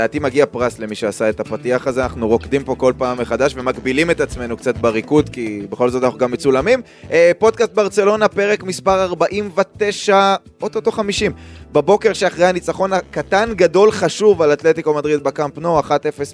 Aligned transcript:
לדעתי 0.00 0.18
מגיע 0.18 0.46
פרס 0.46 0.78
למי 0.78 0.94
שעשה 0.94 1.28
את 1.28 1.40
הפתיח 1.40 1.86
הזה, 1.86 2.02
אנחנו 2.02 2.28
רוקדים 2.28 2.64
פה 2.64 2.74
כל 2.74 2.92
פעם 2.98 3.18
מחדש 3.18 3.54
ומגבילים 3.56 4.10
את 4.10 4.20
עצמנו 4.20 4.56
קצת 4.56 4.76
בריקוד, 4.76 5.28
כי 5.28 5.66
בכל 5.70 5.90
זאת 5.90 6.04
אנחנו 6.04 6.18
גם 6.18 6.30
מצולמים. 6.30 6.82
אה, 7.10 7.30
פודקאסט 7.38 7.72
ברצלונה, 7.72 8.28
פרק 8.28 8.62
מספר 8.62 9.02
49, 9.02 10.34
אוטוטו 10.62 10.92
50. 10.92 11.32
בבוקר 11.72 12.12
שאחרי 12.12 12.46
הניצחון 12.46 12.92
הקטן, 12.92 13.52
גדול, 13.54 13.90
חשוב 13.90 14.42
על 14.42 14.52
אתלטיקו 14.52 14.94
מדריד 14.94 15.22
בקאמפ 15.22 15.58
נו, 15.58 15.80
1-0 15.80 15.82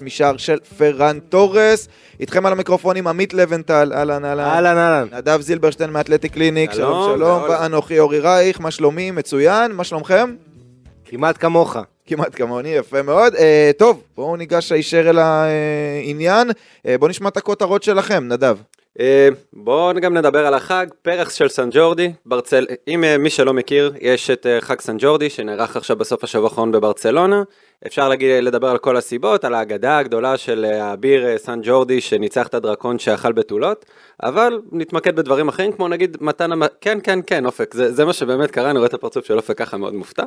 משער 0.01 0.37
של 0.37 0.57
פרן 0.77 1.19
תורס. 1.29 1.87
איתכם 2.19 2.45
על 2.45 2.51
המיקרופונים 2.51 3.07
עמית 3.07 3.33
לבנטל, 3.33 3.91
אהלן 3.95 4.25
אהלן. 4.25 4.43
אהלן 4.43 4.77
אהלן. 4.77 5.07
נדב 5.11 5.41
זילברשטיין 5.41 5.89
מאתלטיק 5.89 6.33
קליניק, 6.33 6.73
שלום 6.73 7.15
שלום. 7.15 7.41
ואנוכי 7.49 7.99
אורי 7.99 8.19
רייך, 8.19 8.61
מה 8.61 8.71
שלומי? 8.71 9.11
מצוין, 9.11 9.71
מה 9.71 9.83
שלומכם? 9.83 10.35
כמעט 11.05 11.35
כמוך. 11.39 11.77
כמעט 12.07 12.35
כמוני, 12.35 12.69
יפה 12.69 13.01
מאוד. 13.01 13.35
אה, 13.35 13.71
טוב, 13.77 14.03
בואו 14.15 14.35
ניגש 14.35 14.71
הישר 14.71 15.09
אל 15.09 15.17
העניין. 15.19 16.51
אה, 16.85 16.97
בואו 16.97 17.09
נשמע 17.09 17.29
את 17.29 17.37
הכותרות 17.37 17.83
שלכם, 17.83 18.23
נדב. 18.27 18.57
אה, 18.99 19.29
בואו 19.53 19.95
גם 19.95 20.17
נדבר 20.17 20.47
על 20.47 20.53
החג, 20.53 20.85
פרח 21.01 21.29
של 21.29 21.47
סן 21.47 21.69
ג'ורדי, 21.71 22.13
ברצל... 22.25 22.65
אם 22.87 23.03
אה, 23.03 23.17
מי 23.17 23.29
שלא 23.29 23.53
מכיר, 23.53 23.93
יש 24.01 24.29
את 24.29 24.45
אה, 24.45 24.61
חג 24.61 24.81
סן 24.81 24.95
ג'ורדי 24.99 25.29
שנערך 25.29 25.77
עכשיו 25.77 25.95
בסוף 25.95 26.23
השבוע 26.23 26.49
האחרון 26.49 26.71
בברצלונה. 26.71 27.43
אפשר 27.87 28.09
להגיד, 28.09 28.43
לדבר 28.43 28.67
על 28.67 28.77
כל 28.77 28.97
הסיבות, 28.97 29.45
על 29.45 29.53
האגדה 29.53 29.97
הגדולה 29.97 30.37
של 30.37 30.65
אה, 30.65 30.83
האביר 30.83 31.27
אה, 31.27 31.37
סן 31.37 31.59
ג'ורדי 31.63 32.01
שניצח 32.01 32.47
את 32.47 32.53
הדרקון 32.53 32.99
שאכל 32.99 33.31
בתולות, 33.31 33.85
אבל 34.23 34.61
נתמקד 34.71 35.15
בדברים 35.15 35.47
אחרים, 35.47 35.71
כמו 35.71 35.87
נגיד 35.87 36.17
מתן 36.21 36.51
המ... 36.51 36.61
כן, 36.81 36.97
כן, 37.03 37.19
כן, 37.27 37.45
אופק, 37.45 37.73
זה, 37.73 37.93
זה 37.93 38.05
מה 38.05 38.13
שבאמת 38.13 38.51
קרה, 38.51 38.69
אני 38.69 38.77
רואה 38.77 38.87
את 38.87 38.93
הפרצוף 38.93 39.25
של 39.25 39.37
אופק 39.37 39.57
ככה 39.57 39.77
מאוד 39.77 39.93
מופתע. 39.93 40.23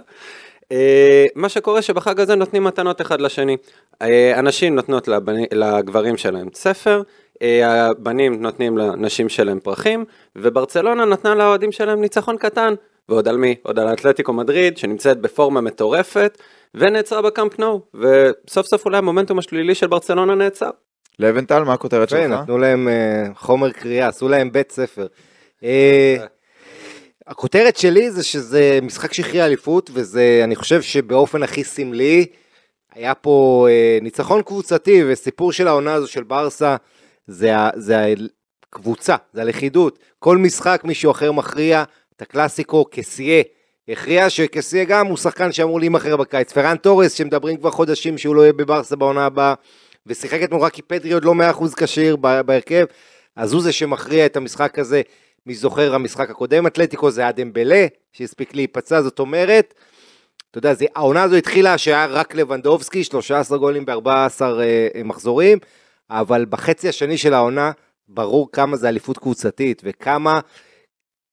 אה, 0.72 1.26
מה 1.34 1.48
שקורה 1.48 1.82
שבחג 1.82 2.20
הזה 2.20 2.34
נותנים 2.34 2.64
מתנות 2.64 3.00
אחד 3.00 3.20
לשני. 3.20 3.56
אה, 4.02 4.38
הנשים 4.38 4.74
נותנות 4.74 5.08
לבני, 5.08 5.46
לגברים 5.52 6.16
שלהם 6.16 6.48
ספר, 6.54 7.02
אה, 7.42 7.86
הבנים 7.86 8.42
נותנים 8.42 8.78
לנשים 8.78 9.28
שלהם 9.28 9.60
פרחים, 9.60 10.04
וברצלונה 10.36 11.04
נתנה 11.04 11.34
לאוהדים 11.34 11.72
שלהם 11.72 12.00
ניצחון 12.00 12.36
קטן. 12.36 12.74
ועוד 13.08 13.28
על 13.28 13.36
מי? 13.36 13.54
עוד 13.62 13.78
על 13.78 13.92
אתלטיקו 13.92 14.32
מדריד, 14.32 14.78
שנמצאת 14.78 15.20
בפורמה 15.20 15.60
מטורפת, 15.60 16.38
ונעצרה 16.74 17.22
בקאמפ 17.22 17.58
נו, 17.58 17.80
וסוף 17.94 18.66
סוף 18.66 18.84
אולי 18.84 18.98
המומנטום 18.98 19.38
השלילי 19.38 19.74
של 19.74 19.86
ברצלונה 19.86 20.34
נעצר. 20.34 20.70
לבנטל, 21.18 21.62
מה 21.62 21.72
הכותרת 21.72 22.08
יפה, 22.08 22.22
שלך? 22.22 22.41
נתנו 22.41 22.58
להם 22.58 22.88
חומר 23.34 23.70
קריאה, 23.70 24.08
עשו 24.08 24.28
להם 24.28 24.52
בית 24.52 24.72
ספר. 24.72 25.06
הכותרת 27.31 27.77
שלי 27.77 28.11
זה 28.11 28.23
שזה 28.23 28.78
משחק 28.83 29.12
שהכריע 29.12 29.47
אליפות, 29.47 29.91
וזה, 29.95 30.41
אני 30.45 30.56
חושב 30.56 30.83
שבאופן 30.83 31.42
הכי 31.42 31.64
סמלי, 31.64 32.27
היה 32.95 33.14
פה 33.14 33.67
אה, 33.70 33.98
ניצחון 34.03 34.42
קבוצתי, 34.42 35.03
וסיפור 35.06 35.53
של 35.53 35.69
העונה 35.69 35.92
הזו 35.92 36.09
של 36.09 36.22
ברסה, 36.22 36.77
זה, 37.27 37.53
זה 37.77 38.14
הקבוצה, 38.69 39.17
זה 39.33 39.41
הלכידות. 39.41 39.98
כל 40.19 40.39
משחק 40.39 40.81
מישהו 40.84 41.11
אחר 41.11 41.33
מכריע, 41.33 41.84
את 42.17 42.22
הקלאסיקו 42.22 42.84
כסייה. 42.91 43.42
הכריע 43.89 44.31
שכסייה 44.31 44.84
גם 44.84 45.06
הוא 45.06 45.17
שחקן 45.17 45.53
שאמור 45.53 45.81
להימכר 45.81 46.17
בקיץ. 46.17 46.53
פרן 46.53 46.77
תורס, 46.77 47.12
שמדברים 47.12 47.56
כבר 47.56 47.70
חודשים 47.70 48.19
שהוא 48.19 48.34
לא 48.34 48.43
יהיה 48.43 48.53
בברסה 48.53 48.97
בעונה 48.97 49.27
הבאה, 49.27 49.54
ושיחק 50.06 50.43
אתמול 50.43 50.60
רק 50.60 50.72
כי 50.72 50.83
פדרי 50.83 51.12
עוד 51.12 51.25
לא 51.25 51.34
100% 51.60 51.77
כשיר 51.77 52.16
בהרכב, 52.16 52.84
אז 53.37 53.53
הוא 53.53 53.62
זה 53.62 53.72
שמכריע 53.72 54.27
את 54.27 54.37
המשחק 54.37 54.78
הזה. 54.78 55.03
מי 55.47 55.55
זוכר 55.55 55.95
המשחק 55.95 56.31
הקודם, 56.31 56.67
אתלטיקו 56.67 57.11
זה 57.11 57.28
אדם 57.28 57.53
בלה, 57.53 57.87
שהספיק 58.12 58.55
להיפצע, 58.55 59.03
זאת 59.03 59.19
אומרת, 59.19 59.75
אתה 60.51 60.59
יודע, 60.59 60.75
זה, 60.75 60.84
העונה 60.97 61.23
הזו 61.23 61.37
התחילה 61.37 61.78
שהיה 61.78 62.06
רק 62.06 62.34
לבנדובסקי, 62.34 63.05
13 63.05 63.59
גולים 63.59 63.87
ב-14 63.87 64.43
אה, 64.43 64.89
מחזורים, 65.05 65.59
אבל 66.11 66.45
בחצי 66.45 66.89
השני 66.89 67.19
של 67.19 67.34
העונה, 67.34 67.71
ברור 68.09 68.49
כמה 68.53 68.77
זה 68.77 68.89
אליפות 68.89 69.19
קבוצתית, 69.19 69.83
וכמה 69.84 70.41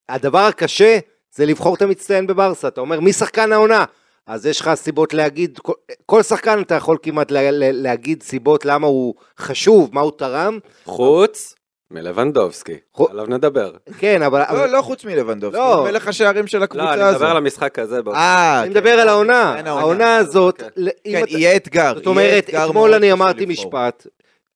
הדבר 0.08 0.38
הקשה 0.38 0.98
זה 1.34 1.46
לבחור 1.46 1.74
את 1.74 1.82
המצטיין 1.82 2.26
בברסה. 2.26 2.68
אתה 2.68 2.80
אומר, 2.80 3.00
מי 3.00 3.12
שחקן 3.12 3.52
העונה? 3.52 3.84
אז 4.26 4.46
יש 4.46 4.60
לך 4.60 4.74
סיבות 4.74 5.14
להגיד, 5.14 5.58
כל, 5.58 5.72
כל 6.06 6.22
שחקן 6.22 6.60
אתה 6.60 6.74
יכול 6.74 6.98
כמעט 7.02 7.30
לה, 7.30 7.50
לה, 7.50 7.72
להגיד 7.72 8.22
סיבות 8.22 8.64
למה 8.64 8.86
הוא 8.86 9.14
חשוב, 9.38 9.90
מה 9.92 10.00
הוא 10.00 10.12
תרם. 10.18 10.58
חוץ 10.84 11.54
מלבנדובסקי, 11.90 12.76
עליו 13.10 13.26
נדבר. 13.26 13.72
כן, 13.98 14.22
אבל... 14.22 14.42
לא, 14.52 14.66
לא 14.66 14.82
חוץ 14.82 15.04
מלבנדובסקי, 15.04 15.62
לא. 15.62 15.74
הוא 15.74 15.88
מלך 15.88 16.08
השערים 16.08 16.46
של 16.46 16.58
לא, 16.58 16.64
הקבוצה 16.64 16.94
אני 16.94 17.02
הזו. 17.02 17.16
מדבר 17.16 17.30
על 17.30 17.36
המשחק 17.36 17.78
הזה. 17.78 18.00
אה, 18.14 18.60
אני 18.60 18.66
כן. 18.66 18.70
מדבר 18.70 18.90
על 18.90 19.08
העונה, 19.08 19.54
אין 19.56 19.66
העונה. 19.66 19.82
העונה 19.82 20.16
הזאת, 20.16 20.62
אוקיי. 20.62 20.92
כן, 21.04 21.24
יהיה 21.28 21.56
אתגר. 21.56 21.94
זאת 21.94 22.06
אומרת, 22.06 22.50
אתמול 22.50 22.94
אני 22.94 23.12
אמרתי. 23.12 23.46
משפט, 23.46 24.06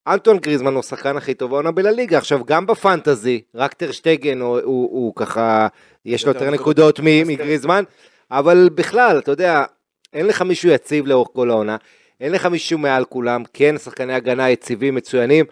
אנטון 0.09 0.39
גריזמן 0.39 0.73
הוא 0.73 0.81
השחקן 0.81 1.17
הכי 1.17 1.35
טוב 1.35 1.51
בעונה 1.51 1.71
בלליגה, 1.71 2.19
עכשיו 2.19 2.45
גם 2.45 2.67
בפנטזי, 2.67 3.41
רק 3.55 3.73
טרשטגן 3.73 4.41
הוא, 4.41 5.13
ככה, 5.17 5.69
יש 6.07 6.27
לו 6.27 6.33
יותר 6.33 6.51
נקודות. 6.51 7.01
מגריזמן, 7.03 7.85
אבל 8.31 8.69
בכלל, 8.75 9.19
אתה 9.19 9.31
יודע, 9.31 9.65
אין 10.13 10.27
לך 10.27 10.43
מישהו 10.43 10.71
יציב 10.71 11.07
לאורך 11.07 11.29
כל 11.33 11.51
העונה, 11.51 11.77
אין 12.21 12.33
לך 12.33 12.47
מישהו 12.47 12.79
מעל 12.79 13.05
כולם, 13.05 13.43
כן, 13.53 13.79
שחקני 13.79 14.15
הגנה 14.15 14.51
יציבים 14.51 14.95
מצוינים, 14.95 15.45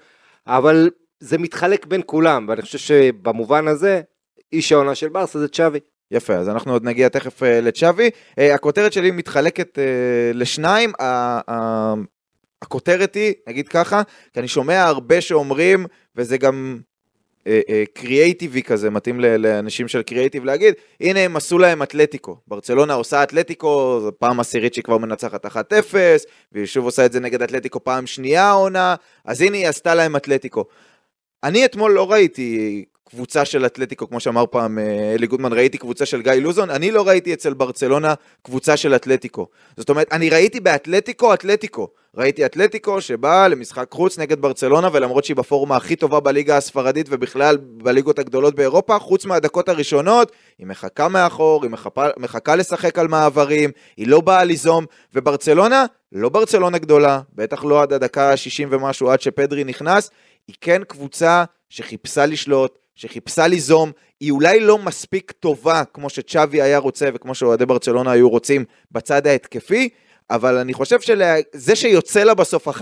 אבל 0.47 0.91
זה 1.21 1.39
מתחלק 1.39 1.87
בין 1.87 2.03
כולם, 2.07 2.47
ואני 2.49 2.63
חושב 2.63 2.79
שבמובן 2.79 3.69
הזה, 3.69 4.01
איש 4.53 4.73
העונה 4.73 4.95
של 4.95 5.09
ברסה 5.09 5.39
זה 5.39 5.49
צ'אבי. 5.49 5.79
יפה, 6.11 6.35
אז 6.35 6.49
אנחנו 6.49 6.73
עוד 6.73 6.85
נגיע 6.85 7.09
תכף 7.09 7.43
אה, 7.43 7.61
לצ'אבי. 7.61 8.11
אה, 8.39 8.55
הכותרת 8.55 8.93
שלי 8.93 9.11
מתחלקת 9.11 9.79
אה, 9.79 9.85
לשניים. 10.35 10.93
ה- 11.01 11.41
ה- 11.53 11.95
הכותרת 12.63 13.15
היא, 13.15 13.35
נגיד 13.49 13.69
ככה, 13.69 14.03
כי 14.33 14.41
אני 14.41 14.49
שומע 14.49 14.83
הרבה 14.83 15.21
שאומרים, 15.21 15.87
וזה 16.17 16.39
גם 16.39 16.79
קריאייטיבי 17.95 18.63
כזה, 18.63 18.91
מתאים 18.91 19.21
לאנשים 19.21 19.89
של 19.89 20.03
קריאייטיב 20.03 20.45
להגיד, 20.45 20.75
הנה 21.01 21.21
הם 21.21 21.37
עשו 21.37 21.59
להם 21.59 21.83
אתלטיקו. 21.83 22.37
ברצלונה 22.49 22.95
עושה 22.95 23.23
אתלטיקו, 23.23 24.01
זו 24.03 24.13
פעם 24.19 24.41
עשירית 24.41 24.75
שהיא 24.75 24.85
כבר 24.85 24.99
מנצחת 24.99 25.47
1-0, 25.47 25.57
והיא 26.53 26.67
שוב 26.67 26.85
עושה 26.85 27.07
את 27.07 27.13
זה 27.13 27.21
נגד 27.21 27.43
אתלטיקו 27.43 27.85
פעם 27.85 28.07
שנייה 28.07 28.45
העונה, 28.45 28.95
אז 29.25 29.41
הנה 29.41 29.57
היא 29.57 29.69
עשתה 29.69 29.95
להם 29.95 30.17
אתלטיקו. 30.17 30.65
אני 31.45 31.65
אתמול 31.65 31.93
לא 31.93 32.13
ראיתי 32.13 32.85
קבוצה 33.11 33.45
של 33.45 33.67
אתלטיקו, 33.67 34.09
כמו 34.09 34.21
שאמר 34.21 34.45
פעם 34.51 34.79
אה, 34.79 35.15
אלי 35.15 35.27
גודמן, 35.27 35.53
ראיתי 35.53 35.79
קבוצה 35.79 36.07
של 36.07 36.23
גיא 36.23 36.33
לוזון, 36.33 36.71
אני 36.71 36.91
לא 36.91 37.09
ראיתי 37.09 37.35
אצל 37.35 37.55
ברצלונה 37.55 38.15
קבוצה 38.43 38.77
של 38.77 38.95
אתלטיקו. 38.95 39.47
זאת 39.77 39.91
אומרת, 39.91 40.13
אני 40.13 40.31
ראיתי 40.31 40.61
באתלטיקו 40.61 41.35
אתלטיקו. 41.35 41.89
ראיתי 42.17 42.47
אתלטיקו 42.47 43.01
שבאה 43.01 43.49
למשחק 43.49 43.87
חוץ 43.91 44.19
נגד 44.19 44.41
ברצלונה, 44.41 44.89
ולמרות 44.93 45.25
שהיא 45.25 45.37
בפורמה 45.37 45.77
הכי 45.77 45.97
טובה 45.97 46.21
בליגה 46.21 46.57
הספרדית 46.57 47.07
ובכלל 47.11 47.57
בליגות 47.61 48.19
הגדולות 48.19 48.55
באירופה, 48.55 48.99
חוץ 48.99 49.25
מהדקות 49.25 49.69
הראשונות, 49.69 50.33
היא 50.59 50.67
מחכה 50.67 51.09
מאחור, 51.09 51.63
היא 51.63 51.71
מחכה, 51.71 52.09
מחכה 52.17 52.57
לשחק 52.57 52.99
על 52.99 53.09
מעברים, 53.09 53.71
היא 53.97 54.09
לא 54.09 54.21
באה 54.21 54.45
ליזום, 54.45 54.85
וברצלונה, 55.15 55.85
לא 56.13 56.29
ברצלונה 56.29 56.79
גדולה, 56.79 57.21
בטח 57.35 57.65
לא 57.65 57.83
עד 57.83 57.93
הדקה 57.93 58.31
ה-60 58.31 58.67
ומשהו, 58.71 59.11
עד 59.11 59.21
שפדרי 59.21 59.65
נכנס, 59.65 60.11
היא 60.49 60.57
כן 60.61 60.85
קבוצה 60.85 61.45
שחיפשה 61.69 62.27
לשלוט, 62.27 62.79
שחיפשה 62.95 63.47
ליזום, 63.47 63.93
היא 64.21 64.31
אולי 64.31 64.61
לא 64.61 64.79
מספיק 64.79 65.33
טובה 65.33 65.83
כמו 65.95 66.11
שצ'אבי 66.11 66.63
היה 66.63 66.79
רוצה 66.79 67.09
וכמו 67.15 67.35
שאוהדי 67.35 67.67
ברצלונה 67.67 68.13
היו 68.13 68.29
רוצים 68.29 68.65
בצד 68.93 69.27
ההתקפי, 69.27 69.89
אבל 70.31 70.57
אני 70.57 70.75
חושב 70.75 71.01
שזה 71.01 71.77
שיוצא 71.77 72.25
לה 72.25 72.35
בסוף 72.35 72.69
1-0, 72.69 72.73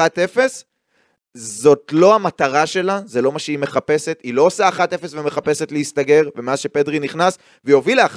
זאת 1.35 1.91
לא 1.93 2.15
המטרה 2.15 2.67
שלה, 2.67 3.01
זה 3.07 3.23
לא 3.23 3.33
מה 3.33 3.39
שהיא 3.39 3.59
מחפשת, 3.59 4.21
היא 4.23 4.35
לא 4.35 4.43
עושה 4.43 4.69
1-0 4.69 4.81
ומחפשת 5.11 5.73
להסתגר, 5.73 6.29
ומאז 6.37 6.59
שפדרי 6.59 6.99
נכנס, 6.99 7.39
והיא 7.65 7.75
הובילה 7.75 8.07
1-0, 8.07 8.09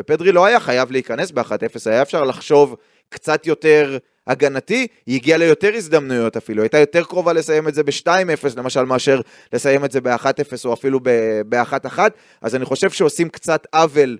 ופדרי 0.00 0.32
לא 0.32 0.46
היה 0.46 0.60
חייב 0.60 0.90
להיכנס 0.90 1.30
ב-1-0, 1.30 1.52
היה 1.86 2.02
אפשר 2.02 2.24
לחשוב 2.24 2.76
קצת 3.08 3.46
יותר 3.46 3.98
הגנתי, 4.26 4.86
היא 5.06 5.16
הגיעה 5.16 5.38
ליותר 5.38 5.74
הזדמנויות 5.74 6.36
אפילו, 6.36 6.62
הייתה 6.62 6.78
יותר 6.78 7.04
קרובה 7.04 7.32
לסיים 7.32 7.68
את 7.68 7.74
זה 7.74 7.82
ב-2-0 7.82 8.10
למשל, 8.56 8.84
מאשר 8.84 9.20
לסיים 9.52 9.84
את 9.84 9.92
זה 9.92 10.00
ב-1-0 10.00 10.64
או 10.64 10.74
אפילו 10.74 11.00
ב-1-1, 11.48 11.98
אז 12.42 12.54
אני 12.54 12.64
חושב 12.64 12.90
שעושים 12.90 13.28
קצת 13.28 13.66
עוול 13.74 14.18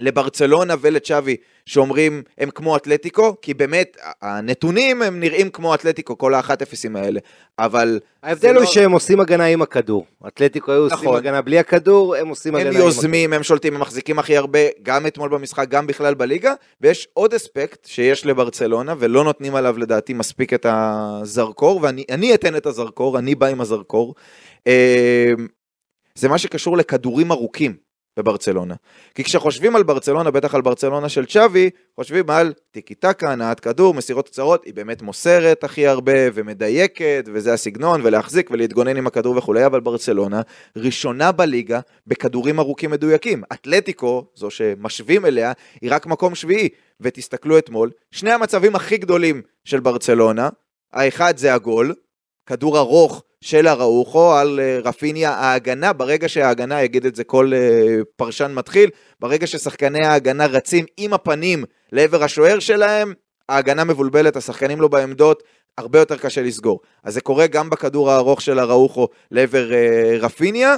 לברצלונה 0.00 0.74
ולצ'אבי 0.80 1.36
שאומרים 1.66 2.22
הם 2.38 2.50
כמו 2.50 2.76
אתלטיקו, 2.76 3.36
כי 3.42 3.54
באמת 3.54 3.96
הנתונים 4.22 5.02
הם 5.02 5.20
נראים 5.20 5.50
כמו 5.50 5.74
אתלטיקו, 5.74 6.18
כל 6.18 6.34
האחת 6.34 6.62
אפסים 6.62 6.96
האלה, 6.96 7.20
אבל... 7.58 8.00
ההבדל 8.22 8.54
הוא 8.54 8.60
לא- 8.60 8.66
שהם 8.66 8.92
עושים 8.92 9.20
הגנה 9.20 9.44
עם 9.44 9.62
הכדור. 9.62 10.06
אתלטיקו 10.26 10.72
היו 10.72 10.82
עושים 10.82 10.98
נכון. 10.98 11.16
הגנה 11.16 11.42
בלי 11.42 11.58
הכדור, 11.58 12.16
הם 12.16 12.28
עושים 12.28 12.54
הגנה 12.54 12.68
הם 12.68 12.74
עם 12.74 12.80
הכדור. 12.80 12.88
יוזמים, 12.88 13.32
הם 13.32 13.42
שולטים, 13.42 13.74
הם 13.74 13.80
מחזיקים 13.80 14.18
הכי 14.18 14.36
הרבה, 14.36 14.58
גם 14.82 15.06
אתמול 15.06 15.28
במשחק, 15.28 15.68
גם 15.68 15.86
בכלל 15.86 16.14
בליגה, 16.14 16.54
ויש 16.80 17.08
עוד 17.14 17.34
אספקט 17.34 17.84
שיש 17.84 18.26
לברצלונה, 18.26 18.94
ולא 18.98 19.24
נותנים 19.24 19.54
עליו 19.54 19.78
לדעתי 19.78 20.12
מספיק 20.12 20.54
את 20.54 20.66
הזרקור, 20.68 21.80
ואני 21.82 22.04
אני 22.10 22.34
אתן 22.34 22.56
את 22.56 22.66
הזרקור, 22.66 23.18
אני 23.18 23.34
בא 23.34 23.46
עם 23.46 23.60
הזרקור. 23.60 24.14
אה, 24.66 25.32
זה 26.14 26.28
מה 26.28 26.38
שקשור 26.38 26.76
לכדורים 26.76 27.32
ארוכים 27.32 27.89
בברצלונה. 28.16 28.74
כי 29.14 29.24
כשחושבים 29.24 29.76
על 29.76 29.82
ברצלונה, 29.82 30.30
בטח 30.30 30.54
על 30.54 30.60
ברצלונה 30.60 31.08
של 31.08 31.26
צ'אבי, 31.26 31.70
חושבים 31.96 32.30
על 32.30 32.52
טיקי 32.70 32.94
טקה, 32.94 33.32
הנעת 33.32 33.60
כדור, 33.60 33.94
מסירות 33.94 34.28
קצרות, 34.28 34.64
היא 34.64 34.74
באמת 34.74 35.02
מוסרת 35.02 35.64
הכי 35.64 35.86
הרבה 35.86 36.12
ומדייקת, 36.34 37.24
וזה 37.32 37.52
הסגנון, 37.52 38.00
ולהחזיק 38.04 38.50
ולהתגונן 38.50 38.96
עם 38.96 39.06
הכדור 39.06 39.36
וכולי, 39.36 39.66
אבל 39.66 39.80
ברצלונה 39.80 40.40
ראשונה 40.76 41.32
בליגה 41.32 41.80
בכדורים 42.06 42.58
ארוכים 42.58 42.90
מדויקים. 42.90 43.42
אתלטיקו, 43.52 44.26
זו 44.34 44.50
שמשווים 44.50 45.26
אליה, 45.26 45.52
היא 45.80 45.90
רק 45.92 46.06
מקום 46.06 46.34
שביעי. 46.34 46.68
ותסתכלו 47.00 47.58
אתמול, 47.58 47.90
שני 48.10 48.32
המצבים 48.32 48.76
הכי 48.76 48.96
גדולים 48.96 49.42
של 49.64 49.80
ברצלונה, 49.80 50.48
האחד 50.92 51.36
זה 51.36 51.54
הגול, 51.54 51.94
כדור 52.46 52.78
ארוך 52.78 53.22
של 53.44 53.66
הראוכו 53.66 54.34
על 54.34 54.60
אה, 54.60 54.78
רפיניה 54.84 55.30
ההגנה, 55.30 55.92
ברגע 55.92 56.28
שההגנה, 56.28 56.82
יגיד 56.82 57.06
את 57.06 57.16
זה 57.16 57.24
כל 57.24 57.52
אה, 57.54 57.98
פרשן 58.16 58.52
מתחיל, 58.54 58.90
ברגע 59.20 59.46
ששחקני 59.46 60.06
ההגנה 60.06 60.46
רצים 60.46 60.84
עם 60.96 61.12
הפנים 61.12 61.64
לעבר 61.92 62.24
השוער 62.24 62.58
שלהם, 62.58 63.12
ההגנה 63.48 63.84
מבולבלת, 63.84 64.36
השחקנים 64.36 64.80
לא 64.80 64.88
בעמדות, 64.88 65.42
הרבה 65.78 65.98
יותר 65.98 66.16
קשה 66.16 66.42
לסגור. 66.42 66.80
אז 67.04 67.14
זה 67.14 67.20
קורה 67.20 67.46
גם 67.46 67.70
בכדור 67.70 68.10
הארוך 68.10 68.40
של 68.40 68.58
הראוכו 68.58 69.08
לעבר 69.30 69.72
אה, 69.72 70.16
רפיניה, 70.20 70.76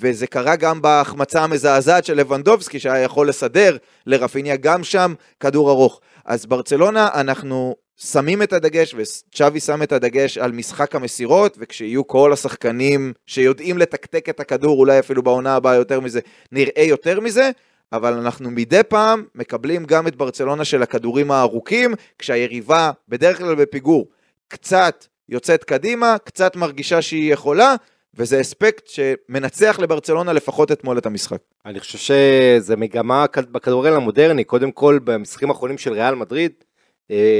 וזה 0.00 0.26
קרה 0.26 0.56
גם 0.56 0.82
בהחמצה 0.82 1.44
המזעזעת 1.44 2.04
של 2.04 2.14
לבנדובסקי, 2.14 2.80
שהיה 2.80 3.02
יכול 3.02 3.28
לסדר 3.28 3.76
לרפיניה 4.06 4.56
גם 4.56 4.84
שם 4.84 5.14
כדור 5.40 5.70
ארוך. 5.70 6.00
אז 6.24 6.46
ברצלונה, 6.46 7.08
אנחנו 7.14 7.76
שמים 8.02 8.42
את 8.42 8.52
הדגש, 8.52 8.94
וצ'אבי 8.96 9.60
שם 9.60 9.82
את 9.82 9.92
הדגש 9.92 10.38
על 10.38 10.52
משחק 10.52 10.94
המסירות, 10.94 11.56
וכשיהיו 11.60 12.06
כל 12.06 12.32
השחקנים 12.32 13.12
שיודעים 13.26 13.78
לתקתק 13.78 14.28
את 14.28 14.40
הכדור, 14.40 14.78
אולי 14.78 14.98
אפילו 14.98 15.22
בעונה 15.22 15.56
הבאה 15.56 15.74
יותר 15.74 16.00
מזה, 16.00 16.20
נראה 16.52 16.82
יותר 16.82 17.20
מזה, 17.20 17.50
אבל 17.92 18.12
אנחנו 18.12 18.50
מדי 18.50 18.82
פעם 18.88 19.24
מקבלים 19.34 19.84
גם 19.84 20.06
את 20.06 20.16
ברצלונה 20.16 20.64
של 20.64 20.82
הכדורים 20.82 21.30
הארוכים, 21.30 21.94
כשהיריבה, 22.18 22.90
בדרך 23.08 23.38
כלל 23.38 23.54
בפיגור, 23.54 24.08
קצת 24.48 25.06
יוצאת 25.28 25.64
קדימה, 25.64 26.16
קצת 26.24 26.56
מרגישה 26.56 27.02
שהיא 27.02 27.32
יכולה, 27.32 27.74
וזה 28.14 28.40
אספקט 28.40 28.86
שמנצח 28.86 29.78
לברצלונה 29.78 30.32
לפחות 30.32 30.72
אתמול 30.72 30.98
את 30.98 31.06
המשחק. 31.06 31.38
אני 31.66 31.80
חושב 31.80 31.98
שזה 31.98 32.76
מגמה 32.76 33.24
בכדורגל 33.52 33.92
המודרני, 33.92 34.44
קודם 34.44 34.72
כל 34.72 34.98
במשחקים 35.04 35.50
האחרונים 35.50 35.78
של 35.78 35.92
ריאל 35.92 36.14
מדריד, 36.14 36.52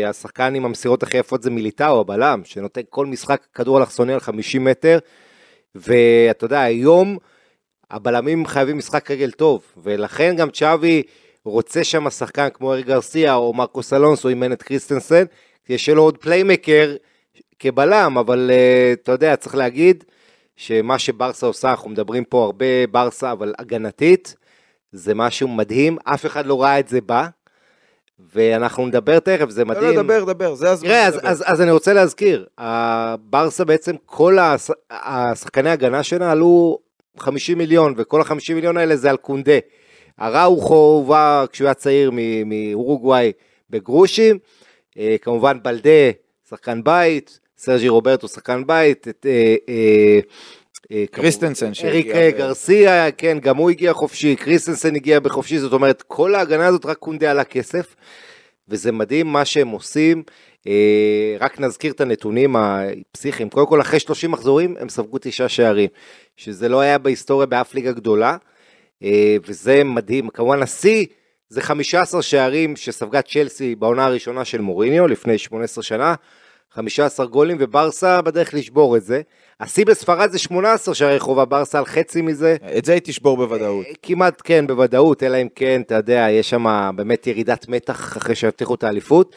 השחקן 0.06 0.54
עם 0.54 0.64
המסירות 0.64 1.02
הכי 1.02 1.18
יפות 1.18 1.42
זה 1.42 1.50
מיליטאו, 1.50 2.00
הבלם, 2.00 2.40
שנותן 2.44 2.80
כל 2.90 3.06
משחק 3.06 3.46
כדור 3.54 3.78
אלכסוני 3.78 4.12
על 4.12 4.20
50 4.20 4.64
מטר, 4.64 4.98
ואתה 5.74 6.44
יודע, 6.44 6.60
היום 6.60 7.18
הבלמים 7.90 8.46
חייבים 8.46 8.78
משחק 8.78 9.10
רגל 9.10 9.30
טוב, 9.30 9.62
ולכן 9.76 10.36
גם 10.36 10.50
צ'אבי 10.50 11.02
רוצה 11.44 11.84
שם 11.84 12.10
שחקן 12.10 12.48
כמו 12.54 12.72
ארי 12.72 12.82
גרסיה 12.82 13.34
או 13.34 13.52
מרקוס 13.52 13.92
אלונסו 13.92 14.28
אימן 14.28 14.52
את 14.52 14.62
קריסטנסן, 14.62 15.24
יש 15.68 15.88
לו 15.88 16.02
עוד 16.02 16.18
פליימקר 16.18 16.96
כבלם, 17.58 18.18
אבל 18.18 18.50
אה, 18.52 18.92
אתה 18.92 19.12
יודע, 19.12 19.36
צריך 19.36 19.54
להגיד 19.54 20.04
שמה 20.56 20.98
שברסה 20.98 21.46
עושה, 21.46 21.70
אנחנו 21.70 21.90
מדברים 21.90 22.24
פה 22.24 22.44
הרבה 22.44 22.86
ברסה, 22.90 23.32
אבל 23.32 23.54
הגנתית, 23.58 24.36
זה 24.92 25.14
משהו 25.14 25.48
מדהים, 25.48 25.96
אף 26.04 26.26
אחד 26.26 26.46
לא 26.46 26.62
ראה 26.62 26.78
את 26.78 26.88
זה 26.88 27.00
בא, 27.00 27.26
ואנחנו 28.34 28.86
נדבר 28.86 29.18
תכף, 29.18 29.50
זה 29.50 29.64
מדהים. 29.64 29.96
לא, 29.96 30.02
דבר, 30.02 30.24
דבר, 30.24 30.54
זה 30.54 30.70
הזמן. 30.70 30.88
תראה, 30.88 31.06
אז. 31.06 31.20
אז, 31.22 31.44
אז 31.46 31.60
אני 31.60 31.70
רוצה 31.70 31.92
להזכיר, 31.92 32.46
הברסה 32.58 33.64
בעצם, 33.64 33.94
כל 34.06 34.38
הש- 34.38 34.70
השחקני 34.90 35.70
ההגנה 35.70 36.02
שלה 36.02 36.32
עלו 36.32 36.78
50 37.18 37.58
מיליון, 37.58 37.94
וכל 37.96 38.20
ה-50 38.20 38.54
מיליון 38.54 38.76
האלה 38.76 38.96
זה 38.96 39.10
על 39.10 39.16
קונדה. 39.16 39.58
הראוכו 40.18 40.74
הובא 40.74 41.44
כשהוא 41.52 41.66
היה 41.66 41.74
צעיר 41.74 42.10
מאורוגוואי 42.46 43.32
בגרושים, 43.70 44.38
אה, 44.98 45.16
כמובן 45.22 45.58
בלדה, 45.62 46.10
שחקן 46.50 46.84
בית, 46.84 47.40
סרג'י 47.58 47.88
רוברטו, 47.88 48.28
שחקן 48.28 48.66
בית, 48.66 49.08
את, 49.08 49.26
אה, 49.28 50.18
קריסטנסן 51.10 51.66
אריק 51.66 51.76
שהגיע 51.76 52.14
אה, 52.14 52.30
ב- 52.32 52.36
גרסיה, 52.36 53.10
כן, 53.10 53.38
גם 53.38 53.56
הוא 53.56 53.70
הגיע 53.70 53.92
חופשי, 53.92 54.36
קריסטנסן 54.36 54.96
הגיע 54.96 55.20
בחופשי, 55.20 55.58
זאת 55.58 55.72
אומרת, 55.72 56.02
כל 56.02 56.34
ההגנה 56.34 56.66
הזאת 56.66 56.86
רק 56.86 56.96
קונדה 56.96 57.30
עלה 57.30 57.44
כסף, 57.44 57.94
וזה 58.68 58.92
מדהים 58.92 59.26
מה 59.26 59.44
שהם 59.44 59.68
עושים. 59.68 60.22
אה, 60.66 61.36
רק 61.40 61.60
נזכיר 61.60 61.92
את 61.92 62.00
הנתונים 62.00 62.56
הפסיכיים, 62.56 63.48
קודם 63.50 63.66
כל 63.66 63.80
אחרי 63.80 64.00
30 64.00 64.30
מחזורים 64.30 64.76
הם 64.80 64.88
ספגו 64.88 65.18
תשעה 65.20 65.48
שערים, 65.48 65.88
שזה 66.36 66.68
לא 66.68 66.80
היה 66.80 66.98
בהיסטוריה 66.98 67.46
באף 67.46 67.74
ליגה 67.74 67.92
גדולה, 67.92 68.36
אה, 69.02 69.36
וזה 69.46 69.84
מדהים. 69.84 70.28
כמובן 70.28 70.62
השיא 70.62 71.06
זה 71.48 71.60
15 71.60 72.22
שערים 72.22 72.76
שספגה 72.76 73.22
צ'לסי 73.22 73.74
בעונה 73.74 74.04
הראשונה 74.04 74.44
של 74.44 74.60
מוריניו 74.60 75.06
לפני 75.06 75.38
18 75.38 75.84
שנה, 75.84 76.14
15 76.70 77.26
גולים 77.26 77.56
וברסה 77.60 78.22
בדרך 78.22 78.54
לשבור 78.54 78.96
את 78.96 79.02
זה. 79.02 79.20
השיא 79.60 79.86
בספרד 79.86 80.30
זה 80.30 80.38
18 80.38 80.94
שערי 80.94 81.20
חובה, 81.20 81.44
ברסה 81.44 81.78
על 81.78 81.84
חצי 81.84 82.22
מזה. 82.22 82.56
את 82.78 82.84
זה 82.84 82.92
היא 82.92 83.00
תשבור 83.04 83.36
בוודאות. 83.36 83.86
אה, 83.86 83.92
כמעט 84.02 84.42
כן, 84.44 84.66
בוודאות, 84.66 85.22
אלא 85.22 85.42
אם 85.42 85.48
כן, 85.54 85.80
אתה 85.86 85.94
יודע, 85.94 86.26
יש 86.30 86.50
שם 86.50 86.90
באמת 86.96 87.26
ירידת 87.26 87.68
מתח 87.68 88.16
אחרי 88.16 88.34
שהבטיחו 88.34 88.74
את 88.74 88.84
האליפות. 88.84 89.36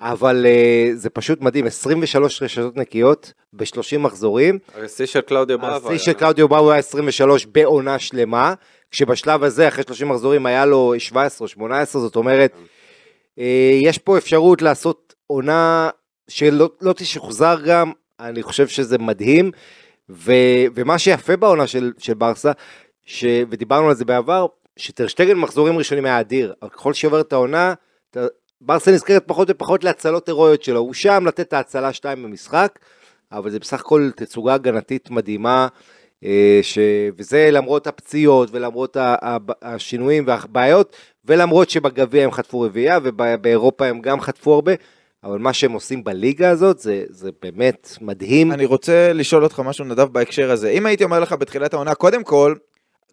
אבל 0.00 0.46
uh, 0.46 0.96
זה 0.96 1.10
פשוט 1.10 1.40
מדהים, 1.40 1.66
23 1.66 2.42
רשתות 2.42 2.76
נקיות 2.76 3.32
ב-30 3.52 3.98
מחזורים. 3.98 4.58
השיא 4.74 5.06
של 5.06 5.20
קלאודיו 5.20 5.58
בראבו. 5.58 5.88
השיא 5.88 5.98
של 5.98 6.12
קלאודיו 6.12 6.48
באו 6.48 6.70
היה 6.70 6.78
23 6.78 7.46
בעונה 7.46 7.98
שלמה, 7.98 8.54
כשבשלב 8.90 9.42
הזה, 9.42 9.68
אחרי 9.68 9.84
30 9.84 10.08
מחזורים, 10.08 10.46
היה 10.46 10.66
לו 10.66 10.94
17 10.98 11.44
או 11.44 11.48
18, 11.48 12.02
זאת 12.02 12.16
אומרת, 12.16 12.52
אה, 13.38 13.78
יש 13.82 13.98
פה 13.98 14.18
אפשרות 14.18 14.62
לעשות 14.62 15.14
עונה 15.26 15.90
שלא 16.28 16.70
לא 16.80 16.92
תשוחזר 16.92 17.56
גם, 17.66 17.92
אני 18.20 18.42
חושב 18.42 18.68
שזה 18.68 18.98
מדהים, 18.98 19.50
ו, 20.10 20.32
ומה 20.74 20.98
שיפה 20.98 21.36
בעונה 21.36 21.66
של, 21.66 21.92
של 21.98 22.14
ברסה, 22.14 22.52
ש, 23.04 23.24
ודיברנו 23.50 23.88
על 23.88 23.94
זה 23.94 24.04
בעבר, 24.04 24.46
שטרשטגן 24.76 25.34
מחזורים 25.34 25.78
ראשונים 25.78 26.04
היה 26.04 26.20
אדיר, 26.20 26.54
אבל 26.62 26.70
ככל 26.70 26.94
שעובר 26.94 27.20
את 27.20 27.32
העונה, 27.32 27.74
ברסה 28.60 28.90
נזכרת 28.90 29.22
פחות 29.26 29.48
ופחות 29.50 29.84
להצלות 29.84 30.28
הירואיות 30.28 30.62
שלו, 30.62 30.80
הוא 30.80 30.94
שם 30.94 31.24
לתת 31.26 31.40
את 31.40 31.52
ההצלה 31.52 31.92
2 31.92 32.22
במשחק, 32.22 32.78
אבל 33.32 33.50
זה 33.50 33.58
בסך 33.58 33.80
הכל 33.80 34.10
תצוגה 34.16 34.54
הגנתית 34.54 35.10
מדהימה, 35.10 35.68
אה, 36.24 36.58
ש... 36.62 36.78
וזה 37.18 37.48
למרות 37.52 37.86
הפציעות 37.86 38.48
ולמרות 38.52 38.96
השינויים 39.62 40.24
והבעיות, 40.26 40.96
ולמרות 41.24 41.70
שבגביע 41.70 42.24
הם 42.24 42.30
חטפו 42.30 42.60
רביעייה 42.60 42.98
ובאירופה 43.02 43.86
הם 43.86 44.00
גם 44.00 44.20
חטפו 44.20 44.54
הרבה, 44.54 44.72
אבל 45.24 45.38
מה 45.38 45.52
שהם 45.52 45.72
עושים 45.72 46.04
בליגה 46.04 46.50
הזאת 46.50 46.78
זה, 46.78 47.04
זה 47.08 47.30
באמת 47.42 47.96
מדהים. 48.00 48.52
אני 48.52 48.64
רוצה 48.64 49.12
לשאול 49.12 49.44
אותך 49.44 49.60
משהו, 49.60 49.84
נדב, 49.84 50.08
בהקשר 50.12 50.50
הזה. 50.50 50.70
אם 50.70 50.86
הייתי 50.86 51.04
אומר 51.04 51.20
לך 51.20 51.32
בתחילת 51.32 51.74
העונה, 51.74 51.94
קודם 51.94 52.24
כל, 52.24 52.54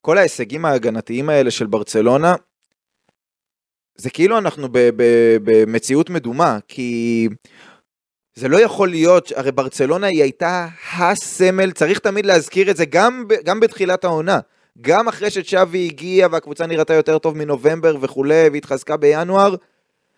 כל 0.01 0.17
ההישגים 0.17 0.65
ההגנתיים 0.65 1.29
האלה 1.29 1.51
של 1.51 1.65
ברצלונה, 1.65 2.35
זה 3.95 4.09
כאילו 4.09 4.37
אנחנו 4.37 4.67
במציאות 5.43 6.09
מדומה, 6.09 6.59
כי 6.67 7.27
זה 8.35 8.47
לא 8.47 8.61
יכול 8.61 8.89
להיות, 8.89 9.31
הרי 9.35 9.51
ברצלונה 9.51 10.07
היא 10.07 10.21
הייתה 10.21 10.67
הסמל, 10.97 11.71
צריך 11.71 11.99
תמיד 11.99 12.25
להזכיר 12.25 12.71
את 12.71 12.77
זה 12.77 12.85
גם, 12.85 13.25
גם 13.45 13.59
בתחילת 13.59 14.03
העונה. 14.03 14.39
גם 14.81 15.07
אחרי 15.07 15.29
שצ'אבי 15.29 15.85
הגיע 15.85 16.27
והקבוצה 16.31 16.65
נראתה 16.65 16.93
יותר 16.93 17.17
טוב 17.17 17.37
מנובמבר 17.37 17.95
וכולי, 18.01 18.49
והתחזקה 18.53 18.97
בינואר, 18.97 19.55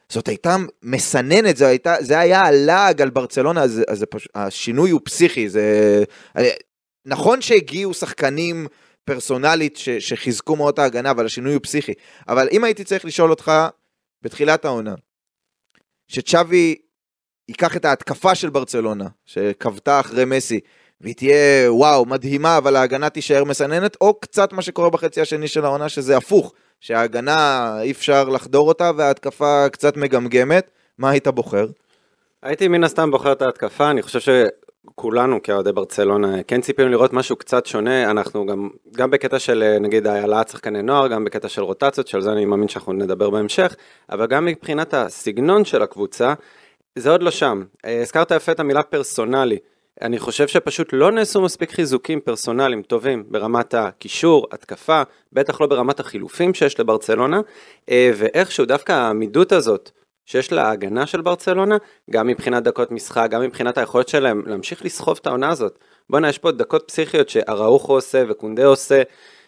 זאת 0.09 0.27
הייתה 0.27 0.55
מסננת, 0.83 1.57
זה, 1.57 1.67
הייתה, 1.67 1.95
זה 1.99 2.19
היה 2.19 2.41
הלעג 2.41 3.01
על 3.01 3.09
ברצלונה, 3.09 3.63
אז, 3.63 3.81
אז 3.87 4.05
פשוט, 4.09 4.31
השינוי 4.35 4.89
הוא 4.89 5.01
פסיכי, 5.03 5.49
זה... 5.49 6.03
נכון 7.05 7.41
שהגיעו 7.41 7.93
שחקנים 7.93 8.67
פרסונלית 9.05 9.77
ש, 9.77 9.89
שחיזקו 9.89 10.55
מאוד 10.55 10.73
את 10.73 10.79
ההגנה, 10.79 11.11
אבל 11.11 11.25
השינוי 11.25 11.53
הוא 11.53 11.61
פסיכי. 11.63 11.93
אבל 12.27 12.47
אם 12.51 12.63
הייתי 12.63 12.83
צריך 12.83 13.05
לשאול 13.05 13.29
אותך 13.29 13.51
בתחילת 14.21 14.65
העונה, 14.65 14.95
שצ'אבי 16.07 16.75
ייקח 17.49 17.77
את 17.77 17.85
ההתקפה 17.85 18.35
של 18.35 18.49
ברצלונה, 18.49 19.07
שכבתה 19.25 19.99
אחרי 19.99 20.25
מסי, 20.25 20.59
והיא 21.01 21.15
תהיה 21.15 21.71
וואו 21.71 22.05
מדהימה 22.05 22.57
אבל 22.57 22.75
ההגנה 22.75 23.09
תישאר 23.09 23.43
מסננת 23.43 23.97
או 24.01 24.19
קצת 24.19 24.53
מה 24.53 24.61
שקורה 24.61 24.89
בחצי 24.89 25.21
השני 25.21 25.47
של 25.47 25.65
העונה 25.65 25.89
שזה 25.89 26.17
הפוך 26.17 26.53
שההגנה 26.85 27.77
אי 27.81 27.91
אפשר 27.91 28.29
לחדור 28.29 28.67
אותה 28.67 28.91
וההתקפה 28.95 29.69
קצת 29.69 29.97
מגמגמת 29.97 30.69
מה 30.97 31.09
היית 31.09 31.27
בוחר? 31.27 31.67
הייתי 32.43 32.67
מן 32.67 32.83
הסתם 32.83 33.11
בוחר 33.11 33.31
את 33.31 33.41
ההתקפה, 33.41 33.89
אני 33.89 34.01
חושב 34.01 34.19
שכולנו 34.19 35.43
כאוהדי 35.43 35.71
ברצלונה 35.71 36.43
כן 36.43 36.61
ציפינו 36.61 36.89
לראות 36.89 37.13
משהו 37.13 37.35
קצת 37.35 37.65
שונה, 37.65 38.11
אנחנו 38.11 38.45
גם, 38.45 38.69
גם 38.95 39.11
בקטע 39.11 39.39
של 39.39 39.77
נגיד 39.81 40.07
העלאת 40.07 40.49
שחקני 40.49 40.81
נוער, 40.81 41.07
גם 41.07 41.25
בקטע 41.25 41.49
של 41.49 41.63
רוטציות, 41.63 42.07
שעל 42.07 42.21
זה 42.21 42.31
אני 42.31 42.45
מאמין 42.45 42.67
שאנחנו 42.67 42.93
נדבר 42.93 43.29
בהמשך, 43.29 43.75
אבל 44.09 44.27
גם 44.27 44.45
מבחינת 44.45 44.93
הסגנון 44.93 45.65
של 45.65 45.81
הקבוצה, 45.81 46.33
זה 46.95 47.11
עוד 47.11 47.23
לא 47.23 47.31
שם. 47.31 47.63
אה, 47.85 48.01
הזכרת 48.01 48.31
יפה 48.31 48.51
את 48.51 48.59
המילה 48.59 48.83
פרסונלי. 48.83 49.57
אני 50.01 50.19
חושב 50.19 50.47
שפשוט 50.47 50.89
לא 50.93 51.11
נעשו 51.11 51.41
מספיק 51.41 51.71
חיזוקים 51.71 52.19
פרסונליים 52.19 52.81
טובים 52.81 53.23
ברמת 53.27 53.73
הקישור, 53.73 54.47
התקפה, 54.51 55.01
בטח 55.33 55.61
לא 55.61 55.67
ברמת 55.67 55.99
החילופים 55.99 56.53
שיש 56.53 56.79
לברצלונה, 56.79 57.41
אה, 57.89 58.11
ואיכשהו 58.15 58.65
דווקא 58.65 58.91
העמידות 58.91 59.51
הזאת 59.51 59.91
שיש 60.25 60.51
לה 60.51 60.67
ההגנה 60.67 61.05
של 61.05 61.21
ברצלונה, 61.21 61.77
גם 62.11 62.27
מבחינת 62.27 62.63
דקות 62.63 62.91
משחק, 62.91 63.27
גם 63.31 63.41
מבחינת 63.41 63.77
היכולת 63.77 64.07
שלהם 64.07 64.41
להמשיך 64.45 64.85
לסחוב 64.85 65.17
את 65.21 65.27
העונה 65.27 65.49
הזאת. 65.49 65.79
בואנה, 66.09 66.29
יש 66.29 66.37
פה 66.37 66.51
דקות 66.51 66.83
פסיכיות 66.87 67.29
שאראוחו 67.29 67.93
עושה 67.93 68.23
וקונדה 68.29 68.65
עושה, 68.65 69.01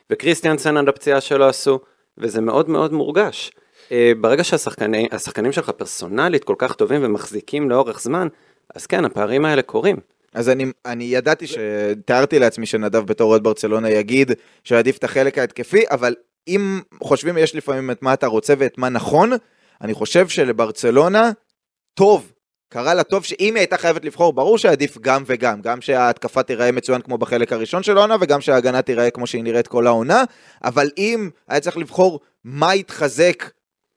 וקריסטיאנסן 0.09 0.77
עד 0.77 0.89
הפציעה 0.89 1.21
שלו 1.21 1.45
עשו, 1.45 1.79
וזה 2.17 2.41
מאוד 2.41 2.69
מאוד 2.69 2.93
מורגש. 2.93 3.51
אה, 3.91 4.11
ברגע 4.21 4.43
שהשחקנים 4.43 5.51
שלך 5.51 5.69
פרסונלית 5.69 6.43
כל 6.43 6.55
כך 6.57 6.73
טובים 6.73 7.01
ומחזיקים 7.03 7.69
לאורך 7.69 8.01
זמן, 8.01 8.27
אז 8.75 8.85
כן, 8.85 9.05
הפערים 9.05 9.45
האלה 9.45 9.61
קורים. 9.61 9.97
אז 10.34 10.50
אני, 10.50 10.65
אני 10.86 11.03
ידעתי 11.03 11.46
שתיארתי 11.48 12.39
לעצמי 12.39 12.65
שנדב 12.65 13.05
בתור 13.05 13.31
אוהד 13.31 13.43
ברצלונה 13.43 13.89
יגיד 13.89 14.31
שעדיף 14.63 14.98
את 14.98 15.03
החלק 15.03 15.38
ההתקפי, 15.38 15.84
אבל 15.91 16.15
אם 16.48 16.81
חושבים 17.03 17.38
יש 17.38 17.55
לפעמים 17.55 17.91
את 17.91 18.01
מה 18.01 18.13
אתה 18.13 18.27
רוצה 18.27 18.53
ואת 18.57 18.77
מה 18.77 18.89
נכון, 18.89 19.31
אני 19.81 19.93
חושב 19.93 20.27
שלברצלונה 20.27 21.31
טוב, 21.93 22.34
קרה 22.69 22.93
לה 22.93 23.03
טוב 23.03 23.24
שאם 23.24 23.53
היא 23.55 23.62
הייתה 23.62 23.77
חייבת 23.77 24.05
לבחור, 24.05 24.34
ברור 24.34 24.57
שעדיף 24.57 24.98
גם 24.98 25.24
וגם, 25.25 25.62
גם 25.62 25.81
שההתקפה 25.81 26.43
תיראה 26.43 26.72
מצוין 26.72 27.01
כמו 27.01 27.17
בחלק 27.17 27.53
הראשון 27.53 27.84
של 27.84 27.98
העונה 27.98 28.15
וגם 28.22 28.41
שההגנה 28.41 28.81
תיראה 28.81 29.10
כמו 29.10 29.27
שהיא 29.27 29.43
נראית 29.43 29.67
כל 29.67 29.88
העונה, 29.88 30.24
אבל 30.63 30.89
אם 30.98 31.29
היה 31.48 31.60
צריך 31.60 31.77
לבחור 31.77 32.19
מה 32.43 32.75
יתחזק 32.75 33.50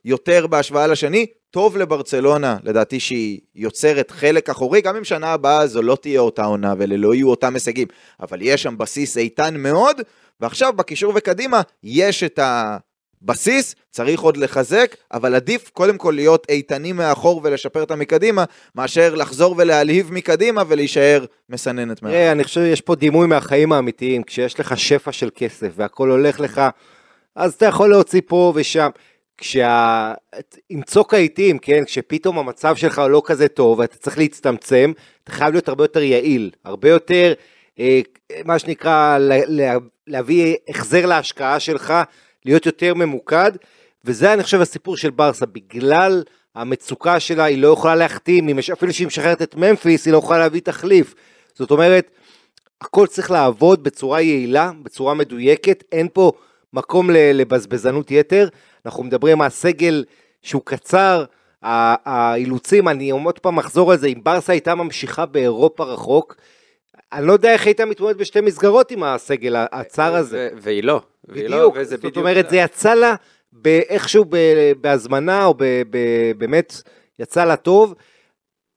יותר 0.05 0.47
בהשוואה 0.47 0.87
לשני, 0.87 1.27
טוב 1.51 1.77
לברצלונה, 1.77 2.57
לדעתי 2.65 3.01
שהיא 3.01 3.41
יוצרת 3.55 4.11
חלק 4.11 4.51
אחורי, 4.51 4.81
גם 4.81 4.97
אם 4.97 5.05
שנה 5.05 5.33
הבאה 5.33 5.67
זו 5.67 5.83
לא 5.83 5.97
תהיה 6.01 6.21
אותה 6.21 6.45
עונה 6.45 6.75
ואלה 6.79 6.97
לא 6.97 7.15
יהיו 7.15 7.31
אותם 7.31 7.55
הישגים, 7.55 7.89
אבל 8.21 8.39
יש 8.43 8.63
שם 8.63 8.79
בסיס 8.79 9.17
איתן 9.17 9.57
מאוד, 9.57 10.01
ועכשיו 10.41 10.73
בקישור 10.73 11.13
וקדימה 11.17 11.61
יש 11.85 12.23
את 12.23 12.41
הבסיס, 13.23 13.75
צריך 13.91 14.21
עוד 14.21 14.37
לחזק, 14.37 14.97
אבל 15.13 15.35
עדיף 15.35 15.71
קודם 15.73 15.99
כל 15.99 16.13
להיות 16.17 16.47
איתנים 16.49 16.97
מאחור 16.97 17.41
ולשפר 17.45 17.81
אותם 17.81 17.99
מקדימה, 17.99 18.45
מאשר 18.75 19.15
לחזור 19.15 19.55
ולהלהיב 19.59 20.13
מקדימה 20.13 20.63
ולהישאר 20.69 21.25
מסננת 21.49 22.03
מאחור. 22.03 22.33
אני 22.33 22.45
חושב 22.45 22.61
שיש 22.61 22.81
פה 22.81 22.95
דימוי 22.95 23.27
מהחיים 23.27 23.73
האמיתיים, 23.73 24.23
כשיש 24.23 24.61
לך 24.61 24.79
שפע 24.79 25.13
של 25.13 25.31
כסף 25.35 25.69
והכל 25.77 26.11
הולך 26.11 26.41
לך, 26.41 26.61
אז 27.37 27.55
אתה 27.55 27.67
יכול 27.67 27.91
להוציא 27.91 28.21
פה 28.27 28.53
ושם. 28.57 28.91
כשה... 29.41 30.15
עם 30.69 30.83
צוק 30.83 31.15
העיתים, 31.15 31.59
כן, 31.59 31.85
כשפתאום 31.85 32.39
המצב 32.39 32.77
שלך 32.77 33.03
לא 33.11 33.23
כזה 33.25 33.49
טוב 33.49 33.79
ואתה 33.79 33.97
צריך 33.97 34.19
להצטמצם, 34.19 34.93
אתה 35.25 35.33
חייב 35.33 35.53
להיות 35.53 35.69
הרבה 35.69 35.85
יותר 35.85 36.03
יעיל, 36.03 36.51
הרבה 36.65 36.89
יותר, 36.89 37.33
אה, 37.79 38.01
מה 38.45 38.59
שנקרא, 38.59 39.19
לה, 39.19 39.77
להביא 40.07 40.57
החזר 40.69 41.07
להשקעה 41.07 41.61
שלך, 41.61 41.95
להיות 42.45 42.67
יותר 42.67 42.95
ממוקד, 42.95 43.53
וזה 44.05 44.33
אני 44.33 44.43
חושב 44.43 44.61
הסיפור 44.61 44.97
של 44.97 45.11
ברסה, 45.11 45.47
בגלל 45.47 46.23
המצוקה 46.55 47.21
שלה 47.21 47.45
היא 47.45 47.59
לא 47.59 47.69
יכולה 47.69 47.95
להחתים, 47.95 48.59
אפילו 48.73 48.93
שהיא 48.93 49.07
משחררת 49.07 49.43
את 49.43 49.55
ממפיס 49.55 50.07
היא 50.07 50.13
לא 50.13 50.19
יכולה 50.19 50.39
להביא 50.39 50.61
תחליף, 50.61 51.15
זאת 51.55 51.71
אומרת, 51.71 52.11
הכל 52.81 53.07
צריך 53.07 53.31
לעבוד 53.31 53.83
בצורה 53.85 54.21
יעילה, 54.21 54.71
בצורה 54.83 55.15
מדויקת, 55.15 55.85
אין 55.93 56.09
פה 56.13 56.33
מקום 56.73 57.11
לבזבזנות 57.11 58.11
יתר, 58.11 58.49
אנחנו 58.87 59.05
מדברים 59.05 59.41
על 59.41 59.49
סגל 59.49 60.05
שהוא 60.43 60.63
קצר, 60.65 61.25
האילוצים, 61.63 62.89
אני 62.89 63.11
עוד 63.11 63.39
פעם 63.39 63.59
אחזור 63.59 63.93
על 63.93 63.99
זה, 63.99 64.07
אם 64.07 64.19
ברסה 64.23 64.53
הייתה 64.53 64.75
ממשיכה 64.75 65.27
באירופה 65.27 65.85
רחוק, 65.85 66.37
אני 67.13 67.27
לא 67.27 67.33
יודע 67.33 67.53
איך 67.53 67.67
הייתה 67.67 67.85
מתמודדת 67.85 68.17
בשתי 68.17 68.41
מסגרות 68.41 68.91
עם 68.91 69.03
הסגל 69.03 69.57
הצר 69.57 70.15
הזה. 70.15 70.49
והיא 70.57 70.85
לא. 70.85 71.01
בדיוק, 71.29 71.77
לא, 71.77 71.85
זאת 71.85 72.17
אומרת, 72.17 72.51
זה 72.51 72.57
יצא 72.57 72.95
לה 72.95 73.15
איכשהו 73.67 74.25
בהזמנה, 74.81 75.45
או 75.45 75.55
באמת 76.39 76.83
יצא 77.19 77.45
לה 77.45 77.57
טוב. 77.57 77.95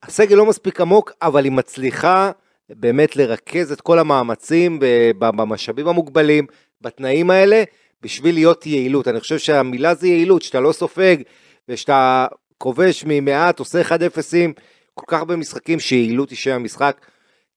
הסגל 0.03 0.35
לא 0.35 0.45
מספיק 0.45 0.81
עמוק, 0.81 1.11
אבל 1.21 1.43
היא 1.43 1.51
מצליחה 1.51 2.31
באמת 2.69 3.15
לרכז 3.15 3.71
את 3.71 3.81
כל 3.81 3.99
המאמצים 3.99 4.79
במשאבים 5.17 5.87
המוגבלים, 5.87 6.47
בתנאים 6.81 7.29
האלה, 7.29 7.63
בשביל 8.03 8.35
להיות 8.35 8.65
יעילות. 8.65 9.07
אני 9.07 9.19
חושב 9.19 9.37
שהמילה 9.37 9.95
זה 9.95 10.07
יעילות, 10.07 10.41
שאתה 10.41 10.59
לא 10.59 10.71
סופג 10.71 11.17
ושאתה 11.69 12.27
כובש 12.57 13.03
ממעט, 13.07 13.59
עושה 13.59 13.81
1-0 13.81 13.91
כל 14.93 15.05
כך 15.07 15.19
הרבה 15.19 15.35
משחקים 15.35 15.79
שיעילות 15.79 16.29
היא 16.29 16.37
שם 16.37 16.51
המשחק. 16.51 17.05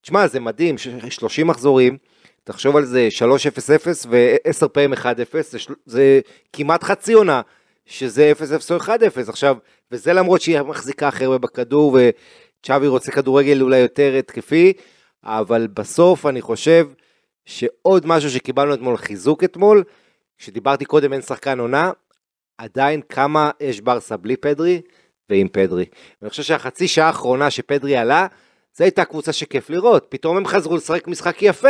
תשמע, 0.01 0.27
זה 0.27 0.41
מדהים, 0.41 0.77
30 1.11 1.47
מחזורים, 1.47 1.97
תחשוב 2.45 2.77
על 2.77 2.85
זה 2.85 3.09
3-0-0 3.19 3.87
ו-10 4.09 4.69
פעמים 4.69 4.93
1-0, 4.93 4.97
זה, 5.43 5.59
זה 5.87 6.21
כמעט 6.53 6.85
חצי 6.85 7.13
עונה, 7.13 7.41
שזה 7.87 8.33
0-0 8.71 8.73
או 8.75 8.77
1-0. 8.77 8.91
עכשיו, 9.29 9.57
וזה 9.93 10.13
למרות 10.13 10.41
שהיא 10.41 10.61
מחזיקה 10.61 11.09
הכי 11.09 11.25
הרבה 11.25 11.39
בכדור, 11.39 11.99
וצ'אבי 11.99 12.87
רוצה 12.87 13.13
כדורגל 13.13 13.63
אולי 13.63 13.79
יותר 13.79 14.15
התקפי, 14.19 14.73
אבל 15.25 15.67
בסוף 15.75 16.27
אני 16.27 16.41
חושב 16.41 16.89
שעוד 17.45 18.07
משהו 18.07 18.31
שקיבלנו 18.31 18.75
אתמול 18.75 18.97
חיזוק 18.97 19.45
אתמול, 19.45 19.85
כשדיברתי 20.39 20.85
קודם 20.85 21.13
אין 21.13 21.23
שחקן 21.23 21.59
עונה, 21.59 21.91
עדיין 22.59 23.01
כמה 23.09 23.51
יש 23.61 23.81
ברסה 23.81 24.17
בלי 24.17 24.37
פדרי 24.37 24.81
ועם 25.31 25.49
פדרי. 25.53 25.85
אני 26.23 26.31
חושב 26.31 26.43
שהחצי 26.43 26.89
שעה 26.89 27.07
האחרונה 27.07 27.51
שפדרי 27.51 27.97
עלה, 27.97 28.27
זו 28.77 28.85
הייתה 28.85 29.05
קבוצה 29.05 29.33
שכיף 29.33 29.71
לראות. 29.71 30.07
פתאום 30.09 30.37
הם 30.37 30.47
חזרו 30.47 30.77
לשחק 30.77 31.09
משחק 31.09 31.43
יפה, 31.43 31.69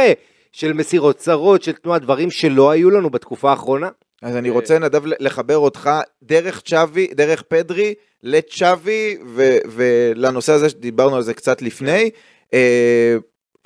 של 0.52 0.72
מסירות 0.72 1.16
צרות, 1.16 1.62
של 1.62 1.72
תנועה, 1.72 1.98
דברים 1.98 2.30
שלא 2.30 2.70
היו 2.70 2.90
לנו 2.90 3.10
בתקופה 3.10 3.50
האחרונה. 3.50 3.88
אז 4.22 4.36
אני 4.36 4.50
רוצה, 4.50 4.78
נדב, 4.78 5.02
לחבר 5.06 5.58
אותך 5.58 5.90
דרך 6.22 6.60
צ'אבי, 6.60 7.06
דרך 7.06 7.42
פדרי, 7.42 7.94
לצ'אבי 8.22 9.18
ולנושא 9.66 10.52
הזה 10.52 10.68
שדיברנו 10.68 11.16
על 11.16 11.22
זה 11.22 11.34
קצת 11.34 11.62
לפני. 11.62 12.10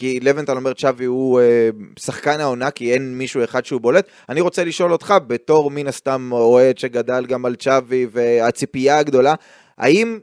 כי 0.01 0.21
לבנטל 0.21 0.57
אומר 0.57 0.73
צ'אבי 0.73 1.05
הוא 1.05 1.41
אה, 1.41 1.71
שחקן 1.99 2.41
העונה, 2.41 2.71
כי 2.71 2.93
אין 2.93 3.19
מישהו 3.19 3.45
אחד 3.45 3.65
שהוא 3.65 3.81
בולט. 3.81 4.07
אני 4.29 4.41
רוצה 4.41 4.65
לשאול 4.65 4.93
אותך, 4.93 5.15
בתור 5.27 5.71
מן 5.71 5.87
הסתם 5.87 6.29
אוהד 6.33 6.79
שגדל 6.79 7.27
גם 7.27 7.47
על 7.47 7.57
צ'אבי 7.57 8.07
והציפייה 8.13 8.99
הגדולה, 8.99 9.35
האם 9.79 10.19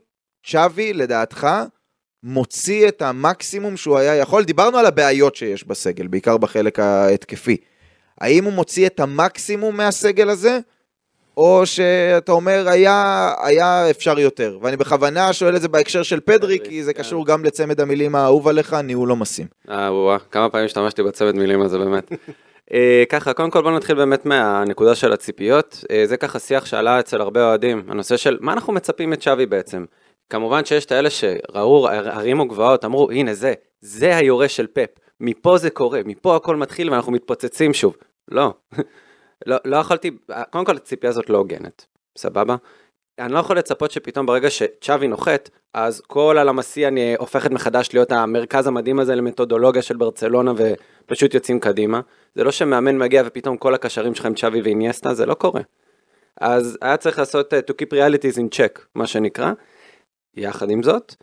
צ'אבי, 0.46 0.94
לדעתך, 0.94 1.48
מוציא 2.24 2.88
את 2.88 3.02
המקסימום 3.02 3.78
שהוא 3.78 3.98
היה 3.98 4.16
יכול? 4.16 4.44
דיברנו 4.44 4.78
על 4.78 4.86
הבעיות 4.86 5.36
שיש 5.36 5.68
בסגל, 5.68 6.08
בעיקר 6.08 6.38
בחלק 6.38 6.80
ההתקפי. 6.80 7.58
האם 8.22 8.44
הוא 8.44 8.54
מוציא 8.54 8.88
את 8.88 9.00
המקסימום 9.00 9.78
מהסגל 9.78 10.30
הזה? 10.30 10.60
או 11.38 11.66
שאתה 11.66 12.32
אומר 12.32 12.70
היה, 12.70 13.32
היה 13.44 13.90
אפשר 13.90 14.20
יותר, 14.20 14.58
ואני 14.62 14.78
בכוונה 14.78 15.34
שואל 15.34 15.56
את 15.56 15.62
זה 15.62 15.68
בהקשר 15.68 16.04
של 16.04 16.20
פדרי, 16.20 16.60
כי 16.64 16.84
זה 16.84 16.94
קשור 16.94 17.26
גם 17.26 17.46
לצמד 17.46 17.82
המילים 17.82 18.16
האהוב 18.16 18.48
עליך, 18.48 18.74
ניהול 18.74 19.10
לא 19.10 19.16
משים. 19.16 19.46
אה, 19.70 19.94
וואו, 19.94 20.20
כמה 20.32 20.50
פעמים 20.50 20.66
השתמשתי 20.66 21.04
בצמד 21.04 21.36
מילים 21.36 21.62
הזה 21.62 21.78
באמת. 21.78 22.12
אה, 22.74 23.04
ככה, 23.10 23.34
קודם 23.34 23.52
כל 23.52 23.62
בוא 23.62 23.72
נתחיל 23.72 23.96
באמת 23.96 24.26
מהנקודה 24.26 24.96
של 24.96 25.14
הציפיות, 25.14 25.84
אה, 25.92 26.04
זה 26.06 26.18
ככה 26.18 26.40
שיח 26.40 26.66
שעלה 26.66 27.00
אצל 27.00 27.22
הרבה 27.22 27.44
אוהדים, 27.44 27.84
הנושא 27.88 28.18
של 28.18 28.38
מה 28.42 28.54
אנחנו 28.54 28.74
מצפים 28.74 29.14
את 29.14 29.22
שווי 29.22 29.46
בעצם. 29.46 29.86
כמובן 30.30 30.66
שיש 30.66 30.86
את 30.86 30.92
האלה 30.92 31.10
שראו, 31.10 31.88
הרימו 31.90 32.48
גבוהות, 32.48 32.86
אמרו, 32.86 33.12
הנה 33.12 33.34
זה, 33.34 33.54
זה 33.82 34.18
היורש 34.18 34.56
של 34.56 34.68
פפ, 34.74 34.90
מפה 35.20 35.58
זה 35.58 35.70
קורה, 35.70 36.02
מפה 36.06 36.36
הכל 36.36 36.56
מתחיל 36.56 36.90
ואנחנו 36.90 37.12
מתפוצצים 37.12 37.74
שוב. 37.74 37.96
לא. 38.32 38.54
לא, 39.46 39.58
לא 39.66 39.78
יכולתי, 39.78 40.12
קודם 40.50 40.66
כל 40.66 40.76
הציפייה 40.76 41.10
הזאת 41.10 41.30
לא 41.30 41.38
הוגנת, 41.38 41.86
סבבה? 42.18 42.56
אני 43.20 43.34
לא 43.34 43.40
יכול 43.40 43.58
לצפות 43.58 43.92
שפתאום 43.92 44.26
ברגע 44.26 44.50
שצ'אבי 44.50 45.08
נוחת, 45.08 45.50
אז 45.74 46.02
כל 46.02 46.38
הלמסי 46.38 46.88
אני 46.88 47.16
הופכת 47.16 47.52
מחדש 47.52 47.90
להיות 47.94 48.12
המרכז 48.12 48.68
המדהים 48.68 49.00
הזה 49.00 49.16
למתודולוגיה 49.16 49.82
של 49.82 49.98
ברצלונה 49.98 50.54
ופשוט 50.58 51.34
יוצאים 51.34 51.60
קדימה. 51.60 52.02
זה 52.36 52.44
לא 52.44 52.52
שמאמן 52.52 52.98
מגיע 52.98 53.24
ופתאום 53.26 53.58
כל 53.58 53.74
הקשרים 53.74 54.16
שלך 54.16 54.26
עם 54.26 54.36
צ'אבי 54.36 54.62
ואיניאסטה, 54.62 55.14
זה 55.14 55.26
לא 55.26 55.34
קורה. 55.34 55.62
אז 56.42 56.78
היה 56.82 56.98
צריך 56.98 57.20
לעשות 57.20 57.54
uh, 57.54 57.58
to 57.72 57.74
keep 57.74 57.94
realities 57.94 58.38
in 58.38 58.58
check, 58.58 58.82
מה 58.96 59.08
שנקרא. 59.08 59.52
יחד 60.36 60.70
עם 60.70 60.84
זאת, 60.84 61.16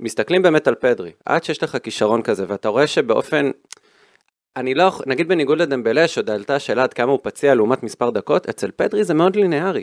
מסתכלים 0.00 0.42
באמת 0.42 0.68
על 0.68 0.74
פדרי, 0.74 1.12
עד 1.26 1.44
שיש 1.44 1.62
לך 1.62 1.76
כישרון 1.82 2.22
כזה, 2.22 2.44
ואתה 2.48 2.68
רואה 2.68 2.86
שבאופן, 2.86 3.50
אני 4.56 4.74
לא, 4.74 4.82
יכול- 4.82 5.04
נגיד 5.08 5.28
בניגוד 5.28 5.58
לדמבלה, 5.62 6.08
שעוד 6.08 6.30
עלתה 6.30 6.54
השאלה 6.56 6.82
עד 6.82 6.94
כמה 6.94 7.12
הוא 7.12 7.18
פציע 7.22 7.54
לעומת 7.54 7.82
מספר 7.82 8.10
דקות, 8.10 8.48
אצל 8.48 8.70
פדרי 8.76 9.04
זה 9.04 9.14
מאוד 9.14 9.36
ליניארי. 9.36 9.82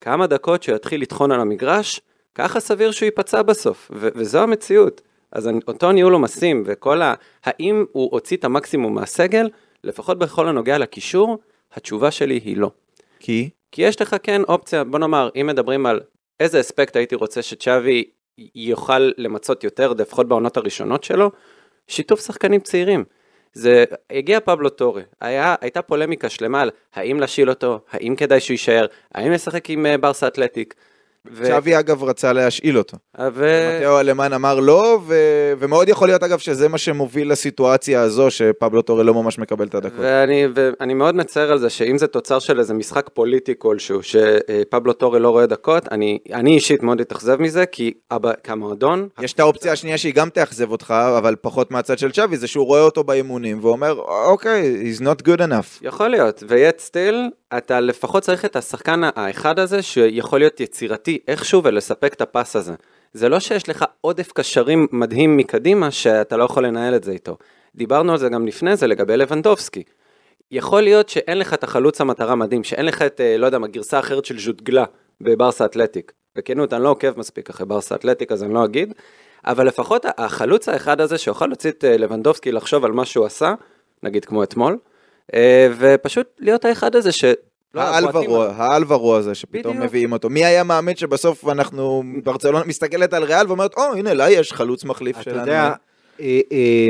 כמה 0.00 0.26
דקות 0.26 0.62
שהוא 0.62 0.76
יתחיל 0.76 1.02
לטחון 1.02 1.32
על 1.32 1.40
המגרש, 1.40 2.00
ככה 2.34 2.60
סביר 2.60 2.90
שהוא 2.90 3.06
ייפצע 3.06 3.42
בסוף, 3.42 3.90
ו- 3.94 4.08
וזו 4.14 4.38
המציאות. 4.42 5.00
אז 5.32 5.48
אני- 5.48 5.60
אותו 5.68 5.92
ניהול 5.92 6.12
עומסים, 6.12 6.62
וכל 6.66 7.02
ה... 7.02 7.14
האם 7.44 7.84
הוא 7.92 8.08
הוציא 8.12 8.36
את 8.36 8.44
המקסימום 8.44 8.94
מהסגל, 8.94 9.48
לפחות 9.84 10.18
בכל 10.18 10.48
הנוגע 10.48 10.78
לקישור, 10.78 11.38
התשובה 11.74 12.10
שלי 12.10 12.40
היא 12.44 12.56
לא. 12.56 12.70
כי? 13.20 13.50
כי 13.72 13.82
יש 13.82 14.00
לך 14.02 14.16
כן 14.22 14.42
אופציה, 14.42 14.84
בוא 14.84 14.98
נאמר, 14.98 15.30
אם 15.40 15.46
מדברים 15.46 15.86
על 15.86 16.00
איזה 16.40 16.60
אספקט 16.60 16.96
הייתי 16.96 17.14
רוצה 17.14 17.42
שצ'אבי 17.42 18.04
יוכל 18.54 19.10
למצות 19.16 19.64
יותר, 19.64 19.92
לפחות 19.98 20.28
בעונות 20.28 20.56
הראשונות 20.56 21.04
שלו, 21.04 21.30
שיתוף 21.88 22.20
שחקנים 22.26 22.60
צעירים. 22.60 23.04
זה, 23.58 23.84
הגיע 24.10 24.40
פבלו 24.40 24.68
טורי, 24.68 25.02
היה, 25.20 25.54
הייתה 25.60 25.82
פולמיקה 25.82 26.28
שלמה 26.28 26.60
על 26.60 26.70
האם 26.94 27.20
להשיל 27.20 27.50
אותו, 27.50 27.80
האם 27.90 28.14
כדאי 28.16 28.40
שהוא 28.40 28.54
יישאר, 28.54 28.86
האם 29.14 29.32
לשחק 29.32 29.70
עם 29.70 29.86
אה, 29.86 29.98
ברסה 29.98 30.26
אתלטיק. 30.26 30.74
ו- 31.32 31.46
שווי 31.46 31.78
אגב 31.78 32.04
רצה 32.04 32.32
להשאיל 32.32 32.78
אותו. 32.78 32.96
ו... 33.34 33.78
מתאו 33.80 34.00
אלמן 34.00 34.32
אמר 34.32 34.60
לא, 34.60 35.00
ו... 35.06 35.14
ומאוד 35.58 35.88
יכול 35.88 36.08
להיות 36.08 36.22
אגב 36.22 36.38
שזה 36.38 36.68
מה 36.68 36.78
שמוביל 36.78 37.32
לסיטואציה 37.32 38.00
הזו, 38.00 38.30
שפבלו 38.30 38.82
טורי 38.82 39.04
לא 39.04 39.14
ממש 39.14 39.38
מקבל 39.38 39.66
את 39.66 39.74
הדקות. 39.74 39.98
ואני, 40.00 40.46
ואני 40.54 40.94
מאוד 40.94 41.14
מצר 41.14 41.52
על 41.52 41.58
זה 41.58 41.70
שאם 41.70 41.98
זה 41.98 42.06
תוצר 42.06 42.38
של 42.38 42.58
איזה 42.58 42.74
משחק 42.74 43.08
פוליטי 43.14 43.54
כלשהו, 43.58 44.00
שפבלו 44.02 44.92
טורי 44.92 45.20
לא 45.20 45.30
רואה 45.30 45.46
דקות, 45.46 45.88
אני, 45.90 46.18
אני 46.32 46.54
אישית 46.54 46.82
מאוד 46.82 47.00
אתאכזב 47.00 47.42
מזה, 47.42 47.66
כי 47.66 47.92
אבא, 48.10 48.32
כמועדון, 48.44 49.08
יש 49.20 49.32
את 49.32 49.40
האופציה 49.40 49.72
השנייה 49.72 49.98
שהיא 49.98 50.14
גם 50.14 50.30
תאכזב 50.30 50.70
אותך, 50.70 50.94
אבל 51.18 51.36
פחות 51.40 51.70
מהצד 51.70 51.98
של 51.98 52.12
שווי, 52.12 52.36
זה 52.36 52.46
שהוא 52.46 52.66
רואה 52.66 52.80
אותו 52.80 53.04
באימונים 53.04 53.58
ואומר, 53.62 53.98
אוקיי, 54.28 54.82
he's 54.82 55.00
not 55.00 55.28
good 55.28 55.40
enough. 55.40 55.78
יכול 55.82 56.08
להיות, 56.08 56.42
ויט 56.48 56.78
סטיל, 56.78 57.30
אתה 57.56 57.80
לפחות 57.80 58.22
צריך 58.22 58.44
את 58.44 58.56
השחקן 58.56 59.00
האחד 59.16 59.58
הזה, 59.58 59.82
שיכול 59.82 60.38
להיות 60.38 60.60
יצירתי 60.60 61.17
איכשהו 61.28 61.64
ולספק 61.64 62.14
את 62.14 62.20
הפס 62.20 62.56
הזה. 62.56 62.74
זה 63.12 63.28
לא 63.28 63.40
שיש 63.40 63.68
לך 63.68 63.84
עודף 64.00 64.32
קשרים 64.32 64.86
מדהים 64.92 65.36
מקדימה, 65.36 65.90
שאתה 65.90 66.36
לא 66.36 66.44
יכול 66.44 66.66
לנהל 66.66 66.94
את 66.94 67.04
זה 67.04 67.12
איתו. 67.12 67.36
דיברנו 67.74 68.12
על 68.12 68.18
זה 68.18 68.28
גם 68.28 68.46
לפני 68.46 68.76
זה 68.76 68.86
לגבי 68.86 69.16
לבנדובסקי. 69.16 69.82
יכול 70.50 70.82
להיות 70.82 71.08
שאין 71.08 71.38
לך 71.38 71.54
את 71.54 71.64
החלוץ 71.64 72.00
המטרה 72.00 72.34
מדהים, 72.34 72.64
שאין 72.64 72.86
לך 72.86 73.02
את, 73.02 73.20
אה, 73.20 73.36
לא 73.36 73.46
יודע 73.46 73.58
גרסה 73.58 73.98
אחרת 73.98 74.24
של 74.24 74.38
ז'וטגלה 74.38 74.84
בברסה 75.20 75.64
אתלטיק. 75.64 76.12
בכנות, 76.36 76.72
אני 76.72 76.82
לא 76.82 76.88
עוקב 76.88 77.18
מספיק 77.18 77.50
אחרי 77.50 77.66
ברסה 77.66 77.94
אתלטיק, 77.94 78.32
אז 78.32 78.42
אני 78.42 78.54
לא 78.54 78.64
אגיד, 78.64 78.92
אבל 79.46 79.66
לפחות 79.66 80.06
החלוץ 80.18 80.68
האחד 80.68 81.00
הזה 81.00 81.18
שיכול 81.18 81.48
להוציא 81.48 81.70
את 81.70 81.84
אה, 81.84 81.96
לבנדובסקי 81.96 82.52
לחשוב 82.52 82.84
על 82.84 82.92
מה 82.92 83.04
שהוא 83.04 83.26
עשה, 83.26 83.54
נגיד 84.02 84.24
כמו 84.24 84.42
אתמול, 84.42 84.78
אה, 85.34 85.68
ופשוט 85.78 86.26
להיות 86.38 86.64
האחד 86.64 86.96
הזה 86.96 87.12
ש... 87.12 87.24
האלברו, 87.74 88.12
בועטים- 88.12 88.60
האלברו 88.60 89.16
הזה 89.16 89.34
שפתאום. 89.34 89.80
מביאים 89.80 90.12
אותו. 90.12 90.30
מי 90.30 90.44
היה 90.44 90.64
מאמין 90.64 90.96
שבסוף 90.96 91.48
אנחנו, 91.48 92.02
ברצלונה 92.24 92.64
מסתכלת 92.64 93.12
על 93.12 93.24
ריאל 93.24 93.46
ואומרת, 93.48 93.74
או 93.76 93.82
הנה 93.94 94.14
לה 94.14 94.30
יש 94.30 94.52
חלוץ 94.52 94.84
מחליף 94.84 95.16
אתה 95.16 95.22
שלנו. 95.22 95.38
יודע, 95.40 95.72
אה, 96.20 96.40
אה, 96.52 96.88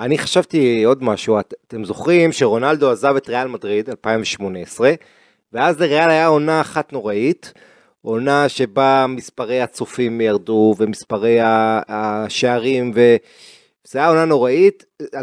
אני 0.00 0.18
חשבתי 0.18 0.84
עוד 0.84 1.04
משהו, 1.04 1.40
את- 1.40 1.54
אתם 1.66 1.84
זוכרים 1.84 2.32
שרונלדו 2.32 2.90
עזב 2.90 3.16
את 3.16 3.28
ריאל 3.28 3.48
מדריד 3.48 3.88
2018, 3.90 4.92
ואז 5.52 5.80
לריאל 5.80 6.10
היה 6.10 6.26
עונה 6.26 6.60
אחת 6.60 6.92
נוראית, 6.92 7.52
עונה 8.02 8.48
שבה 8.48 9.06
מספרי 9.08 9.60
הצופים 9.60 10.20
ירדו 10.20 10.74
ומספרי 10.78 11.38
השערים, 11.88 12.90
וזה 12.94 13.98
היה 13.98 14.08
עונה 14.08 14.24
נוראית, 14.24 14.84
2018-19, 15.02 15.14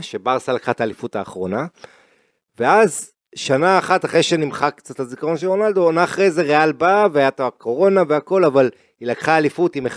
שברסה 0.00 0.52
לקחה 0.52 0.70
את 0.70 0.80
האליפות 0.80 1.16
האחרונה, 1.16 1.66
ואז 2.58 3.10
שנה 3.34 3.78
אחת 3.78 4.04
אחרי 4.04 4.22
שנמחק 4.22 4.74
קצת 4.76 5.00
הזיכרון 5.00 5.36
של 5.36 5.46
רונלדו, 5.46 5.84
עונה 5.84 6.04
אחרי 6.04 6.30
זה 6.30 6.42
ריאל 6.42 6.72
באה 6.72 7.06
והיה 7.12 7.28
את 7.28 7.40
הקורונה 7.40 8.02
והכל, 8.08 8.44
אבל 8.44 8.70
היא 9.00 9.08
לקחה 9.08 9.38
אליפות 9.38 9.76
עם 9.76 9.86
1-0, 9.86 9.90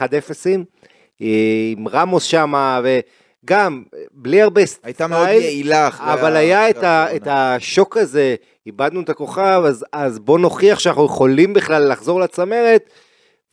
עם 1.19 1.87
רמוס 1.87 2.23
שמה, 2.23 2.81
וגם 2.83 3.83
בלי 4.11 4.41
הרבה 4.41 4.65
סטייל. 4.65 4.85
הייתה 4.85 5.07
מאוד 5.07 5.27
יעילה. 5.27 5.87
אחרי 5.87 6.13
אבל 6.13 6.35
היה 6.35 6.69
את, 6.69 6.83
ה. 6.83 7.15
את 7.15 7.27
השוק 7.31 7.97
הזה, 7.97 8.35
איבדנו 8.65 9.01
את 9.01 9.09
הכוכב, 9.09 9.63
אז, 9.65 9.85
אז 9.93 10.19
בוא 10.19 10.39
נוכיח 10.39 10.79
שאנחנו 10.79 11.05
יכולים 11.05 11.53
בכלל 11.53 11.91
לחזור 11.91 12.19
לצמרת, 12.19 12.89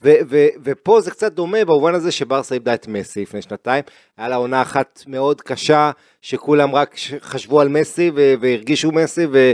ו, 0.02 0.12
ו, 0.28 0.46
ופה 0.64 1.00
זה 1.00 1.10
קצת 1.10 1.32
דומה 1.32 1.64
במובן 1.64 1.94
הזה 1.94 2.10
שברסה 2.10 2.54
איבדה 2.54 2.74
את 2.74 2.88
מסי 2.88 3.22
לפני 3.22 3.42
שנתיים, 3.42 3.84
היה 4.16 4.28
לה 4.28 4.36
עונה 4.36 4.62
אחת 4.62 5.02
מאוד 5.06 5.40
קשה, 5.40 5.90
שכולם 6.22 6.74
רק 6.74 6.96
חשבו 7.20 7.60
על 7.60 7.68
מסי 7.68 8.10
ו, 8.14 8.34
והרגישו 8.40 8.92
מסי, 8.92 9.26
ו, 9.32 9.52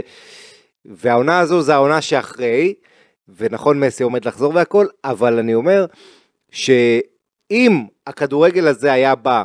והעונה 0.85 1.39
הזו 1.39 1.61
זה 1.61 1.73
העונה 1.73 2.01
שאחרי, 2.01 2.73
ונכון 3.37 3.79
מסי 3.79 4.03
עומד 4.03 4.25
לחזור 4.25 4.55
והכל, 4.55 4.85
אבל 5.03 5.39
אני 5.39 5.53
אומר 5.53 5.85
שאם 6.51 7.85
הכדורגל 8.07 8.67
הזה 8.67 8.93
היה 8.93 9.15
בא 9.15 9.43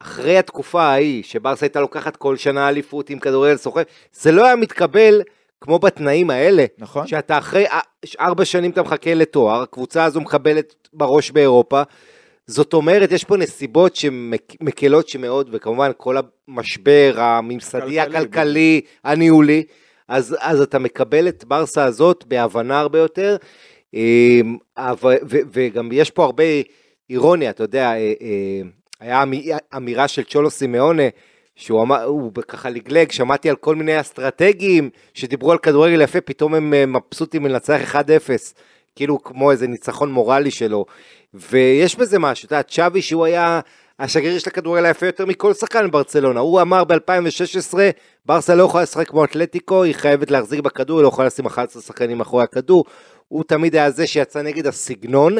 אחרי 0.00 0.38
התקופה 0.38 0.82
ההיא, 0.82 1.22
שברסה 1.22 1.66
הייתה 1.66 1.80
לוקחת 1.80 2.16
כל 2.16 2.36
שנה 2.36 2.68
אליפות 2.68 3.10
עם 3.10 3.18
כדורגל 3.18 3.56
סוחר, 3.56 3.82
זה 4.12 4.32
לא 4.32 4.46
היה 4.46 4.56
מתקבל 4.56 5.22
כמו 5.60 5.78
בתנאים 5.78 6.30
האלה. 6.30 6.64
נכון. 6.78 7.06
שאתה 7.06 7.38
אחרי 7.38 7.64
ארבע 8.20 8.44
שנים 8.44 8.70
אתה 8.70 8.82
מחכה 8.82 9.14
לתואר, 9.14 9.62
הקבוצה 9.62 10.04
הזו 10.04 10.20
מקבלת 10.20 10.74
בראש 10.92 11.30
באירופה. 11.30 11.82
זאת 12.46 12.72
אומרת, 12.74 13.12
יש 13.12 13.24
פה 13.24 13.36
נסיבות 13.36 13.96
שמקלות 13.96 15.08
שמאוד, 15.08 15.48
וכמובן 15.52 15.90
כל 15.96 16.16
המשבר 16.48 17.14
הממסדי, 17.16 17.80
כלכלי. 17.80 18.00
הכלכלי, 18.00 18.80
הניהולי, 19.04 19.62
אז, 20.08 20.36
אז 20.40 20.60
אתה 20.60 20.78
מקבל 20.78 21.28
את 21.28 21.44
ברסה 21.44 21.84
הזאת 21.84 22.24
בהבנה 22.28 22.80
הרבה 22.80 22.98
יותר, 22.98 23.36
אמ, 23.94 24.56
וגם 25.52 25.88
יש 25.92 26.10
פה 26.10 26.24
הרבה 26.24 26.44
אירוניה, 27.10 27.50
אתה 27.50 27.64
יודע, 27.64 27.86
אה, 27.90 27.96
אה, 27.96 28.60
היה 29.00 29.22
אמי- 29.22 29.50
אמירה 29.76 30.08
של 30.08 30.22
צ'ולו 30.24 30.50
סימאונה, 30.50 31.02
שהוא 31.58 31.82
אמר, 31.82 32.04
הוא 32.04 32.32
ככה 32.48 32.70
לגלג, 32.70 33.10
שמעתי 33.10 33.50
על 33.50 33.56
כל 33.56 33.76
מיני 33.76 34.00
אסטרטגיים 34.00 34.90
שדיברו 35.14 35.52
על 35.52 35.58
כדורגל 35.58 36.00
יפה, 36.00 36.20
פתאום 36.20 36.54
הם 36.54 36.74
אה, 36.74 36.86
מבסוטים 36.86 37.42
מלנצח 37.42 37.94
1-0, 37.94 37.98
כאילו 38.96 39.22
כמו 39.22 39.50
איזה 39.50 39.66
ניצחון 39.66 40.12
מורלי 40.12 40.50
שלו. 40.50 40.84
ויש 41.34 41.96
בזה 41.96 42.18
משהו, 42.18 42.46
אתה 42.46 42.54
יודע, 42.54 42.62
צ'אבי 42.62 43.02
שהוא 43.02 43.24
היה 43.24 43.60
השגריר 43.98 44.38
של 44.38 44.50
הכדורגל 44.50 44.84
היפה 44.84 45.06
יותר 45.06 45.26
מכל 45.26 45.54
שחקן 45.54 45.88
בברצלונה, 45.88 46.40
הוא 46.40 46.60
אמר 46.60 46.84
ב-2016, 46.84 47.78
ברסה 48.26 48.54
לא 48.54 48.62
יכולה 48.62 48.82
לשחק 48.82 49.08
כמו 49.08 49.24
אתלטיקו, 49.24 49.82
היא 49.82 49.94
חייבת 49.94 50.30
להחזיק 50.30 50.60
בכדור, 50.60 50.98
היא 50.98 51.02
לא 51.02 51.08
יכולה 51.08 51.26
לשים 51.26 51.46
11 51.46 51.82
שחקנים 51.82 52.18
מאחורי 52.18 52.44
הכדור, 52.44 52.84
הוא 53.28 53.44
תמיד 53.44 53.76
היה 53.76 53.90
זה 53.90 54.06
שיצא 54.06 54.42
נגד 54.42 54.66
הסגנון, 54.66 55.36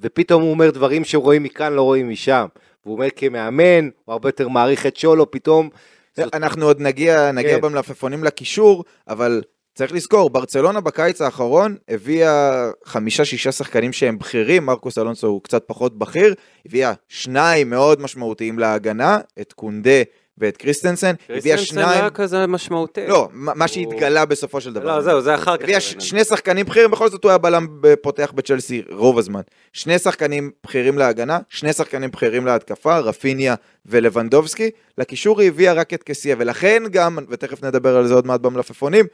ופתאום 0.00 0.42
הוא 0.42 0.50
אומר 0.50 0.70
דברים 0.70 1.04
שרואים 1.04 1.42
מכאן 1.42 1.72
לא 1.72 1.82
רואים 1.82 2.08
משם. 2.08 2.46
והוא 2.86 2.94
אומר 2.96 3.06
כמאמן, 3.16 3.88
הוא 4.04 4.12
הרבה 4.12 4.28
יותר 4.28 4.48
מעריך 4.48 4.86
את 4.86 4.96
שולו, 4.96 5.30
פתאום... 5.30 5.68
זאת- 6.16 6.34
אנחנו 6.34 6.66
עוד 6.66 6.80
נגיע, 6.80 7.32
נגיע 7.32 7.54
כן. 7.56 7.60
במלפפונים 7.60 8.24
לקישור, 8.24 8.84
אבל 9.08 9.42
צריך 9.74 9.92
לזכור, 9.92 10.30
ברצלונה 10.30 10.80
בקיץ 10.80 11.20
האחרון 11.20 11.76
הביאה 11.88 12.70
חמישה-שישה 12.84 13.52
שחקנים 13.52 13.92
שהם 13.92 14.18
בכירים, 14.18 14.66
מרקוס 14.66 14.98
אלונסו 14.98 15.26
הוא 15.26 15.42
קצת 15.42 15.62
פחות 15.66 15.98
בכיר, 15.98 16.34
הביאה 16.66 16.92
שניים 17.08 17.70
מאוד 17.70 18.00
משמעותיים 18.00 18.58
להגנה, 18.58 19.18
את 19.40 19.52
קונדה 19.52 20.02
ואת 20.38 20.56
קריסטנסן, 20.56 21.14
הביאה 21.28 21.56
קריסטנסן 21.56 21.76
לא 21.76 21.84
שניים, 21.84 22.00
היה 22.00 22.10
כזה 22.10 22.46
משמעותי. 22.46 23.06
לא, 23.06 23.28
מה 23.32 23.68
שהתגלה 23.68 24.24
בסופו 24.24 24.60
של 24.60 24.72
דבר. 24.72 24.96
לא, 24.96 25.02
זהו, 25.02 25.20
זה 25.20 25.34
אחר 25.34 25.56
כך. 25.56 25.62
הביאה 25.62 25.80
שני 25.80 26.24
שחקנים 26.24 26.66
בכירים, 26.66 26.90
בכל 26.90 27.10
זאת 27.10 27.24
הוא 27.24 27.30
היה 27.30 27.38
בלם 27.38 27.66
פותח 28.02 28.32
בצ'לסי 28.34 28.82
רוב 28.90 29.18
הזמן. 29.18 29.40
שני 29.72 29.98
שחקנים 29.98 30.50
בכירים 30.64 30.98
להגנה, 30.98 31.38
שני 31.48 31.72
שחקנים 31.72 32.10
בכירים 32.10 32.46
להתקפה, 32.46 32.98
רפיניה 32.98 33.54
ולבנדובסקי. 33.86 34.70
לקישור 34.98 35.40
היא 35.40 35.48
הביאה 35.48 35.72
רק 35.72 35.94
את 35.94 36.02
קסיה, 36.02 36.36
ולכן 36.38 36.82
גם, 36.90 37.18
ותכף 37.28 37.64
נדבר 37.64 37.96
על 37.96 38.06
זה 38.06 38.14
עוד 38.14 38.26
מעט 38.26 38.40
במלפפונים, 38.40 39.06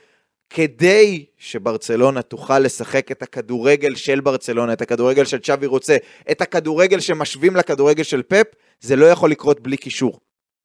כדי 0.51 1.25
שברצלונה 1.39 2.23
תוכל 2.23 2.59
לשחק 2.59 3.13
את 3.13 3.23
הכדורגל 3.23 3.95
של 3.95 4.21
ברצלונה, 4.21 4.73
את 4.73 4.83
הכדורגל 4.83 5.25
של 5.25 5.39
צ'אבי 5.39 5.67
רוצה, 5.67 5.97
את 6.31 6.41
הכדורגל 6.41 7.01
שמשווים 7.01 7.57
לכדורגל 7.57 8.03
של 8.03 8.23
פפ, 8.23 8.47
זה 8.81 8.97
לא 8.97 9.07
יכול 9.07 9.31
לקרות 9.31 9.61
בלי 9.61 9.77
קישור. 9.77 10.21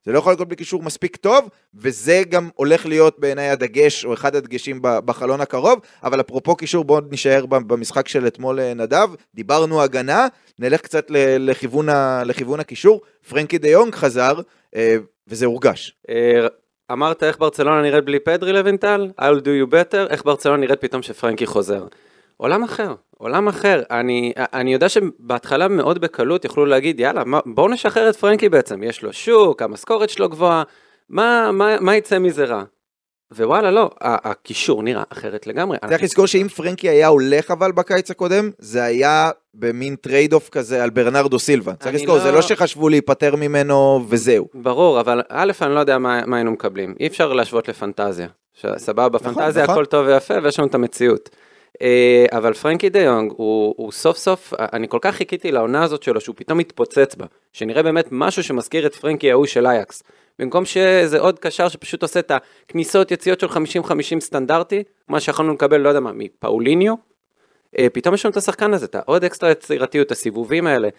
זה 0.06 0.12
לא 0.12 0.18
יכול 0.20 0.34
לקרות 0.34 0.48
בלי 0.48 0.56
קישור 0.58 0.84
מספיק 0.84 1.16
טוב, 1.16 1.50
וזה 1.76 2.22
גם 2.30 2.50
הולך 2.56 2.86
להיות 2.86 3.20
בעיניי 3.20 3.50
הדגש, 3.50 4.06
או 4.06 4.14
אחד 4.14 4.36
הדגשים 4.36 4.80
בחלון 4.82 5.42
הקרוב, 5.42 5.80
אבל 6.04 6.20
אפרופו 6.22 6.56
קישור, 6.56 6.84
בואו 6.84 7.02
נשאר 7.12 7.46
ב- 7.46 7.74
במשחק 7.74 8.08
של 8.08 8.28
אתמול 8.28 8.60
אה, 8.60 8.74
נדב, 8.74 9.08
דיברנו 9.36 9.82
הגנה, 9.82 10.28
נלך 10.60 10.82
קצת 10.82 11.06
לכיוון, 11.40 11.90
ה- 11.90 12.24
לכיוון 12.26 12.60
הקישור, 12.60 13.02
פרנקי 13.30 13.58
דה 13.58 13.70
יונג 13.70 13.96
חזר, 13.96 14.34
אה, 14.76 14.96
וזה 15.28 15.46
הורגש. 15.46 15.96
אה, 16.10 16.48
אמרת 16.92 17.24
איך 17.24 17.40
ברצלונה 17.40 17.82
נראית 17.82 18.06
בלי 18.06 18.20
פדרי 18.20 18.54
לוינטל? 18.54 19.10
I'll 19.22 19.42
do 19.44 19.70
you 19.70 19.72
better? 19.74 20.10
איך 20.10 20.26
ברצלונה 20.26 20.58
נראית 20.58 20.82
פתאום 20.82 21.02
שפרנקי 21.02 21.46
חוזר? 21.46 21.86
עולם 22.38 22.64
אחר, 22.64 22.94
עולם 23.18 23.48
אחר. 23.48 23.82
אני, 23.92 24.34
אני 24.38 24.74
יודע 24.74 24.90
שבהתחלה 24.90 25.68
מאוד 25.68 26.02
בקלות 26.02 26.46
יכלו 26.46 26.66
להגיד, 26.66 27.00
יאללה, 27.00 27.24
מה, 27.24 27.40
בואו 27.46 27.68
נשחרר 27.68 28.10
את 28.10 28.16
פרנקי 28.16 28.50
בעצם. 28.50 28.84
יש 28.84 29.04
לו 29.04 29.14
שוק, 29.14 29.62
המשכורת 29.62 30.10
שלו 30.10 30.30
גבוהה, 30.30 30.64
מה, 31.10 31.50
מה, 31.52 31.80
מה 31.80 31.96
יצא 31.96 32.20
מזה 32.20 32.46
רע? 32.46 32.64
ווואלה, 33.38 33.72
לא, 33.72 33.90
הקישור 34.02 34.84
נראה 34.84 35.04
אחרת 35.10 35.48
לגמרי. 35.48 35.78
צריך 35.88 36.04
לזכור 36.04 36.26
שאם 36.26 36.48
פרנקי 36.48 36.90
היה 36.90 37.08
הולך 37.08 37.52
אבל 37.52 37.72
בקיץ 37.72 38.12
הקודם, 38.12 38.50
זה 38.58 38.84
היה 38.84 39.32
במין 39.54 39.96
trade-off 39.96 40.50
כזה 40.50 40.84
על 40.84 40.90
ברנרדו 40.90 41.40
סילבה. 41.40 41.74
צריך 41.76 41.96
לזכור, 41.96 42.20
זה 42.20 42.30
לא- 42.30 42.36
לא 42.36 42.42
שחשבו 42.42 42.90
להיפטר 42.90 43.36
ממנו 43.36 44.06
וזהו. 44.10 44.48
ברור, 44.54 45.00
אבל 45.00 45.22
א', 45.30 45.52
אני 45.62 45.76
לא 45.76 45.80
יודע 45.80 45.98
מה, 45.98 46.26
מה 46.26 46.38
היינו 46.38 46.52
מקבלים. 46.52 46.96
אי 47.00 47.08
אפשר 47.08 47.34
להשוות 47.34 47.68
לפנטזיה. 47.70 48.28
סבבה, 48.78 49.10
בפנטזיה 49.10 49.64
נכון. 49.64 49.76
הכל 49.76 49.86
טוב 49.86 50.08
ויפה, 50.08 50.34
ויש 50.44 50.60
לנו 50.60 50.68
את 50.68 50.76
המציאות. 50.76 51.30
אה, 51.82 52.26
אבל 52.32 52.54
פרנקי 52.54 52.90
דה 52.90 53.02
יונג, 53.02 53.32
הוא, 53.38 53.74
הוא 53.78 53.92
סוף 53.92 54.18
סוף, 54.18 54.54
אני 54.60 54.88
כל 54.88 55.00
כך 55.02 55.16
חיכיתי 55.16 55.52
לעונה 55.52 55.84
הזאת 55.84 56.04
שלו, 56.04 56.22
שהוא 56.22 56.36
פתאום 56.38 56.58
מתפוצץ 56.58 57.16
בה. 57.16 57.26
שנראה 57.54 57.84
באמת 57.84 58.06
משהו 58.12 58.44
שמזכיר 58.44 58.86
את 58.86 58.96
פרנקי 58.96 59.32
ההוא 59.32 59.46
של 59.46 59.68
אייקס. 59.68 60.04
במקום 60.40 60.66
שזה 60.66 61.20
עוד 61.20 61.40
קשר 61.40 61.68
שפשוט 61.68 62.02
עושה 62.02 62.20
את 62.20 62.32
הכניסות 62.66 63.12
יציאות 63.12 63.40
של 63.40 63.48
50-50 63.48 64.20
סטנדרטי, 64.20 64.84
מה 65.08 65.20
שיכולנו 65.20 65.54
לקבל, 65.54 65.78
לא 65.78 65.90
יודע 65.90 66.00
מה, 66.00 66.12
מפאוליניו, 66.14 66.94
אה, 67.80 67.88
פתאום 67.94 68.16
יש 68.16 68.26
לנו 68.26 68.32
את 68.32 68.38
השחקן 68.38 68.74
הזה, 68.74 68.86
את 68.86 68.96
העוד 68.96 69.24
אקסטרה 69.24 69.52
יצירתיות, 69.52 70.12
הסיבובים 70.12 70.68
האלה. 70.68 70.90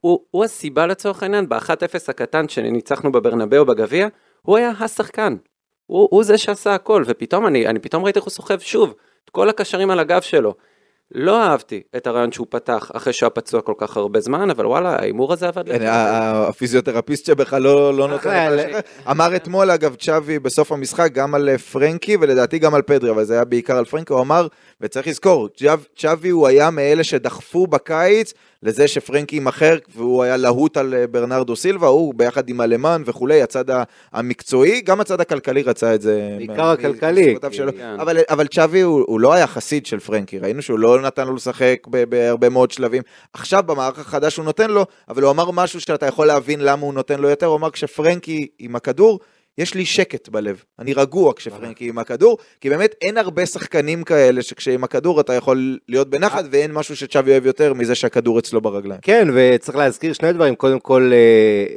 הוא, 0.00 0.20
הוא 0.30 0.44
הסיבה 0.44 0.86
לצורך 0.86 1.22
העניין, 1.22 1.48
ב-1-0 1.48 2.08
הקטן 2.08 2.48
שניצחנו 2.48 3.12
בברנבאו 3.12 3.64
בגביע, 3.64 4.08
הוא 4.42 4.56
היה 4.56 4.72
השחקן. 4.80 5.36
הוא, 5.86 6.08
הוא 6.10 6.24
זה 6.24 6.38
שעשה 6.38 6.74
הכל, 6.74 7.02
ופתאום 7.06 7.46
אני, 7.46 7.66
אני 7.66 7.78
פתאום 7.78 8.04
ראיתי 8.04 8.18
איך 8.18 8.24
הוא 8.24 8.32
סוחב 8.32 8.58
שוב 8.58 8.94
את 9.28 9.32
כל 9.32 9.48
הקשרים 9.48 9.90
על 9.90 9.98
הגב 10.00 10.20
שלו. 10.20 10.54
לא 11.12 11.42
אהבתי 11.42 11.82
את 11.96 12.06
הרעיון 12.06 12.32
שהוא 12.32 12.46
פתח 12.50 12.90
אחרי 12.94 13.12
שהוא 13.12 13.26
היה 13.26 13.30
פצוע 13.30 13.60
כל 13.60 13.72
כך 13.78 13.96
הרבה 13.96 14.20
זמן, 14.20 14.50
אבל 14.50 14.66
וואלה, 14.66 14.96
ההימור 14.98 15.32
הזה 15.32 15.48
עבד 15.48 15.68
כן, 15.72 15.86
ה- 15.86 16.48
הפיזיותרפיסט 16.48 17.26
שבכלל 17.26 17.62
לא 17.62 17.94
לא 17.94 18.08
נותן 18.08 18.52
לך. 18.52 18.76
אמר 19.10 19.36
אתמול 19.36 19.70
אגב 19.70 19.94
צ'אבי 19.94 20.38
בסוף 20.38 20.72
המשחק 20.72 21.12
גם 21.12 21.34
על 21.34 21.48
אה, 21.48 21.58
פרנקי 21.58 22.16
ולדעתי 22.20 22.58
גם 22.58 22.74
על 22.74 22.82
פדרי 22.82 23.10
אבל 23.10 23.24
זה 23.24 23.34
היה 23.34 23.44
בעיקר 23.44 23.76
על 23.78 23.84
פרנקי 23.84 24.12
הוא 24.12 24.20
אמר 24.22 24.46
וצריך 24.80 25.06
לזכור 25.06 25.48
צ'אב- 25.48 25.86
צ'אבי 25.96 26.28
הוא 26.28 26.46
היה 26.46 26.70
מאלה 26.70 27.04
שדחפו 27.04 27.66
בקיץ 27.66 28.32
לזה 28.62 28.88
שפרנקי 28.88 29.36
יימכר 29.36 29.76
והוא 29.96 30.22
היה 30.22 30.36
להוט 30.36 30.76
על 30.76 30.94
אה, 30.94 31.06
ברנרדו 31.06 31.56
סילבה 31.56 31.86
הוא 31.86 32.14
ביחד 32.14 32.48
עם 32.48 32.60
אלמן 32.60 33.02
וכולי 33.06 33.42
הצד 33.42 33.64
המקצועי 34.12 34.80
גם 34.80 35.00
הצד 35.00 35.20
הכלכלי 35.20 35.62
רצה 35.62 35.94
את 35.94 36.02
זה. 36.02 36.34
בעיקר 36.38 36.66
מ- 36.66 36.68
הכלכלי. 36.72 37.34
כן. 37.72 37.96
אבל, 38.00 38.18
אבל 38.30 38.46
צ'אבי 38.46 38.80
הוא, 38.80 39.04
הוא 39.06 39.20
לא 39.20 39.32
היה 39.32 39.46
חסיד 39.46 39.86
של 39.86 39.98
פרנקי, 40.00 40.38
ראינו 40.38 40.62
שהוא 40.62 40.78
לא 40.78 41.00
נתן 41.00 41.26
לו 41.26 41.34
לשחק 41.34 41.76
בהרבה 42.08 42.48
מאוד 42.48 42.70
שלבים. 42.70 43.02
עכשיו 43.32 43.62
במערך 43.66 43.98
החדש 43.98 44.36
הוא 44.36 44.44
נותן 44.44 44.70
לו, 44.70 44.86
אבל 45.08 45.22
הוא 45.22 45.30
אמר 45.30 45.50
משהו 45.50 45.80
שאתה 45.80 46.06
יכול 46.06 46.26
להבין 46.26 46.60
למה 46.60 46.82
הוא 46.82 46.94
נותן 46.94 47.18
לו 47.20 47.28
יותר, 47.28 47.46
הוא 47.46 47.56
אמר 47.56 47.70
כשפרנקי 47.70 48.46
עם 48.58 48.76
הכדור, 48.76 49.20
יש 49.58 49.74
לי 49.74 49.86
שקט 49.86 50.28
בלב, 50.28 50.64
אני 50.78 50.92
רגוע 50.92 51.32
כשפרנקי 51.36 51.88
עם 51.88 51.98
הכדור, 51.98 52.38
כי 52.60 52.70
באמת 52.70 52.94
אין 53.02 53.18
הרבה 53.18 53.46
שחקנים 53.46 54.04
כאלה 54.04 54.42
שכשעם 54.42 54.84
הכדור 54.84 55.20
אתה 55.20 55.34
יכול 55.34 55.78
להיות 55.88 56.10
בנחת, 56.10 56.44
ואין 56.50 56.72
משהו 56.72 56.96
שצ'אבי 56.96 57.30
אוהב 57.30 57.46
יותר 57.46 57.74
מזה 57.74 57.94
שהכדור 57.94 58.38
אצלו 58.38 58.60
ברגליים. 58.60 59.00
כן, 59.00 59.28
וצריך 59.34 59.78
להזכיר 59.78 60.12
שני 60.12 60.32
דברים, 60.32 60.54
קודם 60.54 60.80
כל, 60.80 61.10
אה, 61.14 61.74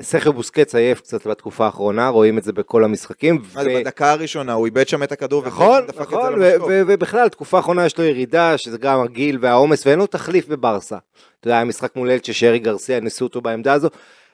סכר 0.00 0.30
בוסקץ 0.30 0.74
עייף 0.74 1.00
קצת 1.00 1.26
בתקופה 1.26 1.66
האחרונה, 1.66 2.08
רואים 2.08 2.38
את 2.38 2.44
זה 2.44 2.52
בכל 2.52 2.84
המשחקים. 2.84 3.38
ו- 3.44 3.58
בדקה 3.64 4.10
הראשונה 4.10 4.52
הוא 4.52 4.66
איבד 4.66 4.88
שם 4.88 5.02
את 5.02 5.12
הכדור, 5.12 5.42
נכון, 5.46 5.82
ודפק 5.82 6.00
את 6.00 6.08
זה 6.08 6.16
נכון, 6.16 6.40
למשקוף. 6.40 6.68
ובכלל, 6.70 7.28
תקופה 7.28 7.56
האחרונה 7.56 7.86
יש 7.86 7.98
לו 7.98 8.04
ירידה, 8.04 8.58
שזה 8.58 8.78
גם 8.78 9.00
הגיל 9.00 9.38
והעומס, 9.40 9.86
ואין 9.86 9.98
לו 9.98 10.06
תחליף 10.06 10.48
בברסה. 10.48 10.96
אתה 11.40 11.48
יודע, 11.48 11.56
היה 11.56 11.64
משחק 11.64 11.96
מול 11.96 12.10
אלצ'ה, 12.10 12.32
שרי 12.32 12.58
גרסיה, 12.58 13.00
ניסו 13.00 13.24
אותו 13.24 13.40
בעמדה 13.40 13.72
הזו, 13.72 13.88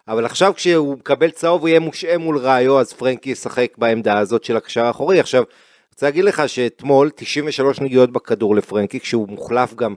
אבל 0.09 0.25
עכשיו 0.25 0.53
כשהוא 0.57 0.97
מקבל 0.99 1.31
צהוב, 1.31 1.61
הוא 1.61 1.69
יהיה 1.69 1.81
מושעה 1.81 2.19
מול 2.19 2.39
ראיו, 2.39 2.81
אז 2.81 2.93
פרנקי 2.93 3.31
ישחק 3.31 3.73
בעמדה 3.79 4.19
הזאת 4.19 4.45
של 4.45 4.57
הקשר 4.57 4.85
האחורי. 4.85 5.21
עכשיו, 5.21 5.43
אני 5.43 5.49
רוצה 5.93 6.07
להגיד 6.07 6.25
לך 6.25 6.49
שאתמול, 6.49 7.11
93 7.15 7.81
נגיעות 7.81 8.11
בכדור 8.13 8.57
לפרנקי, 8.57 9.01
כשהוא 9.01 9.29
מוחלף 9.29 9.75
גם 9.75 9.95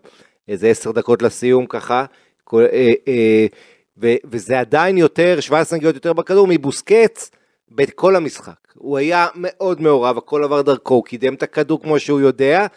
איזה 0.48 0.68
10 0.70 0.92
דקות 0.92 1.22
לסיום 1.22 1.66
ככה, 1.66 2.06
כל- 2.44 2.66
אה, 2.74 2.92
אה, 3.08 3.46
ו- 4.02 4.16
וזה 4.26 4.60
עדיין 4.60 4.98
יותר, 4.98 5.40
17 5.40 5.78
נגיעות 5.78 5.96
יותר 5.96 6.14
בכדור 6.14 6.48
מבוסקץ 6.50 7.32
בכל 7.72 8.16
המשחק. 8.16 8.54
הוא 8.76 8.98
היה 8.98 9.28
מאוד 9.36 9.82
מעורב, 9.82 10.18
הכל 10.18 10.44
עבר 10.44 10.62
דרכו, 10.62 10.94
הוא 10.94 11.06
קידם 11.06 11.34
את 11.34 11.44
הכדור 11.44 11.82
כמו 11.82 12.00
שהוא 12.00 12.20
יודע. 12.20 12.68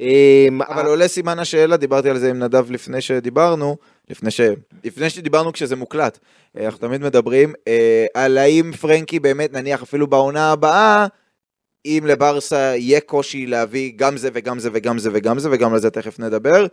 אה, 0.00 0.46
אבל 0.68 0.86
עולה 0.86 1.08
סימן 1.08 1.38
השאלה, 1.38 1.76
דיברתי 1.76 2.10
על 2.10 2.18
זה 2.18 2.30
עם 2.30 2.38
נדב 2.38 2.70
לפני 2.70 3.00
שדיברנו, 3.00 3.76
לפני, 4.10 4.30
ש... 4.30 4.40
לפני 4.84 5.10
שדיברנו 5.10 5.52
כשזה 5.52 5.76
מוקלט, 5.76 6.18
אה, 6.58 6.64
אנחנו 6.64 6.78
תמיד 6.78 7.00
מדברים, 7.00 7.52
אה, 7.68 8.06
על 8.14 8.38
האם 8.38 8.72
פרנקי 8.80 9.18
באמת, 9.20 9.52
נניח 9.52 9.82
אפילו 9.82 10.06
בעונה 10.06 10.52
הבאה, 10.52 11.06
אם 11.86 12.04
לברסה 12.06 12.74
יהיה 12.76 13.00
קושי 13.00 13.46
להביא 13.46 13.92
גם 13.96 14.16
זה 14.16 14.28
וגם 14.32 14.58
זה 14.58 14.68
וגם 14.72 14.98
זה 14.98 15.10
וגם 15.12 15.38
זה, 15.38 15.48
וגם 15.52 15.72
על 15.72 15.80
זה 15.80 15.90
תכף 15.90 16.18
נדבר, 16.18 16.66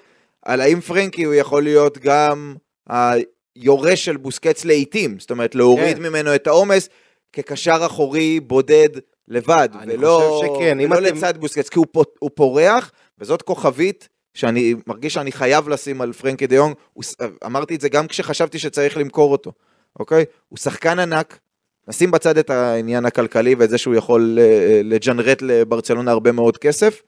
על 0.46 0.62
האם 0.62 0.82
פרנקי 0.82 1.24
הוא 1.24 1.34
יכול 1.34 1.64
להיות 1.64 1.98
גם 1.98 2.56
היורש 2.90 4.06
של 4.06 4.18
בוסקץ 4.18 4.66
לעיתים, 4.66 5.20
זאת 5.20 5.32
אומרת 5.32 5.56
להוריד 5.56 5.98
כן. 5.98 6.04
ממנו 6.04 6.36
את 6.36 6.48
העומס 6.48 6.90
כקשר 7.34 7.86
אחורי 7.86 8.40
בודד 8.40 8.90
לבד, 9.32 9.70
ולא, 9.88 10.42
שכן, 10.46 10.78
ולא 10.82 10.94
אתם- 11.08 11.16
לצד 11.16 11.38
בוסקץ, 11.38 11.70
כי 11.70 11.80
הוא, 11.80 11.86
הוא 12.20 12.30
פורח, 12.36 12.92
וזאת 13.20 13.42
כוכבית 13.42 14.10
שאני 14.34 14.76
מרגיש 14.88 15.14
שאני 15.14 15.32
חייב 15.32 15.70
לשים 15.70 16.02
על 16.02 16.14
פרנקי 16.14 16.48
דה 16.48 16.56
יונג, 16.56 16.76
הוא 16.94 17.04
אמרתי 17.46 17.76
את 17.76 17.82
זה 17.82 17.90
גם 17.90 18.08
כשחשבתי 18.08 18.60
שצריך 18.60 18.98
למכור 18.98 19.32
אותו, 19.32 19.52
אוקיי? 20.00 20.26
הוא 20.50 20.58
שחקן 20.58 21.00
ענק, 21.00 21.40
נשים 21.88 22.12
בצד 22.12 22.38
את 22.38 22.50
העניין 22.50 23.06
הכלכלי 23.06 23.56
ואת 23.56 23.70
זה 23.70 23.78
שהוא 23.78 23.96
יכול 23.96 24.38
אה, 24.42 24.82
לג'נרט 24.84 25.42
לברצלונה 25.42 26.12
הרבה 26.12 26.32
מאוד 26.32 26.58
כסף, 26.58 27.02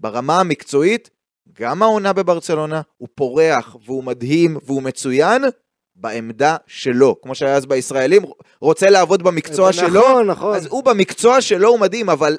ברמה 0.00 0.40
המקצועית, 0.40 1.10
גם 1.60 1.82
העונה 1.82 2.12
בברצלונה, 2.12 2.80
הוא 2.96 3.08
פורח 3.14 3.76
והוא 3.86 4.04
מדהים 4.04 4.56
והוא 4.66 4.82
מצוין 4.82 5.44
בעמדה 5.96 6.56
שלו, 6.66 7.16
כמו 7.22 7.34
שהיה 7.34 7.56
אז 7.56 7.66
בישראלים, 7.66 8.22
רוצה 8.60 8.90
לעבוד 8.90 9.22
במקצוע 9.22 9.72
שלו, 9.72 10.00
נכון, 10.00 10.26
נכון. 10.26 10.56
אז 10.56 10.66
הוא 10.66 10.84
במקצוע 10.84 11.40
שלו 11.40 11.68
הוא 11.68 11.80
מדהים, 11.80 12.10
אבל 12.10 12.36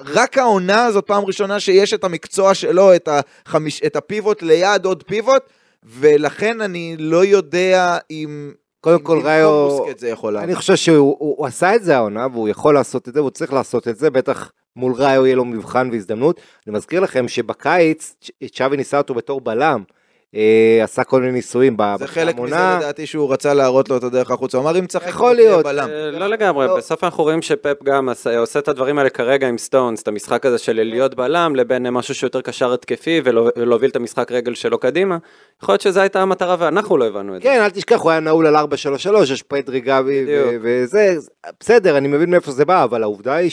רק 0.00 0.38
העונה 0.38 0.84
הזאת 0.84 1.06
פעם 1.06 1.24
ראשונה 1.24 1.60
שיש 1.60 1.94
את 1.94 2.04
המקצוע 2.04 2.54
שלו, 2.54 2.94
את, 2.94 3.08
החמיש, 3.46 3.82
את 3.86 3.96
הפיבוט 3.96 4.42
ליד 4.42 4.84
עוד 4.84 5.02
פיבוט, 5.02 5.42
ולכן 5.82 6.60
אני 6.60 6.96
לא 6.98 7.24
יודע 7.24 7.98
אם... 8.10 8.52
קודם 8.80 8.96
אם 8.98 9.04
כל 9.04 9.20
ראיו. 9.24 9.78
אני 10.38 10.54
חושב 10.54 10.76
שהוא 10.76 11.16
הוא, 11.18 11.34
הוא 11.38 11.46
עשה 11.46 11.74
את 11.74 11.84
זה 11.84 11.96
העונה, 11.96 12.26
והוא 12.32 12.48
יכול 12.48 12.74
לעשות 12.74 13.08
את 13.08 13.14
זה, 13.14 13.20
והוא 13.20 13.30
צריך 13.30 13.52
לעשות 13.52 13.88
את 13.88 13.98
זה, 13.98 14.10
בטח 14.10 14.52
מול 14.76 14.92
ראיו 14.92 15.26
יהיה 15.26 15.36
לו 15.36 15.44
מבחן 15.44 15.88
והזדמנות. 15.92 16.40
אני 16.66 16.76
מזכיר 16.76 17.00
לכם 17.00 17.28
שבקיץ, 17.28 18.14
צ'אבי 18.52 18.76
ניסה 18.76 18.98
אותו 18.98 19.14
בתור 19.14 19.40
בלם, 19.40 19.82
עשה 20.82 21.04
כל 21.04 21.20
מיני 21.20 21.32
ניסויים 21.32 21.76
ב- 21.76 21.94
זה 21.98 22.06
חלק 22.06 22.34
מזה 22.38 22.56
בעונה. 22.56 22.76
לדעתי 22.78 23.06
שהוא 23.06 23.32
רצה 23.32 23.54
להראות 23.54 23.88
לו 23.88 23.96
את 23.96 24.04
הדרך 24.04 24.30
החוצה, 24.30 24.58
הוא 24.58 24.64
אמר 24.68 24.78
אם 24.78 24.86
צריך 24.86 25.06
יכול 25.06 25.34
להיות. 25.34 25.64
בלם. 25.64 25.88
אה, 25.88 26.10
לא 26.10 26.26
לגמרי, 26.26 26.66
לא. 26.66 26.76
בסוף 26.76 27.04
אנחנו 27.04 27.24
רואים 27.24 27.42
שפפ 27.42 27.82
גם 27.84 28.08
עשה- 28.08 28.38
עושה 28.38 28.58
את 28.58 28.68
הדברים 28.68 28.98
האלה 28.98 29.10
כרגע 29.10 29.48
עם 29.48 29.58
סטונס, 29.58 30.02
את 30.02 30.08
המשחק 30.08 30.46
הזה 30.46 30.58
של 30.58 30.72
להיות 30.82 31.14
בלם 31.14 31.56
לבין 31.56 31.90
משהו 31.90 32.14
שיותר 32.14 32.40
קשר 32.40 32.72
התקפי 32.72 33.20
ולהוביל 33.24 33.90
את 33.90 33.96
המשחק 33.96 34.32
רגל 34.32 34.54
שלו 34.54 34.78
קדימה. 34.78 35.18
יכול 35.62 35.72
להיות 35.72 35.80
שזו 35.82 36.00
הייתה 36.00 36.22
המטרה 36.22 36.56
ואנחנו 36.58 36.96
לא 36.96 37.04
הבנו 37.06 37.36
את 37.36 37.42
זה. 37.42 37.48
כן, 37.48 37.60
אל 37.62 37.70
תשכח, 37.70 38.00
הוא 38.00 38.10
היה 38.10 38.20
נעול 38.20 38.46
על 38.46 38.56
4-3-3, 38.56 38.60
יש 39.32 39.42
פדרי 39.42 39.80
גבי 39.80 40.24
וזה, 40.62 41.14
בסדר, 41.60 41.96
אני 41.98 42.08
מבין 42.08 42.30
מאיפה 42.30 42.50
זה 42.52 42.64
בא, 42.64 42.84
אבל 42.84 43.02
העובדה 43.02 43.34
היא 43.34 43.50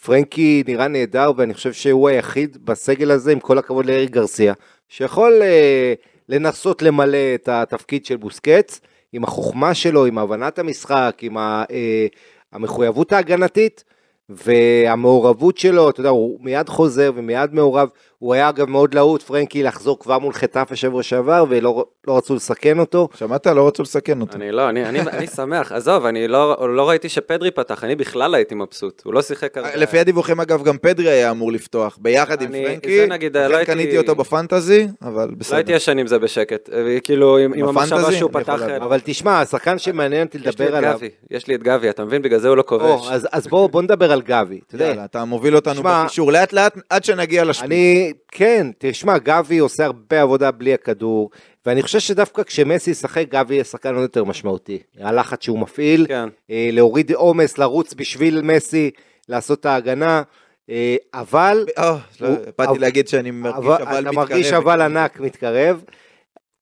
שפרנקי 0.00 0.62
נראה 0.68 0.88
נהדר, 0.88 1.32
ואני 1.36 1.54
חושב 1.54 1.72
שהוא 1.72 2.08
היחיד 2.08 2.56
בסגל 2.64 3.10
הזה, 3.10 3.32
עם 3.32 3.40
כל 3.40 3.58
הכבוד 3.58 3.86
לאריק 3.86 4.10
גרסיה, 4.10 4.52
שיכול 4.88 5.42
אה, 5.42 5.94
לנסות 6.28 6.82
למלא 6.82 7.34
את 7.34 7.48
התפקיד 7.48 8.06
של 8.06 8.16
בוסקץ, 8.16 8.80
עם 9.12 9.24
החוכמה 9.24 9.74
שלו, 9.74 10.06
עם 10.06 10.18
הבנת 10.18 10.58
המשחק, 10.58 11.18
עם 11.22 11.36
ה, 11.36 11.64
אה, 11.70 12.06
המחויבות 12.52 13.12
ההגנתית. 13.12 13.84
והמעורבות 14.30 15.58
שלו, 15.58 15.90
אתה 15.90 16.00
יודע, 16.00 16.10
הוא 16.10 16.38
מיד 16.40 16.68
חוזר 16.68 17.12
ומיד 17.14 17.54
מעורב, 17.54 17.88
הוא 18.18 18.34
היה 18.34 18.48
אגב 18.48 18.68
מאוד 18.70 18.94
להוט, 18.94 19.22
פרנקי, 19.22 19.62
לחזור 19.62 19.98
כבר 19.98 20.18
מול 20.18 20.32
חטף 20.32 20.68
השבוע 20.70 21.02
שעבר, 21.02 21.44
ולא 21.48 21.84
לא 22.06 22.16
רצו 22.16 22.34
לסכן 22.34 22.78
אותו. 22.78 23.08
שמעת? 23.14 23.46
לא 23.46 23.66
רצו 23.68 23.82
לסכן 23.82 24.20
אותו. 24.20 24.36
אני 24.36 24.52
לא, 24.52 24.68
אני, 24.68 24.84
אני, 24.86 25.00
אני 25.00 25.26
שמח, 25.26 25.72
עזוב, 25.72 26.04
אני 26.06 26.28
לא, 26.28 26.68
לא 26.76 26.88
ראיתי 26.88 27.08
שפדרי 27.08 27.50
פתח, 27.50 27.84
אני 27.84 27.96
בכלל 27.96 28.34
הייתי 28.34 28.54
מבסוט, 28.54 29.02
הוא 29.04 29.14
לא 29.14 29.22
שיחק 29.22 29.56
הרבה. 29.56 29.76
לפי 29.76 29.98
הדיווחים 29.98 30.40
אגב 30.40 30.62
גם 30.64 30.78
פדרי 30.78 31.08
היה 31.10 31.30
אמור 31.30 31.52
לפתוח 31.52 31.98
ביחד 32.00 32.42
עם 32.42 32.48
אני- 32.48 32.64
פרנקי, 32.64 32.96
זה 33.00 33.06
נגיד, 33.06 33.36
לא 33.36 33.56
הייתי- 33.56 33.72
קניתי 33.72 33.98
אותו 33.98 34.14
בפנטזי, 34.14 34.86
אבל 35.02 35.24
לא 35.28 35.34
בסדר. 35.36 35.56
הייתי 35.56 35.72
ישן 35.72 35.98
עם 35.98 36.06
זה 36.06 36.18
בשקט, 36.18 36.70
אה, 36.72 37.00
כאילו 37.04 37.38
עם, 37.38 37.52
עם? 37.54 37.68
המחשבה 37.68 38.12
שהוא 38.12 38.30
פתח... 38.32 38.62
אה, 38.62 38.76
אבל 38.76 39.00
תשמע, 39.04 39.40
השחקן 39.40 39.78
שמעניין 39.78 40.26
אותי 40.26 40.38
לדבר 40.38 40.76
עליו, 40.76 40.94
גבי, 40.96 41.08
יש 41.30 41.46
לי 41.46 41.54
את 41.54 41.62
גבי, 41.62 41.90
אתה 41.90 42.04
מבין? 42.04 42.22
בגלל 42.22 42.38
זה 42.38 42.48
הוא 42.48 42.56
לא 42.56 42.62
או, 42.62 42.66
כובש. 42.66 43.08
אז, 43.10 43.28
אז 43.32 43.46
בואו 43.46 43.68
בוא 43.68 43.82
נדבר 43.82 44.12
על 44.12 44.22
גבי. 44.22 44.60
אתה 45.04 45.24
מוביל 45.24 45.56
אותנו 45.56 45.82
בקישור 45.84 46.32
לאט 46.32 46.52
לאט 46.52 46.76
עד 46.90 47.04
שנגיע 47.04 47.44
לשפיץ. 47.44 48.07
כן, 48.32 48.66
תשמע, 48.78 49.18
גבי 49.18 49.58
עושה 49.58 49.84
הרבה 49.84 50.22
עבודה 50.22 50.50
בלי 50.50 50.74
הכדור, 50.74 51.30
ואני 51.66 51.82
חושב 51.82 51.98
שדווקא 51.98 52.42
כשמסי 52.42 52.90
ישחק, 52.90 53.24
גבי 53.28 53.54
יהיה 53.54 53.64
שחקן 53.64 53.94
עוד 53.94 54.02
יותר 54.02 54.24
משמעותי. 54.24 54.78
הלחץ 55.00 55.44
שהוא 55.44 55.58
מפעיל, 55.58 56.06
כן. 56.08 56.28
אה, 56.50 56.68
להוריד 56.72 57.12
עומס, 57.12 57.58
לרוץ 57.58 57.94
בשביל 57.94 58.40
מסי, 58.42 58.90
לעשות 59.28 59.60
את 59.60 59.66
ההגנה, 59.66 60.22
אה, 60.70 60.96
אבל... 61.14 61.66
אה, 61.78 61.96
לא, 62.20 62.28
הוא- 62.28 62.36
באתי 62.58 62.70
אבל- 62.70 62.80
להגיד 62.80 63.08
שאני 63.08 63.30
מרגיש 63.30 63.56
אבל, 63.66 63.82
אבל 63.82 63.98
אתה 64.00 64.10
מתקרב. 64.10 64.14
מרגיש 64.16 64.52
אבל 64.52 64.82
ענק 64.82 65.20
מתקרב, 65.20 65.84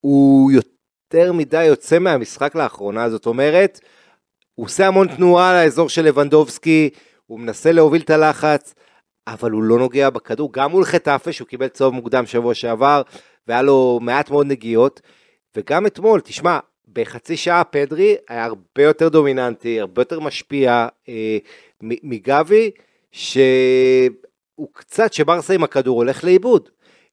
הוא 0.00 0.52
יותר 0.52 1.32
מדי 1.32 1.64
יוצא 1.64 1.98
מהמשחק 1.98 2.54
לאחרונה, 2.54 3.11
זאת 3.11 3.26
אומרת, 3.26 3.80
הוא 4.54 4.66
עושה 4.66 4.87
המון 4.87 5.09
תנועה 5.16 5.64
לאזור 5.64 5.88
של 5.88 6.02
לבנדובסקי, 6.04 6.90
הוא 7.26 7.40
מנסה 7.40 7.72
להוביל 7.72 8.02
את 8.02 8.11
הלחץ, 8.11 8.74
אבל 9.27 9.51
הוא 9.51 9.62
לא 9.62 9.79
נוגע 9.79 10.11
בכדור, 10.11 10.53
גם 10.53 10.71
מול 10.71 10.85
חטאפה 10.85 11.33
שהוא 11.33 11.49
קיבל 11.49 11.69
צהוב 11.69 11.95
מוקדם 11.95 12.27
שבוע 12.27 12.55
שעבר, 12.55 13.03
והיה 13.49 13.62
לו 13.62 13.99
מעט 14.03 14.31
מאוד 14.31 14.47
נגיעות, 14.47 15.01
וגם 15.57 15.87
אתמול, 15.87 16.21
תשמע, 16.21 16.59
בחצי 16.93 17.37
שעה 17.37 17.65
פדרי 17.65 18.17
היה 18.29 18.45
הרבה 18.45 18.83
יותר 18.83 19.09
דומיננטי, 19.09 19.81
הרבה 19.81 20.01
יותר 20.01 20.21
משפיע 20.21 20.89
אה, 21.09 21.39
מגבי, 21.83 22.71
שהוא 23.12 24.69
קצת, 24.73 25.12
שברסה 25.12 25.55
עם 25.55 25.65
הכדור 25.65 25.97
הולך 25.97 26.25
לאיבוד. 26.25 26.69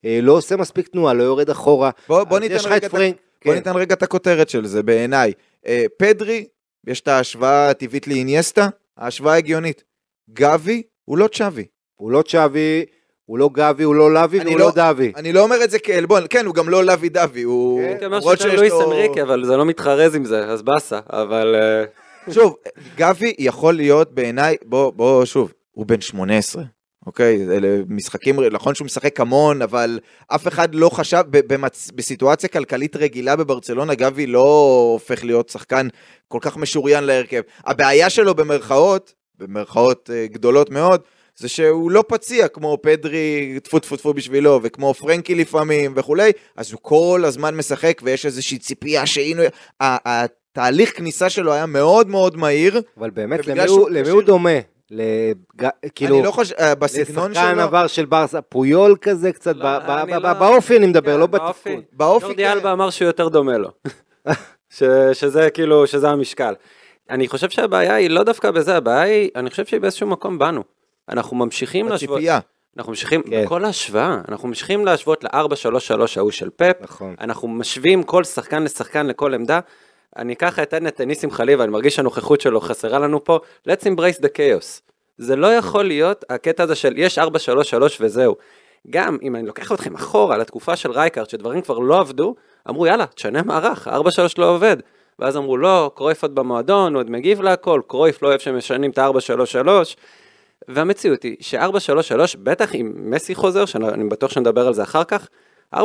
אה, 0.06 0.20
לא 0.22 0.32
עושה 0.32 0.56
מספיק 0.56 0.88
תנועה, 0.88 1.14
לא 1.14 1.24
יורד 1.24 1.50
אחורה. 1.50 1.90
בוא, 2.08 2.24
בוא 2.24 2.40
ניתן 2.40 2.56
רגע 2.66 2.78
את 2.78 2.84
את 2.84 2.92
פרנק. 2.92 3.16
בוא 3.46 3.52
כן. 3.52 3.58
ניתן 3.58 3.76
רגע 3.76 3.96
את 3.96 4.04
הכותרת 4.04 4.50
של 4.50 4.66
זה 4.66 4.84
בעיניי. 4.84 5.34
אה, 5.68 5.86
פדרי, 5.98 6.46
יש 6.88 7.02
את 7.02 7.08
ההשוואה 7.08 7.70
הטבעית 7.70 8.08
לאיניאסטה, 8.08 8.70
ההשוואה 8.98 9.36
הגיונית. 9.36 9.84
גבי 10.30 10.84
הוא 11.06 11.18
לא 11.18 11.28
צ'אבי. 11.28 11.66
הוא 12.04 12.12
לא 12.12 12.22
צ'אבי, 12.22 12.86
הוא 13.26 13.38
לא 13.38 13.50
גבי, 13.54 13.84
הוא 13.84 13.96
לא 13.96 14.14
לוי 14.14 14.40
אני 14.40 14.50
והוא 14.50 14.60
לא- 14.60 14.66
לא 14.66 14.72
דווי. 14.72 15.12
אני 15.16 15.34
לא 15.34 15.44
אומר 15.44 15.64
את 15.64 15.72
זה 15.72 15.80
כעלבון, 15.80 16.24
כן, 16.30 16.46
הוא 16.46 16.56
גם 16.56 16.70
לא 16.70 16.84
לוי 16.84 17.10
דווי, 17.10 17.42
הוא... 17.42 17.80
כן. 17.82 17.88
הייתי 17.88 18.06
אומר 18.06 18.36
שיש 18.36 18.46
לואיס 18.46 18.72
לו- 18.74 18.92
אנריקה, 18.92 19.22
אבל 19.22 19.46
זה 19.46 19.58
לא 19.58 19.66
מתחרז 19.66 20.16
עם 20.16 20.26
זה, 20.26 20.46
אז 20.46 20.62
באסה, 20.62 21.00
אבל... 21.10 21.56
אה, 21.56 22.34
שוב, 22.34 22.56
גבי 22.98 23.34
יכול 23.40 23.74
להיות 23.74 24.12
בעיניי, 24.12 24.56
בוא, 24.66 24.94
בוא, 24.96 25.26
שוב, 25.26 25.54
הוא 25.72 25.86
בן 25.86 26.02
18, 26.02 26.64
אוקיי? 27.06 27.48
אלה 27.52 27.68
משחקים, 27.90 28.40
נכון 28.52 28.76
שהוא 28.76 28.86
משחק 28.86 29.20
המון, 29.20 29.62
אבל 29.62 30.00
אף 30.28 30.48
אחד 30.48 30.76
לא 30.76 30.90
חשב, 30.90 31.24
במצ... 31.30 31.92
בסיטואציה 31.96 32.50
כלכלית 32.50 32.96
רגילה 32.96 33.36
בברצלונה, 33.36 33.96
גבי 33.96 34.28
לא 34.28 34.44
הופך 34.94 35.24
להיות 35.24 35.50
שחקן 35.50 35.88
כל 36.28 36.40
כך 36.42 36.58
משוריין 36.58 37.04
להרכב. 37.04 37.42
הבעיה 37.66 38.10
שלו 38.10 38.36
במרכאות, 38.36 39.14
במרכאות 39.40 40.10
אה, 40.14 40.26
גדולות 40.28 40.70
מאוד, 40.70 41.02
זה 41.36 41.50
שהוא 41.50 41.92
לא 41.92 42.04
פציע 42.08 42.48
כמו 42.48 42.78
פדרי, 42.82 43.60
טפו 43.64 43.80
טפו 43.80 43.96
טפו 43.98 44.14
בשבילו, 44.14 44.60
וכמו 44.64 44.94
פרנקי 44.94 45.36
לפעמים 45.36 45.94
וכולי, 45.96 46.32
אז 46.58 46.72
הוא 46.72 46.80
כל 46.82 47.22
הזמן 47.26 47.56
משחק 47.56 48.02
ויש 48.04 48.26
איזושהי 48.26 48.58
ציפייה 48.58 49.06
שהנה, 49.06 49.44
התהליך 49.82 50.98
כניסה 50.98 51.30
שלו 51.30 51.54
היה 51.54 51.66
מאוד 51.66 52.08
מאוד 52.08 52.38
מהיר. 52.38 52.82
אבל 52.98 53.10
באמת, 53.10 53.48
למי 53.48 53.68
שהוא 53.68 53.80
הוא- 53.80 53.90
למי 53.90 54.10
הוא 54.10 54.22
דומה? 54.24 54.50
לג- 54.92 55.68
כאילו, 55.96 56.16
אני 56.16 56.26
לא 56.26 56.32
חושב, 56.32 56.56
אה, 56.60 56.76
בסגנון 56.76 57.32
לשחקן 57.32 57.54
שלו, 57.54 57.62
עבר 57.62 57.88
של 57.88 58.06
ברסה, 58.06 58.42
פויול 58.42 58.96
כזה 59.02 59.32
קצת, 59.32 59.56
לא, 59.56 59.64
ב- 59.80 59.84
ב- 59.88 59.90
אני 59.90 60.12
ב- 60.14 60.16
לא- 60.16 60.34
באופי 60.34 60.78
אני 60.78 60.88
מדבר, 60.88 61.14
כן, 61.14 61.20
לא. 61.20 61.26
בתפקוד. 61.26 61.84
באופי, 61.94 62.26
ג'ורדי 62.26 62.44
כן. 62.44 62.52
אלבה 62.52 62.72
אמר 62.72 62.90
שהוא 62.90 63.06
יותר 63.06 63.28
דומה 63.28 63.58
לו. 63.58 63.70
ש, 64.78 64.84
שזה 65.14 65.50
כאילו, 65.50 65.88
שזה 65.88 66.10
המשקל. 66.10 66.54
אני 67.10 67.28
חושב 67.28 67.50
שהבעיה 67.50 67.96
היא 67.96 68.10
לא 68.10 68.24
דווקא 68.24 68.52
בזה, 68.52 68.76
הבעיה 68.78 69.02
היא, 69.02 69.30
אני 69.36 69.50
חושב 69.50 69.66
שהיא 69.66 69.80
באיזשהו 69.82 70.08
מקום 70.08 70.40
בנו. 70.40 70.64
אנחנו 71.10 71.38
ממשיכים 71.38 71.90
להשוות, 71.90 72.18
בציפייה. 72.18 72.40
אנחנו 72.78 72.92
ממשיכים, 72.92 73.24
כן. 73.24 73.46
בכל 73.46 73.66
ההשוואה, 73.66 74.22
אנחנו 74.30 74.48
ממשיכים 74.48 74.86
להשוות 74.86 75.24
ל-4-3-3 75.24 75.38
ההוא 76.18 76.32
של 76.32 76.50
פפ, 76.56 76.74
נכון. 76.82 77.16
אנחנו 77.22 77.48
משווים 77.48 78.04
כל 78.04 78.24
שחקן 78.24 78.64
לשחקן 78.64 79.08
לכל 79.08 79.34
עמדה. 79.34 79.60
אני 80.18 80.36
ככה 80.36 80.64
אתן 80.64 80.88
את 80.88 81.02
ניסים 81.02 81.32
חליבה, 81.32 81.64
אני 81.64 81.72
מרגיש 81.72 81.96
שהנוכחות 81.96 82.42
שלו 82.42 82.62
חסרה 82.62 83.00
לנו 83.00 83.24
פה, 83.24 83.40
let's 83.70 83.84
embrace 83.84 84.22
the 84.22 84.28
chaos. 84.28 84.82
זה 85.18 85.36
לא 85.36 85.48
יכול 85.48 85.84
להיות 85.84 86.26
הקטע 86.30 86.64
הזה 86.64 86.76
של 86.76 86.94
יש 86.98 87.20
4-3-3 87.20 87.22
וזהו. 88.00 88.36
גם 88.90 89.18
אם 89.22 89.36
אני 89.36 89.48
לוקח 89.48 89.72
אתכם 89.72 89.96
אחורה 89.96 90.38
לתקופה 90.38 90.76
של 90.76 90.92
רייקארט, 90.92 91.30
שדברים 91.30 91.62
כבר 91.62 91.80
לא 91.80 92.00
עבדו, 92.00 92.36
אמרו 92.70 92.86
יאללה, 92.86 93.06
תשנה 93.06 93.44
מערך, 93.44 93.88
4-3 93.88 93.92
לא 94.38 94.56
עובד. 94.56 94.78
ואז 95.20 95.38
אמרו 95.38 95.58
לא, 95.58 95.92
קרויף 95.96 96.22
עוד 96.22 96.36
במועדון, 96.36 96.94
הוא 96.94 97.00
עוד 97.00 97.10
מגיב 97.10 97.42
להכל, 97.42 97.82
קרויף 97.88 98.22
לא 98.22 98.28
אוהב 98.28 98.40
שמשנים 98.40 98.92
את 98.92 98.98
ה-4-3-3. 98.98 99.68
והמציאות 100.68 101.24
היא 101.24 101.36
ש-4-3-3, 101.40 101.58
בטח 102.44 102.76
אם 102.76 102.92
מסי 102.96 103.36
חוזר, 103.36 103.66
שאני 103.66 104.10
בטוח 104.10 104.32
שנדבר 104.32 104.68
על 104.68 104.74
זה 104.74 104.84
אחר 104.84 105.04
כך, 105.04 105.30
4-3-3 105.76 105.80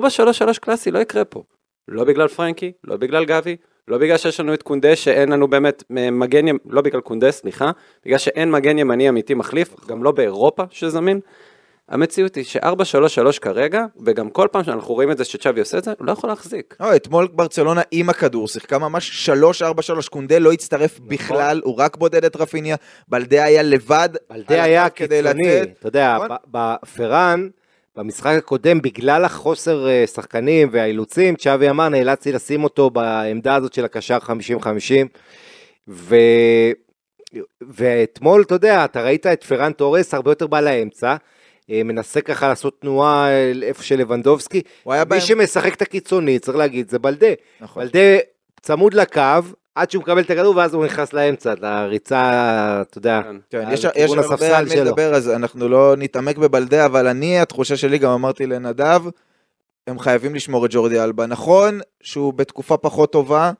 קלאסי 0.60 0.90
לא 0.90 0.98
יקרה 0.98 1.24
פה. 1.24 1.42
לא 1.88 2.04
בגלל 2.04 2.28
פרנקי, 2.28 2.72
לא 2.84 2.96
בגלל 2.96 3.24
גבי, 3.24 3.56
לא 3.88 3.98
בגלל 3.98 4.16
שיש 4.16 4.40
לנו 4.40 4.54
את 4.54 4.62
קונדס 4.62 4.98
שאין 4.98 5.32
לנו 5.32 5.48
באמת 5.48 5.84
מגן, 5.90 6.48
ימ- 6.48 6.58
לא 6.70 6.80
בגלל 6.80 7.00
קונדס, 7.00 7.38
סליחה, 7.40 7.70
בגלל 8.06 8.18
שאין 8.18 8.50
מגן 8.50 8.78
ימני 8.78 9.08
אמיתי 9.08 9.34
מחליף, 9.34 9.74
גם 9.88 10.04
לא 10.04 10.10
באירופה 10.10 10.62
שזמין. 10.70 11.20
המציאות 11.88 12.34
היא 12.34 12.44
ש-4-3-3 12.44 13.38
כרגע, 13.40 13.84
וגם 14.06 14.30
כל 14.30 14.48
פעם 14.52 14.64
שאנחנו 14.64 14.94
רואים 14.94 15.10
את 15.10 15.18
זה 15.18 15.24
שצ'אבי 15.24 15.60
עושה 15.60 15.78
את 15.78 15.84
זה, 15.84 15.92
הוא 15.98 16.06
לא 16.06 16.12
יכול 16.12 16.30
להחזיק. 16.30 16.76
לא, 16.80 16.96
אתמול 16.96 17.28
ברצלונה 17.32 17.82
עם 17.90 18.08
הכדור, 18.08 18.48
שיחקה 18.48 18.78
ממש 18.78 19.28
3-4-3, 19.62 20.08
קונדה 20.10 20.38
לא 20.38 20.52
הצטרף 20.52 20.98
בכלל, 20.98 21.60
הוא 21.64 21.74
רק 21.78 21.96
בודד 21.96 22.24
את 22.24 22.36
רפיניה, 22.36 22.76
בלדה 23.08 23.44
היה 23.44 23.62
לבד, 23.62 24.08
בלדה 24.30 24.62
היה 24.62 24.88
קיצוני. 24.88 25.62
אתה 25.62 25.88
יודע, 25.88 26.14
נכון? 26.16 26.36
ב- 26.50 26.74
בפראן, 26.82 27.48
במשחק 27.96 28.34
הקודם, 28.38 28.82
בגלל 28.82 29.24
החוסר 29.24 29.88
אה, 29.88 30.06
שחקנים 30.06 30.68
והאילוצים, 30.72 31.36
צ'אבי 31.36 31.70
אמר, 31.70 31.88
נאלצתי 31.88 32.32
לשים 32.32 32.64
אותו 32.64 32.90
בעמדה 32.90 33.54
הזאת 33.54 33.72
של 33.72 33.84
הקשר 33.84 34.18
50-50, 34.18 34.28
ו... 35.88 36.16
ואתמול, 37.60 38.42
אתה 38.42 38.54
יודע, 38.54 38.84
אתה 38.84 39.02
ראית 39.02 39.26
את 39.26 39.44
פרן 39.44 39.72
תורס 39.72 40.14
הרבה 40.14 40.30
יותר 40.30 40.46
בא 40.46 40.60
לאמצע, 40.60 41.16
מנסה 41.70 42.20
ככה 42.20 42.48
לעשות 42.48 42.80
תנועה 42.80 43.28
אה, 43.28 43.52
איפה 43.62 43.82
של 43.82 43.98
לבנדובסקי, 43.98 44.62
מי 44.86 44.92
בהם, 45.08 45.20
שמשחק 45.20 45.74
את 45.74 45.82
הקיצוני, 45.82 46.38
צריך 46.38 46.56
להגיד, 46.58 46.90
זה 46.90 46.98
בלדה. 46.98 47.26
נכון. 47.60 47.82
בלדה 47.82 48.18
צמוד 48.60 48.94
לקו, 48.94 49.22
עד 49.74 49.90
שהוא 49.90 50.02
מקבל 50.02 50.20
את 50.20 50.30
הכדור, 50.30 50.56
ואז 50.56 50.74
הוא 50.74 50.84
נכנס 50.84 51.12
לאמצע, 51.12 51.54
לריצה, 51.60 52.22
אתה 52.82 52.98
יודע, 52.98 53.20
כן. 53.22 53.36
כן, 53.50 53.68
יש, 53.72 53.86
יש 53.96 54.10
הרבה 54.10 54.58
על 54.58 54.64
מי. 54.64 54.76
לדבר, 54.76 55.14
אז 55.14 55.28
אנחנו 55.30 55.68
לא 55.68 55.94
נתעמק 55.98 56.38
בבלדה, 56.38 56.86
אבל 56.86 57.06
אני, 57.06 57.40
התחושה 57.40 57.76
שלי, 57.76 57.98
גם 57.98 58.10
אמרתי 58.10 58.46
לנדב, 58.46 59.02
הם 59.86 59.98
חייבים 59.98 60.34
לשמור 60.34 60.66
את 60.66 60.70
ג'ורדי 60.72 61.00
אלבה. 61.00 61.26
נכון 61.26 61.80
שהוא 62.00 62.34
בתקופה 62.34 62.76
פחות 62.76 63.12
טובה, 63.12 63.52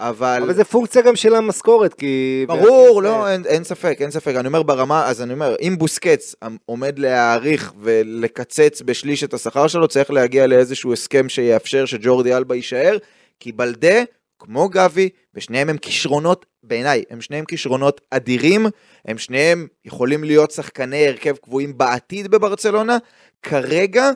אבל... 0.00 0.40
אבל 0.42 0.54
זה 0.54 0.64
פונקציה 0.64 1.02
גם 1.02 1.16
של 1.16 1.34
המשכורת, 1.34 1.94
כי... 1.94 2.44
ברור, 2.48 3.02
לא, 3.02 3.28
אין, 3.28 3.42
אין 3.46 3.64
ספק, 3.64 3.96
אין 4.00 4.10
ספק. 4.10 4.34
אני 4.36 4.48
אומר 4.48 4.62
ברמה, 4.62 5.06
אז 5.06 5.22
אני 5.22 5.32
אומר, 5.32 5.56
אם 5.60 5.74
בוסקץ 5.78 6.34
עומד 6.66 6.98
להעריך 6.98 7.72
ולקצץ 7.80 8.82
בשליש 8.84 9.24
את 9.24 9.34
השכר 9.34 9.66
שלו, 9.66 9.88
צריך 9.88 10.10
להגיע 10.10 10.46
לאיזשהו 10.46 10.92
הסכם 10.92 11.28
שיאפשר 11.28 11.84
שג'ורדי 11.86 12.34
אלבה 12.34 12.54
יישאר, 12.54 12.96
כי 13.40 13.52
בלדה, 13.52 14.02
כמו 14.38 14.68
גבי, 14.68 15.08
ושניהם 15.34 15.68
הם 15.68 15.78
כישרונות, 15.78 16.46
בעיניי, 16.62 17.04
הם 17.10 17.20
שניהם 17.20 17.44
כישרונות 17.44 18.00
אדירים, 18.10 18.66
הם 19.04 19.18
שניהם 19.18 19.66
יכולים 19.84 20.24
להיות 20.24 20.50
שחקני 20.50 21.08
הרכב 21.08 21.36
קבועים 21.36 21.78
בעתיד 21.78 22.28
בברצלונה, 22.28 22.98
כרגע 23.42 24.10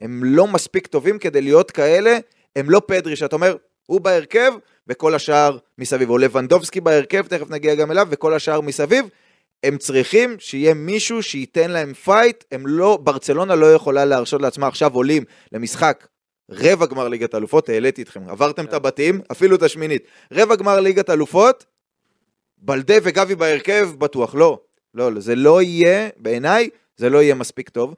הם 0.00 0.24
לא 0.24 0.46
מספיק 0.46 0.86
טובים 0.86 1.18
כדי 1.18 1.42
להיות 1.42 1.70
כאלה, 1.70 2.18
הם 2.56 2.70
לא 2.70 2.82
פדרי, 2.86 3.16
שאתה 3.16 3.36
אומר, 3.36 3.56
הוא 3.86 4.00
בהרכב, 4.00 4.52
וכל 4.88 5.14
השאר 5.14 5.58
מסביב, 5.78 6.10
או 6.10 6.18
לבנדובסקי 6.18 6.80
בהרכב, 6.80 7.26
תכף 7.26 7.50
נגיע 7.50 7.74
גם 7.74 7.90
אליו, 7.90 8.06
וכל 8.10 8.34
השאר 8.34 8.60
מסביב, 8.60 9.06
הם 9.62 9.78
צריכים 9.78 10.36
שיהיה 10.38 10.74
מישהו 10.74 11.22
שייתן 11.22 11.70
להם 11.70 11.94
fight, 11.94 12.44
הם 12.52 12.66
לא, 12.66 12.98
ברצלונה 13.02 13.54
לא 13.54 13.74
יכולה 13.74 14.04
להרשות 14.04 14.42
לעצמה, 14.42 14.66
עכשיו 14.66 14.94
עולים 14.94 15.24
למשחק 15.52 16.06
רבע 16.50 16.86
גמר 16.86 17.08
ליגת 17.08 17.34
אלופות, 17.34 17.68
העליתי 17.68 18.02
אתכם, 18.02 18.28
עברתם 18.28 18.64
את 18.64 18.72
הבתים, 18.72 19.20
אפילו 19.32 19.56
את 19.56 19.62
השמינית, 19.62 20.02
רבע 20.32 20.56
גמר 20.56 20.80
ליגת 20.80 21.10
אלופות, 21.10 21.64
בלדה 22.58 22.94
וגבי 23.02 23.34
בהרכב, 23.34 23.90
בטוח, 23.98 24.34
לא, 24.34 24.58
לא, 24.94 25.12
לא, 25.12 25.20
זה 25.20 25.34
לא 25.34 25.62
יהיה, 25.62 26.08
בעיניי, 26.16 26.68
זה 26.96 27.10
לא 27.10 27.22
יהיה 27.22 27.34
מספיק 27.34 27.68
טוב, 27.68 27.94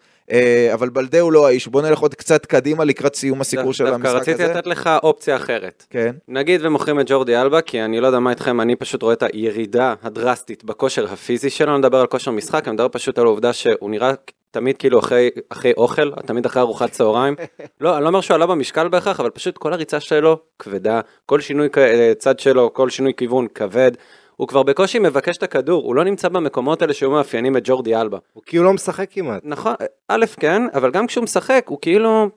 אבל 0.72 0.88
בלדה 0.88 1.20
הוא 1.20 1.32
לא 1.32 1.46
האיש, 1.46 1.66
בוא 1.68 1.82
נלך 1.82 1.98
עוד 1.98 2.14
קצת 2.14 2.46
קדימה 2.46 2.84
לקראת 2.84 3.14
סיום 3.14 3.40
הסיפור 3.40 3.72
של 3.72 3.84
דווקא 3.84 4.08
המשחק 4.08 4.20
רציתי 4.20 4.44
הזה. 4.44 4.52
לתת 4.52 4.66
לך 4.66 4.90
אופציה 5.02 5.36
אחרת. 5.36 5.86
כן. 5.90 6.14
נגיד 6.28 6.60
ומוכרים 6.64 7.00
את 7.00 7.06
ג'ורדי 7.08 7.36
אלבה, 7.36 7.60
כי 7.60 7.82
אני 7.82 8.00
לא 8.00 8.06
יודע 8.06 8.18
מה 8.18 8.30
איתכם, 8.30 8.60
אני 8.60 8.76
פשוט 8.76 9.02
רואה 9.02 9.12
את 9.14 9.22
הירידה 9.22 9.94
הדרסטית 10.02 10.64
בכושר 10.64 11.12
הפיזי 11.12 11.50
שלו, 11.50 11.70
אני 11.72 11.78
מדבר 11.78 12.00
על 12.00 12.06
כושר 12.06 12.30
משחק, 12.30 12.68
אני 12.68 12.74
מדבר 12.74 12.88
פשוט 12.88 13.18
על 13.18 13.26
העובדה 13.26 13.52
שהוא 13.52 13.90
נראה 13.90 14.12
תמיד 14.50 14.76
כאילו 14.76 14.98
אחרי, 14.98 15.30
אחרי 15.48 15.72
אוכל, 15.76 16.10
תמיד 16.26 16.46
אחרי 16.46 16.62
ארוחת 16.62 16.90
צהריים. 16.90 17.34
לא, 17.80 17.94
אני 17.96 18.02
לא 18.02 18.08
אומר 18.08 18.20
שהוא 18.20 18.34
עלה 18.34 18.46
במשקל 18.46 18.88
בהכרח, 18.88 19.20
אבל 19.20 19.30
פשוט 19.30 19.58
כל 19.58 19.72
הריצה 19.72 20.00
שלו 20.00 20.38
כבדה, 20.58 21.00
כל 21.26 21.40
שינוי 21.40 21.68
כ- 21.72 21.78
צד 22.18 22.38
שלו, 22.38 22.74
כל 22.74 22.90
שינוי 22.90 23.12
כיוון 23.16 23.46
כבד. 23.54 23.90
הוא 24.36 24.48
כבר 24.48 24.62
בקושי 24.62 24.98
מבקש 24.98 25.36
את 25.36 25.42
הכדור, 25.42 25.84
הוא 25.84 25.94
לא 25.94 26.04
נמצא 26.04 26.28
במקומות 26.28 26.82
האלה 26.82 26.94
שהיו 26.94 27.10
מאפיינים 27.10 27.56
את 27.56 27.62
ג'ורדי 27.64 27.96
אלבה. 27.96 28.18
הוא 28.32 28.42
כאילו 28.46 28.64
לא 28.64 28.72
משחק 28.72 29.08
כמעט. 29.10 29.40
נכון, 29.44 29.74
א', 30.08 30.24
כן, 30.40 30.62
אבל 30.74 30.90
גם 30.90 31.06
כשהוא 31.06 31.24
משחק, 31.24 31.64
הוא 31.68 31.78
כאילו... 31.82 32.28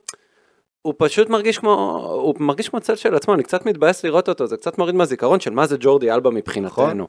הוא 0.82 0.94
פשוט 0.98 1.30
מרגיש 1.30 1.58
כמו, 1.58 2.00
הוא 2.14 2.36
מרגיש 2.40 2.70
כמו 2.70 2.80
צל 2.80 2.96
של 2.96 3.16
עצמו, 3.16 3.34
אני 3.34 3.44
קצת 3.44 3.66
מתבאס 3.66 4.06
לראות 4.06 4.30
אותו, 4.30 4.48
זה 4.48 4.58
קצת 4.58 4.78
מוריד 4.78 4.96
מהזיכרון 4.96 5.40
של 5.40 5.52
מה 5.52 5.68
זה 5.68 5.76
ג'ורדי 5.80 6.12
אלבה 6.12 6.30
מבחינתנו. 6.30 7.08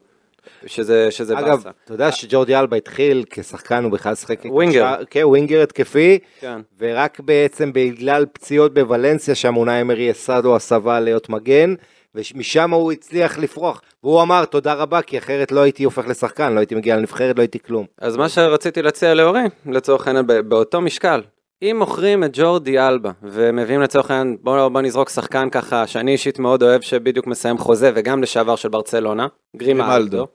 שזה, 0.65 1.11
שזה 1.11 1.39
אגב, 1.39 1.55
באסה. 1.55 1.69
אתה 1.85 1.93
יודע 1.93 2.11
שג'ורדי 2.11 2.55
אלבה 2.55 2.77
התחיל 2.77 3.23
כשחקן, 3.29 3.83
הוא 3.83 3.91
בכלל 3.91 4.15
שיחק 4.15 4.39
ווינגר. 4.45 4.95
כן, 5.09 5.25
ווינגר 5.25 5.61
התקפי, 5.61 6.19
כן. 6.39 6.61
ורק 6.79 7.19
בעצם 7.19 7.73
בגלל 7.73 8.25
פציעות 8.33 8.73
בוולנסיה, 8.73 9.35
שם 9.35 9.57
אונאי 9.57 9.81
אמרי 9.81 10.11
אסדו 10.11 10.55
הסבה 10.55 10.99
להיות 10.99 11.29
מגן, 11.29 11.73
ומשם 12.15 12.71
הוא 12.71 12.91
הצליח 12.91 13.37
לפרוח. 13.37 13.81
והוא 14.03 14.21
אמר, 14.21 14.45
תודה 14.45 14.73
רבה, 14.73 15.01
כי 15.01 15.17
אחרת 15.17 15.51
לא 15.51 15.59
הייתי 15.59 15.83
הופך 15.83 16.07
לשחקן, 16.07 16.53
לא 16.53 16.59
הייתי 16.59 16.75
מגיע 16.75 16.97
לנבחרת, 16.97 17.35
לא 17.37 17.41
הייתי 17.41 17.59
כלום. 17.59 17.85
אז 17.97 18.17
מה 18.17 18.29
שרציתי 18.29 18.81
להציע 18.81 19.13
לאורי, 19.13 19.41
לצורך 19.65 20.07
העניין, 20.07 20.27
ב- 20.27 20.39
באותו 20.39 20.81
משקל, 20.81 21.21
אם 21.61 21.75
מוכרים 21.79 22.23
את 22.23 22.29
ג'ורדי 22.33 22.79
אלבה, 22.79 23.11
ומביאים 23.23 23.81
לצורך 23.81 24.11
העניין, 24.11 24.37
בוא, 24.41 24.67
בוא 24.67 24.81
נזרוק 24.81 25.09
שחקן 25.09 25.49
ככה, 25.49 25.87
שאני 25.87 26.11
אישית 26.11 26.39
מאוד 26.39 26.63
אוהב, 26.63 26.81
שבדיוק 26.81 27.27
מסיים 27.27 27.57
חוזה, 27.57 27.91
וגם 27.95 28.23
לשעבר 28.23 28.55
של 28.55 28.69
ברצלונה, 28.69 29.27
גרימה 29.55 29.83
גרימלדו. 29.83 30.17
אלדו, 30.17 30.27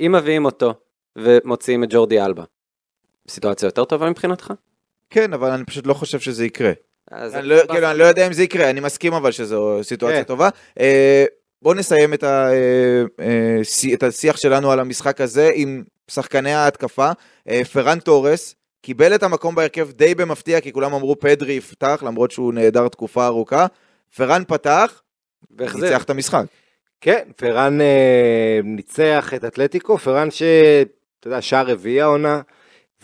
אם 0.00 0.12
מביאים 0.12 0.44
אותו, 0.44 0.74
ומוציאים 1.16 1.84
את 1.84 1.88
ג'ורדי 1.92 2.20
אלבה, 2.20 2.44
סיטואציה 3.28 3.66
יותר 3.66 3.84
טובה 3.84 4.10
מבחינתך? 4.10 4.52
כן, 5.10 5.32
אבל 5.32 5.50
אני 5.50 5.64
פשוט 5.64 5.86
לא 5.86 5.94
חושב 5.94 6.20
שזה 6.20 6.44
יקרה. 6.44 6.72
אני 7.12 7.48
לא, 7.48 7.56
כאילו, 7.70 7.90
אני 7.90 7.98
לא 7.98 8.04
יודע 8.04 8.26
אם 8.26 8.32
זה 8.32 8.42
יקרה, 8.42 8.70
אני 8.70 8.80
מסכים 8.80 9.12
אבל 9.12 9.30
שזו 9.30 9.78
סיטואציה 9.82 10.18
כן. 10.18 10.26
טובה. 10.26 10.48
אה, 10.80 11.24
בואו 11.62 11.74
נסיים 11.74 12.14
את, 12.14 12.22
ה, 12.22 12.50
אה, 12.52 13.02
אה, 13.20 13.94
את 13.94 14.02
השיח 14.02 14.36
שלנו 14.36 14.72
על 14.72 14.80
המשחק 14.80 15.20
הזה 15.20 15.50
עם 15.54 15.82
שחקני 16.10 16.52
ההתקפה. 16.52 17.10
פרן 17.72 17.98
תורס 17.98 18.54
קיבל 18.82 19.14
את 19.14 19.22
המקום 19.22 19.54
בהרכב 19.54 19.90
די 19.90 20.14
במפתיע, 20.14 20.60
כי 20.60 20.72
כולם 20.72 20.94
אמרו 20.94 21.18
פדרי 21.20 21.52
יפתח, 21.52 22.02
למרות 22.06 22.30
שהוא 22.30 22.54
נעדר 22.54 22.88
תקופה 22.88 23.26
ארוכה. 23.26 23.66
פרן 24.16 24.42
פתח. 24.48 25.02
ניצח 25.60 26.04
את 26.04 26.10
המשחק. 26.10 26.44
כן, 27.00 27.28
פרן 27.36 27.78
ניצח 28.64 29.32
את 29.34 29.44
אתלטיקו, 29.44 29.98
פרן 29.98 30.30
שאתה 30.30 31.26
יודע, 31.26 31.40
שער 31.40 31.66
רביעי 31.70 32.00
העונה, 32.00 32.40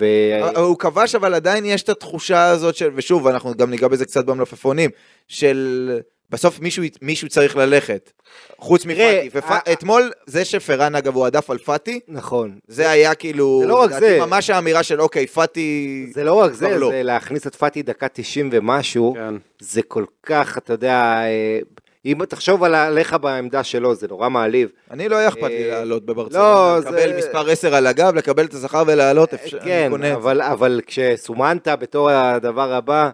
ו... 0.00 0.04
אה, 0.32 0.60
הוא 0.60 0.78
כבש, 0.78 1.14
אבל 1.14 1.34
עדיין 1.34 1.64
יש 1.64 1.82
את 1.82 1.88
התחושה 1.88 2.44
הזאת 2.44 2.76
של, 2.76 2.90
ושוב, 2.94 3.26
אנחנו 3.26 3.54
גם 3.54 3.70
ניגע 3.70 3.88
בזה 3.88 4.04
קצת 4.04 4.24
במלפפונים, 4.24 4.90
של 5.28 5.90
בסוף 6.30 6.60
מישהו, 6.60 6.84
מישהו 7.02 7.28
צריך 7.28 7.56
ללכת, 7.56 8.12
חוץ 8.58 8.86
מפאטי. 8.86 9.28
ופ... 9.34 9.44
אה, 9.50 9.58
אתמול, 9.72 10.12
זה 10.26 10.44
שפרן 10.44 10.94
אגב 10.94 11.14
הוא 11.14 11.26
עדף 11.26 11.50
על 11.50 11.58
פאטי, 11.58 12.00
נכון. 12.08 12.58
זה 12.68 12.90
היה 12.90 13.14
כאילו, 13.14 13.58
זה 13.62 13.68
לא 13.68 13.82
רק 13.82 13.90
זה. 13.98 14.18
ממש 14.20 14.50
האמירה 14.50 14.82
של 14.82 15.00
אוקיי, 15.00 15.26
פאטי, 15.26 16.06
זה 16.14 16.24
לא 16.24 16.34
רק 16.34 16.52
זה, 16.52 16.78
לא. 16.78 16.90
זה 16.90 17.02
להכניס 17.02 17.46
את 17.46 17.54
פאטי 17.54 17.82
דקה 17.82 18.08
90 18.08 18.48
ומשהו, 18.52 19.14
כן. 19.14 19.34
זה 19.60 19.82
כל 19.82 20.04
כך, 20.22 20.58
אתה 20.58 20.72
יודע, 20.72 21.16
אה, 21.24 21.58
אם 22.06 22.24
תחשוב 22.24 22.64
על 22.64 22.74
עליך 22.74 23.12
בעמדה 23.20 23.64
שלו, 23.64 23.94
זה 23.94 24.08
נורא 24.08 24.28
מעליב. 24.28 24.68
אני 24.90 25.08
לא 25.08 25.16
היה 25.16 25.28
אכפת 25.28 25.42
לי 25.42 25.64
אה, 25.72 25.78
לעלות 25.78 26.02
לא, 26.06 26.14
בברצלונה, 26.14 26.80
זה- 26.80 26.88
לקבל 26.90 27.18
מספר 27.18 27.50
10 27.50 27.74
על 27.74 27.86
הגב, 27.86 28.14
לקבל 28.14 28.44
את 28.44 28.54
השכר 28.54 28.82
ולעלות, 28.86 29.34
אפשר, 29.34 29.56
אני 29.58 29.66
כן, 29.66 29.88
קונה 29.90 30.06
את 30.06 30.12
זה. 30.12 30.16
אבל, 30.18 30.42
אבל 30.42 30.80
כשסומנת 30.86 31.68
בתור 31.68 32.10
הדבר 32.10 32.72
הבא, 32.72 33.10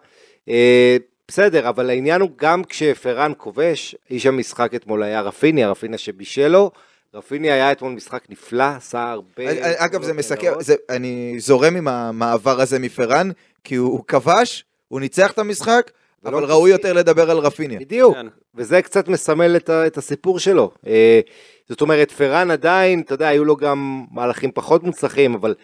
אה, 0.48 0.96
בסדר, 1.28 1.68
אבל 1.68 1.90
העניין 1.90 2.20
הוא 2.20 2.30
גם 2.36 2.64
כשפרן 2.64 3.32
כובש, 3.36 3.96
איש 4.10 4.26
המשחק 4.26 4.74
אתמול 4.74 5.02
היה 5.02 5.20
רפיניה, 5.20 5.70
רפיניה 5.70 5.98
שבישל 5.98 6.48
לו, 6.48 6.70
רפיניה 7.14 7.54
היה 7.54 7.72
אתמול 7.72 7.92
משחק 7.92 8.22
נפלא, 8.28 8.64
עשה 8.76 9.10
הרבה... 9.10 9.42
אה, 9.46 9.84
אגב, 9.84 10.02
זה 10.02 10.12
מסכם, 10.12 10.52
אני 10.90 11.34
זורם 11.38 11.76
עם 11.76 11.88
המעבר 11.88 12.60
הזה 12.60 12.78
מפרן, 12.78 13.30
כי 13.64 13.74
הוא 13.74 14.04
כבש, 14.08 14.64
הוא 14.88 15.00
ניצח 15.00 15.30
את 15.32 15.38
המשחק, 15.38 15.90
אבל 16.24 16.36
פשוט- 16.38 16.50
ראוי 16.50 16.70
יותר 16.70 16.92
לדבר 16.92 17.30
על 17.30 17.38
רפיניה. 17.38 17.80
בדיוק, 17.80 18.14
כן. 18.14 18.26
וזה 18.54 18.82
קצת 18.82 19.08
מסמל 19.08 19.56
את, 19.56 19.68
ה, 19.68 19.86
את 19.86 19.96
הסיפור 19.98 20.38
שלו. 20.38 20.70
אה, 20.86 21.20
זאת 21.68 21.80
אומרת, 21.80 22.10
פרן 22.12 22.50
עדיין, 22.50 23.00
אתה 23.00 23.14
יודע, 23.14 23.28
היו 23.28 23.44
לו 23.44 23.56
גם 23.56 24.04
מהלכים 24.10 24.50
פחות 24.54 24.82
מוצלחים, 24.82 25.34
אבל 25.34 25.54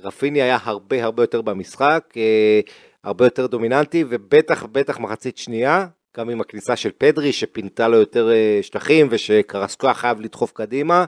רפיני 0.00 0.42
היה 0.42 0.58
הרבה 0.62 1.04
הרבה 1.04 1.22
יותר 1.22 1.42
במשחק, 1.42 2.04
אה, 2.16 2.60
הרבה 3.04 3.26
יותר 3.26 3.46
דומיננטי, 3.46 4.04
ובטח 4.08 4.64
בטח 4.72 4.98
מחצית 4.98 5.38
שנייה, 5.38 5.86
גם 6.16 6.28
עם 6.30 6.40
הכניסה 6.40 6.76
של 6.76 6.90
פדרי, 6.98 7.32
שפינתה 7.32 7.88
לו 7.88 7.96
יותר 7.96 8.30
אה, 8.30 8.58
שטחים, 8.62 9.06
ושקרסקו 9.10 9.86
היה 9.86 9.94
חייב 9.94 10.20
לדחוף 10.20 10.52
קדימה. 10.52 11.04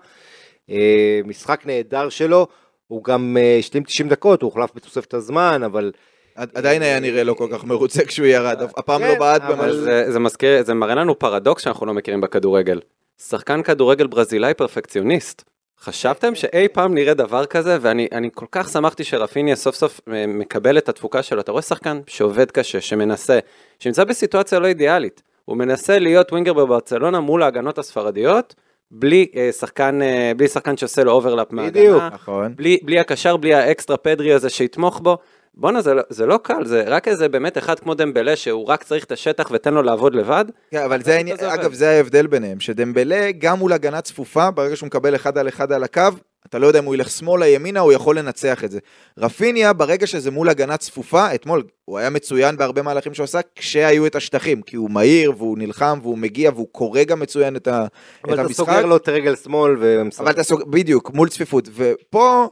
אה, 0.70 1.20
משחק 1.24 1.66
נהדר 1.66 2.08
שלו, 2.08 2.46
הוא 2.86 3.04
גם 3.04 3.36
אה, 3.40 3.56
השלים 3.58 3.82
90 3.84 4.08
דקות, 4.08 4.42
הוא 4.42 4.48
הוחלף 4.48 4.70
בתוספת 4.74 5.14
הזמן, 5.14 5.62
אבל... 5.64 5.92
עד- 6.34 6.50
עדיין 6.54 6.82
היה 6.82 7.00
נראה 7.00 7.24
לא 7.24 7.34
כל 7.34 7.46
כך 7.52 7.64
מרוצה 7.64 8.04
כשהוא 8.04 8.26
ירד, 8.26 8.62
הפעם 8.76 9.02
לא 9.02 9.06
כן, 9.12 9.18
בעט 9.18 9.42
במשהו. 9.42 9.80
זה, 9.80 10.12
זה 10.12 10.18
מזכיר, 10.18 10.64
זה 10.64 10.74
מראה 10.74 10.94
לנו 10.94 11.18
פרדוקס 11.18 11.62
שאנחנו 11.62 11.86
לא 11.86 11.94
מכירים 11.94 12.20
בכדורגל. 12.20 12.80
שחקן 13.28 13.62
כדורגל 13.62 14.06
ברזילאי 14.06 14.54
פרפקציוניסט. 14.54 15.44
חשבתם 15.80 16.34
שאי 16.34 16.68
פעם 16.72 16.94
נראה 16.94 17.14
דבר 17.14 17.46
כזה, 17.46 17.78
ואני 17.80 18.08
אני 18.12 18.28
כל 18.34 18.46
כך 18.52 18.68
שמחתי 18.68 19.04
שרפיניה 19.04 19.56
סוף 19.56 19.74
סוף 19.74 20.00
אה, 20.12 20.24
מקבל 20.26 20.78
את 20.78 20.88
התפוקה 20.88 21.22
שלו. 21.22 21.40
אתה 21.40 21.52
רואה 21.52 21.62
שחקן 21.62 22.00
שעובד 22.06 22.50
קשה, 22.50 22.80
שמנסה, 22.80 23.38
שנמצא 23.78 24.04
בסיטואציה 24.04 24.58
לא 24.58 24.66
אידיאלית. 24.66 25.22
הוא 25.44 25.56
מנסה 25.56 25.98
להיות 25.98 26.32
ווינגר 26.32 26.52
בברצלונה 26.52 27.20
מול 27.20 27.42
ההגנות 27.42 27.78
הספרדיות, 27.78 28.54
בלי 28.90 29.26
אה, 29.36 29.52
שחקן, 29.52 30.02
אה, 30.02 30.32
בלי 30.36 30.48
שחקן 30.48 30.76
שעושה 30.76 31.04
לו 31.04 31.12
overlap 31.12 31.46
בדיוק. 31.52 31.96
מההגנה. 31.98 32.08
נכון. 32.14 32.52
בלי, 32.56 32.78
בלי 32.82 32.98
הקשר, 32.98 33.36
בלי 33.36 33.54
האקסטרה 33.54 33.96
פדרי 33.96 34.32
הזה 34.32 34.50
שיתמוך 34.50 35.00
בו. 35.00 35.18
בואנה, 35.54 35.80
זה, 35.80 35.94
לא- 35.94 36.02
זה 36.08 36.26
לא 36.26 36.38
קל, 36.42 36.64
זה 36.64 36.82
רק 36.86 37.08
איזה 37.08 37.28
באמת 37.28 37.58
אחד 37.58 37.80
כמו 37.80 37.94
דמבלה, 37.94 38.36
שהוא 38.36 38.66
רק 38.66 38.82
צריך 38.84 39.04
את 39.04 39.12
השטח 39.12 39.48
ותן 39.52 39.74
לו 39.74 39.82
לעבוד 39.82 40.14
לבד. 40.14 40.44
כן, 40.70 40.82
אבל 40.82 41.02
זה 41.02 41.20
זה 41.38 41.46
עובד. 41.46 41.58
אגב, 41.60 41.72
זה 41.72 41.90
ההבדל 41.90 42.26
ביניהם, 42.26 42.60
שדמבלה, 42.60 43.30
גם 43.38 43.58
מול 43.58 43.72
הגנה 43.72 44.00
צפופה, 44.00 44.50
ברגע 44.50 44.76
שהוא 44.76 44.86
מקבל 44.86 45.14
אחד 45.14 45.38
על 45.38 45.48
אחד 45.48 45.72
על 45.72 45.84
הקו, 45.84 46.02
אתה 46.46 46.58
לא 46.58 46.66
יודע 46.66 46.78
אם 46.78 46.84
הוא 46.84 46.94
ילך 46.94 47.10
שמאלה, 47.10 47.46
ימינה, 47.46 47.80
הוא 47.80 47.92
יכול 47.92 48.18
לנצח 48.18 48.64
את 48.64 48.70
זה. 48.70 48.78
רפיניה, 49.18 49.72
ברגע 49.72 50.06
שזה 50.06 50.30
מול 50.30 50.48
הגנה 50.48 50.76
צפופה, 50.76 51.34
אתמול, 51.34 51.62
הוא 51.84 51.98
היה 51.98 52.10
מצוין 52.10 52.56
בהרבה 52.56 52.82
מהלכים 52.82 53.14
שהוא 53.14 53.24
עשה, 53.24 53.40
כשהיו 53.54 54.06
את 54.06 54.14
השטחים, 54.16 54.62
כי 54.62 54.76
הוא 54.76 54.90
מהיר, 54.90 55.32
והוא 55.36 55.58
נלחם, 55.58 55.98
והוא 56.02 56.18
מגיע, 56.18 56.50
והוא 56.54 56.68
קורא 56.72 57.02
גם 57.02 57.20
מצוין 57.20 57.56
את, 57.56 57.68
ה, 57.68 57.84
את 57.84 58.24
אבל 58.24 58.34
אתה 58.34 58.42
המשחק. 58.42 58.56
סוגר 58.56 58.86
לו 58.86 58.96
את 58.96 59.08
רגל 59.08 59.36
שמאל 59.36 59.76
ומשחק. 59.80 60.20
אבל 60.20 60.30
אתה 60.30 60.42
סוג... 60.42 60.62
בדיוק, 60.70 61.10
מול 61.14 61.28
צפיפות. 61.28 61.68
ופה 61.74 62.48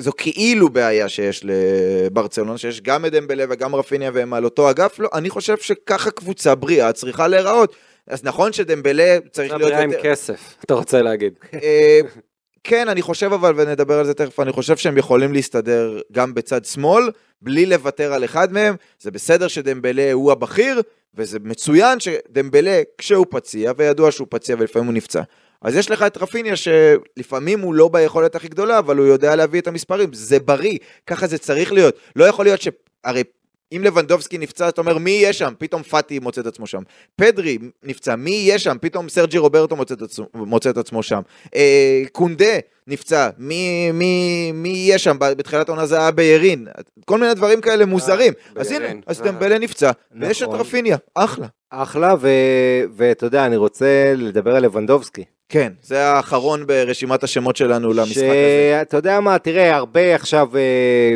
זו 0.00 0.12
כאילו 0.16 0.68
בעיה 0.68 1.08
שיש 1.08 1.44
לברצלונה, 1.44 2.58
שיש 2.58 2.80
גם 2.80 3.06
את 3.06 3.12
דמבלה 3.12 3.44
וגם 3.50 3.74
רפיניה 3.74 4.10
והם 4.14 4.34
על 4.34 4.44
אותו 4.44 4.70
אגף. 4.70 4.98
לא, 4.98 5.08
אני 5.14 5.30
חושב 5.30 5.58
שככה 5.58 6.10
קבוצה 6.10 6.54
בריאה 6.54 6.92
צריכה 6.92 7.28
להיראות. 7.28 7.76
אז 8.06 8.24
נכון 8.24 8.52
שדמבלה 8.52 9.18
צריך 9.32 9.52
להיות 9.52 9.62
בריאה 9.62 9.82
עם. 9.82 9.90
כסף, 10.02 10.54
אתה 10.64 10.74
רוצה 10.74 11.02
להגיד. 11.02 11.32
אה, 11.54 12.00
כן, 12.64 12.88
אני 12.88 13.02
חושב 13.02 13.32
אבל, 13.32 13.52
ונדבר 13.56 13.98
על 13.98 14.06
זה 14.06 14.14
תכף, 14.14 14.40
אני 14.40 14.52
חושב 14.52 14.76
שהם 14.76 14.98
יכולים 14.98 15.32
להסתדר 15.32 16.00
גם 16.12 16.34
בצד 16.34 16.64
שמאל, 16.64 17.10
בלי 17.42 17.66
לוותר 17.66 18.12
על 18.12 18.24
אחד 18.24 18.52
מהם. 18.52 18.74
זה 19.00 19.10
בסדר 19.10 19.48
שדמבלה 19.48 20.12
הוא 20.12 20.32
הבכיר, 20.32 20.82
וזה 21.14 21.38
מצוין 21.42 22.00
שדמבלה, 22.00 22.82
כשהוא 22.98 23.26
פציע, 23.30 23.72
וידוע 23.76 24.10
שהוא 24.10 24.26
פציע 24.30 24.56
ולפעמים 24.58 24.86
הוא 24.86 24.94
נפצע. 24.94 25.22
אז 25.62 25.76
יש 25.76 25.90
לך 25.90 26.02
את 26.02 26.16
רפיניה 26.16 26.54
שלפעמים 26.56 27.60
הוא 27.60 27.74
לא 27.74 27.88
ביכולת 27.88 28.34
הכי 28.34 28.48
גדולה, 28.48 28.78
אבל 28.78 28.96
הוא 28.96 29.06
יודע 29.06 29.36
להביא 29.36 29.60
את 29.60 29.66
המספרים, 29.66 30.12
זה 30.12 30.40
בריא, 30.40 30.78
ככה 31.06 31.26
זה 31.26 31.38
צריך 31.38 31.72
להיות. 31.72 31.96
לא 32.16 32.24
יכול 32.24 32.44
להיות 32.44 32.62
ש... 32.62 32.68
הרי 33.04 33.22
אם 33.76 33.84
לבנדובסקי 33.84 34.38
נפצע, 34.38 34.68
אתה 34.68 34.80
אומר, 34.80 34.98
מי 34.98 35.10
יהיה 35.10 35.32
שם? 35.32 35.52
פתאום 35.58 35.82
פאטי 35.82 36.18
מוצא 36.18 36.40
את 36.40 36.46
עצמו 36.46 36.66
שם. 36.66 36.82
פדרי 37.16 37.58
נפצע, 37.82 38.16
מי 38.16 38.30
יהיה 38.30 38.58
שם? 38.58 38.76
פתאום 38.80 39.08
סרג'י 39.08 39.38
רוברטו 39.38 39.76
מוצא 39.76 39.94
את 39.94 40.02
עצמו, 40.02 40.26
מוצא 40.34 40.70
את 40.70 40.76
עצמו 40.76 41.02
שם. 41.02 41.20
אה, 41.54 42.02
קונדה 42.12 42.58
נפצע, 42.86 43.30
מי, 43.38 43.92
מי, 43.92 44.52
מי 44.54 44.68
יהיה 44.68 44.98
שם? 44.98 45.16
בתחילת 45.18 45.68
העונה 45.68 45.86
זה 45.86 45.98
היה 45.98 46.10
ביירין. 46.10 46.66
כל 47.04 47.18
מיני 47.18 47.34
דברים 47.34 47.60
כאלה 47.60 47.86
מוזרים. 47.86 48.32
אז 48.56 48.70
הנה, 48.70 48.78
ביירין. 48.78 49.00
אז 49.06 49.20
אה. 49.20 49.26
דמבלה 49.26 49.58
נפצע, 49.58 49.90
ויש 50.20 50.42
את 50.42 50.48
נכון. 50.48 50.60
רפיניה, 50.60 50.96
אחלה. 51.14 51.46
אחלה, 51.70 52.14
ו- 52.20 52.84
ואתה 52.96 53.26
יודע, 53.26 53.46
אני 53.46 53.56
רוצה 53.56 54.14
לדבר 54.16 54.56
על 54.56 54.62
לבנדובסקי. 54.62 55.24
כן, 55.52 55.72
זה 55.82 56.04
האחרון 56.06 56.66
ברשימת 56.66 57.24
השמות 57.24 57.56
שלנו 57.56 57.92
למשחק 57.92 58.22
הזה. 58.22 58.78
שאתה 58.80 58.96
יודע 58.96 59.20
מה, 59.20 59.38
תראה, 59.38 59.76
הרבה 59.76 60.14
עכשיו, 60.14 60.48
אה, 60.56 61.14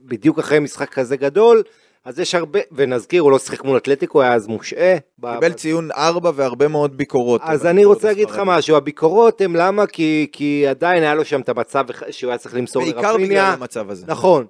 בדיוק 0.00 0.38
אחרי 0.38 0.58
משחק 0.58 0.88
כזה 0.88 1.16
גדול, 1.16 1.62
אז 2.04 2.18
יש 2.18 2.34
הרבה, 2.34 2.60
ונזכיר, 2.72 3.22
הוא 3.22 3.32
לא 3.32 3.38
שיחק 3.38 3.64
מול 3.64 3.76
אתלטיקו, 3.76 4.22
היה 4.22 4.34
אז 4.34 4.46
מושעה. 4.46 4.94
קיבל 5.20 5.50
ב- 5.50 5.52
ציון 5.52 5.90
4 5.96 6.30
והרבה 6.34 6.68
מאוד 6.68 6.96
ביקורות. 6.96 7.40
אז 7.44 7.66
אני 7.66 7.76
ביקורות 7.76 7.96
רוצה 7.96 8.08
להגיד 8.08 8.30
לך. 8.30 8.42
משהו, 8.46 8.76
הביקורות 8.76 9.40
הן 9.40 9.56
למה? 9.56 9.86
כי, 9.86 10.26
כי 10.32 10.66
עדיין 10.66 11.02
היה 11.02 11.14
לו 11.14 11.24
שם 11.24 11.40
את 11.40 11.48
המצב 11.48 11.84
שהוא 12.10 12.30
היה 12.30 12.38
צריך 12.38 12.54
למסור 12.54 12.82
בעיקר 12.82 12.98
בגלל 13.00 13.12
לרפיניה. 13.12 13.48
המצב 13.52 13.90
הזה. 13.90 14.04
נכון. 14.08 14.46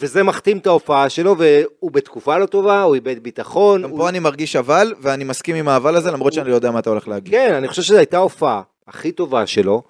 וזה 0.00 0.22
מחתים 0.22 0.58
את 0.58 0.66
ההופעה 0.66 1.08
שלו, 1.08 1.36
והוא 1.38 1.90
בתקופה 1.90 2.38
לא 2.38 2.46
טובה, 2.46 2.82
הוא 2.82 2.94
איבד 2.94 3.22
ביטחון. 3.22 3.82
גם 3.82 3.90
הוא... 3.90 3.98
פה 3.98 4.08
אני 4.08 4.18
מרגיש 4.18 4.56
אבל, 4.56 4.94
ואני 5.00 5.24
מסכים 5.24 5.56
עם 5.56 5.68
האבל 5.68 5.96
הזה, 5.96 6.10
למרות 6.10 6.32
שאני 6.32 6.50
לא 6.50 6.54
יודע 6.54 6.70
מה 6.70 6.78
אתה 6.78 6.90
הולך 6.90 7.08
להגיד. 7.08 7.32
כן, 7.32 7.54
אני 7.54 7.68
חושב 7.68 7.82
שזו 7.82 7.96
הייתה 7.96 8.16
ההופעה 8.16 8.62
הכי 8.88 9.12
טובה 9.12 9.46
שלו, 9.46 9.82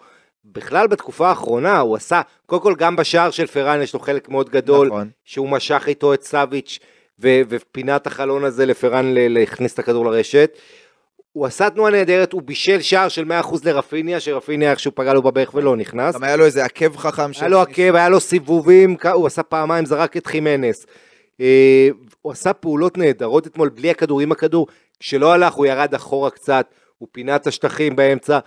בכלל 0.44 0.86
בתקופה 0.86 1.28
האחרונה 1.28 1.80
הוא 1.80 1.97
עשה, 1.97 2.20
קודם 2.47 2.62
כל 2.62 2.74
גם 2.78 2.97
בשער 2.97 3.30
של 3.30 3.47
פראן 3.47 3.82
יש 3.82 3.94
לו 3.94 4.01
חלק 4.01 4.28
מאוד 4.28 4.51
גדול, 4.51 4.86
נכון. 4.86 5.11
שהוא 5.24 5.49
משך 5.49 5.84
איתו 5.86 6.14
את 6.14 6.22
סאביץ' 6.22 6.78
ו- 7.22 7.40
ופינה 7.49 7.97
את 7.97 8.07
החלון 8.07 8.44
הזה 8.44 8.66
לפראן 8.66 9.14
להכניס 9.14 9.74
את 9.74 9.78
הכדור 9.78 10.05
לרשת. 10.05 10.59
הוא 11.37 11.47
עשה 11.47 11.70
תנועה 11.70 11.91
נהדרת, 11.91 12.32
הוא 12.32 12.43
בישל 12.43 12.80
שער 12.80 13.09
של 13.09 13.24
100% 13.43 13.57
לרפיניה, 13.64 14.20
שרפיניה 14.20 14.70
איכשהו 14.70 14.93
פגע 14.95 15.14
לו 15.14 15.22
בברך 15.22 15.55
ולא 15.55 15.76
נכנס. 15.76 16.14
גם 16.14 16.24
היה 16.24 16.37
לו 16.37 16.45
איזה 16.45 16.64
עקב 16.64 16.97
חכם. 16.97 17.30
היה 17.41 17.49
לו 17.49 17.61
עקב, 17.61 17.95
היה 17.95 18.09
לו 18.09 18.20
סיבובים, 18.20 18.97
הוא 19.12 19.26
עשה 19.26 19.43
פעמיים, 19.43 19.87
זרק 19.87 20.16
את 20.16 20.26
חימנס. 20.26 20.87
אה, 21.41 21.89
הוא 22.22 22.32
עשה 22.32 22.53
פעולות 22.53 22.99
נהדרות 22.99 23.47
אתמול, 23.47 23.68
בלי 23.68 23.91
הכדור, 23.91 24.20
עם 24.20 24.32
הכדור. 24.32 24.66
כשלא 25.01 25.32
הלך, 25.32 25.55
הוא 25.55 25.66
ירד 25.66 25.95
אחורה 25.95 26.30
קצת, 26.30 26.66
הוא 26.99 27.09
פינה 27.12 27.37
את 27.37 27.47
השטחים 27.47 27.97
באמצע. 27.97 28.39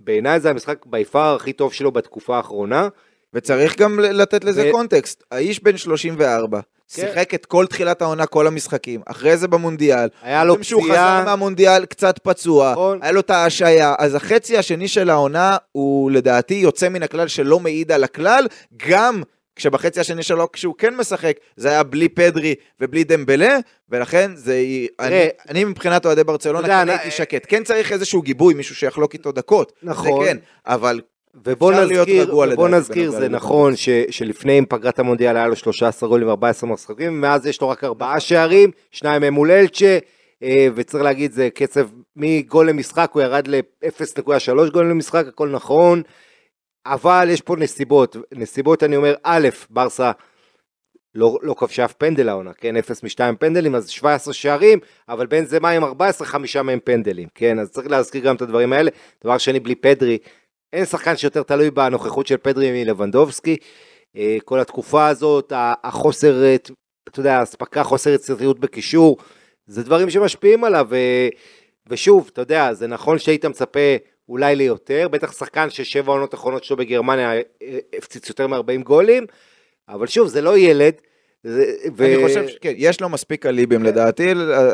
בעיניי 0.00 0.40
זה 0.40 0.50
המשחק 0.50 0.86
ביפר 0.86 1.34
הכי 1.34 1.52
טוב 1.52 1.72
שלו 1.72 1.92
בתקופה 1.92 2.36
האחרונה. 2.36 2.88
וצריך 3.34 3.78
גם 3.78 4.00
לתת 4.00 4.44
לזה 4.44 4.68
ו- 4.68 4.72
קונטקסט. 4.72 5.24
האיש 5.30 5.62
בן 5.62 5.76
34, 5.76 6.60
שיחק 6.88 7.34
את 7.34 7.46
כל 7.46 7.66
תחילת 7.66 8.02
העונה, 8.02 8.26
כל 8.26 8.46
המשחקים. 8.46 9.00
אחרי 9.06 9.36
זה 9.36 9.48
במונדיאל. 9.48 10.08
היה 10.22 10.44
לו 10.44 10.64
שהוא 10.64 10.82
פציעה. 10.82 11.20
חזר 11.20 11.24
מהמונדיאל 11.24 11.86
קצת 11.86 12.18
פצוע, 12.18 12.72
נכון. 12.72 12.98
היה 13.02 13.12
לו 13.12 13.20
את 13.20 13.30
ההשעיה, 13.30 13.94
אז 13.98 14.14
החצי 14.14 14.58
השני 14.58 14.88
של 14.88 15.10
העונה 15.10 15.56
הוא 15.72 16.10
לדעתי 16.10 16.54
יוצא 16.54 16.88
מן 16.88 17.02
הכלל 17.02 17.28
שלא 17.28 17.60
מעיד 17.60 17.92
על 17.92 18.04
הכלל, 18.04 18.46
גם 18.88 19.22
כשבחצי 19.56 20.00
השני 20.00 20.22
שלו, 20.22 20.52
כשהוא 20.52 20.74
כן 20.78 20.94
משחק, 20.96 21.36
זה 21.56 21.68
היה 21.70 21.82
בלי 21.82 22.08
פדרי 22.08 22.54
ובלי 22.80 23.04
דמבלה, 23.04 23.58
ולכן 23.88 24.30
זה... 24.34 24.62
אני, 25.00 25.28
אני 25.48 25.64
מבחינת 25.64 26.06
אוהדי 26.06 26.24
ברצלונה 26.24 26.68
כן 26.68 26.88
הייתי 26.88 27.10
שקט. 27.10 27.46
כן 27.48 27.64
צריך 27.64 27.92
איזשהו 27.92 28.22
גיבוי, 28.22 28.54
מישהו 28.54 28.74
שיחלוק 28.74 29.12
איתו 29.12 29.32
דקות. 29.32 29.72
נכון. 29.82 30.24
זה 30.24 30.30
כן, 30.30 30.36
אבל 30.66 31.00
ובוא 31.44 31.72
נזכיר, 31.72 32.36
ובוא 32.36 32.68
נזכיר, 32.68 33.10
זה. 33.10 33.28
נכון 33.28 33.76
ש, 33.76 33.88
שלפני 34.10 34.58
עם 34.58 34.64
פגרת 34.68 34.98
המונדיאל 34.98 35.36
היה 35.36 35.46
לו 35.46 35.56
13 35.56 36.08
גולים 36.08 36.28
ו-14 36.28 36.66
משחקים, 36.66 37.12
ומאז 37.12 37.46
יש 37.46 37.60
לו 37.60 37.68
רק 37.68 37.84
ארבעה 37.84 38.20
שערים, 38.20 38.70
שניים 38.90 39.20
מהם 39.20 39.34
מול 39.34 39.50
אלצ'ה, 39.50 39.98
אה, 40.42 40.66
וצריך 40.74 41.04
להגיד, 41.04 41.32
זה 41.32 41.48
קצב 41.54 41.88
מגול 42.16 42.68
למשחק, 42.68 43.10
הוא 43.12 43.22
ירד 43.22 43.48
ל-0.3 43.48 44.70
גולים 44.72 44.90
למשחק, 44.90 45.24
הכל 45.28 45.48
נכון, 45.48 46.02
אבל 46.86 47.28
יש 47.30 47.40
פה 47.40 47.56
נסיבות, 47.56 48.16
נסיבות 48.32 48.82
אני 48.82 48.96
אומר, 48.96 49.14
א', 49.22 49.48
ברסה 49.70 50.12
לא, 51.14 51.38
לא 51.42 51.54
כבשה 51.54 51.84
אף 51.84 51.92
פנדל 51.92 52.28
העונה, 52.28 52.52
כן, 52.52 52.76
0 52.76 53.02
מ-2 53.02 53.36
פנדלים, 53.38 53.74
אז 53.74 53.88
17 53.88 54.34
שערים, 54.34 54.78
אבל 55.08 55.26
בין 55.26 55.44
זה 55.44 55.60
מה 55.60 55.70
עם 55.70 55.84
14, 55.84 56.26
חמישה 56.26 56.62
מהם 56.62 56.78
פנדלים, 56.84 57.28
כן, 57.34 57.58
אז 57.58 57.70
צריך 57.70 57.90
להזכיר 57.90 58.22
גם 58.22 58.36
את 58.36 58.42
הדברים 58.42 58.72
האלה. 58.72 58.90
דבר 59.24 59.38
שני, 59.38 59.60
בלי 59.60 59.74
פדרי, 59.74 60.18
אין 60.76 60.84
שחקן 60.84 61.16
שיותר 61.16 61.42
תלוי 61.42 61.70
בנוכחות 61.70 62.26
של 62.26 62.36
פדרי 62.36 62.84
מלבנדובסקי. 62.84 63.56
אה, 64.16 64.36
כל 64.44 64.60
התקופה 64.60 65.06
הזאת, 65.06 65.52
החוסר, 65.56 66.44
אה, 66.44 66.56
אתה 67.08 67.20
יודע, 67.20 67.38
האספקה, 67.38 67.84
חוסר 67.84 68.10
יצירתיות 68.10 68.60
בקישור, 68.60 69.16
זה 69.66 69.82
דברים 69.82 70.10
שמשפיעים 70.10 70.64
עליו, 70.64 70.86
ו- 70.90 71.28
ושוב, 71.86 72.30
אתה 72.32 72.40
יודע, 72.40 72.72
זה 72.72 72.86
נכון 72.86 73.18
שהיית 73.18 73.44
מצפה 73.44 73.96
אולי 74.28 74.56
ליותר, 74.56 75.08
בטח 75.10 75.32
שחקן 75.32 75.70
ששבע 75.70 76.12
העונות 76.12 76.34
האחרונות 76.34 76.64
שלו 76.64 76.76
בגרמניה 76.76 77.32
אה, 77.34 77.78
הפציץ 77.98 78.28
יותר 78.28 78.46
מ-40 78.46 78.82
גולים, 78.82 79.26
אבל 79.88 80.06
שוב, 80.06 80.28
זה 80.28 80.40
לא 80.40 80.58
ילד. 80.58 80.94
ו- 81.46 82.04
אני 82.04 82.28
חושב 82.28 82.48
שכן, 82.48 82.72
יש 82.76 83.00
לו 83.00 83.08
מספיק 83.08 83.46
אליבים 83.46 83.82
לדעתי, 83.82 84.32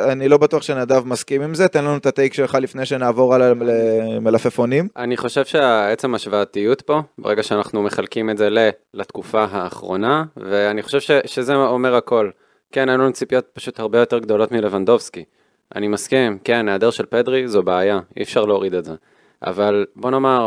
אני 0.08 0.28
לא 0.28 0.36
בטוח 0.36 0.62
שנדב 0.62 1.06
מסכים 1.06 1.42
עם 1.42 1.54
זה, 1.54 1.68
תן 1.68 1.84
לנו 1.84 1.96
את 1.96 2.06
הטייק 2.06 2.34
שלך 2.34 2.58
לפני 2.60 2.86
שנעבור 2.86 3.34
על 3.34 3.42
המלפפונים. 3.42 4.88
אני 4.96 5.16
חושב 5.16 5.44
שעצם 5.44 6.14
השוואתיות 6.14 6.82
פה, 6.82 7.00
ברגע 7.18 7.42
שאנחנו 7.42 7.82
מחלקים 7.82 8.30
את 8.30 8.38
זה 8.38 8.50
ל, 8.50 8.58
לתקופה 8.94 9.44
האחרונה, 9.50 10.24
ואני 10.36 10.82
חושב 10.82 11.00
ש, 11.00 11.10
שזה 11.26 11.54
אומר 11.54 11.94
הכל. 11.94 12.30
כן, 12.72 12.88
היו 12.88 12.98
לנו 12.98 13.12
ציפיות 13.12 13.46
פשוט 13.52 13.80
הרבה 13.80 13.98
יותר 13.98 14.18
גדולות 14.18 14.52
מלבנדובסקי. 14.52 15.24
אני 15.76 15.88
מסכים, 15.88 16.38
כן, 16.44 16.68
היעדר 16.68 16.90
של 16.90 17.06
פדרי 17.06 17.48
זו 17.48 17.62
בעיה, 17.62 18.00
אי 18.16 18.22
אפשר 18.22 18.44
להוריד 18.44 18.74
את 18.74 18.84
זה. 18.84 18.94
אבל 19.42 19.86
בוא 19.96 20.10
נאמר, 20.10 20.46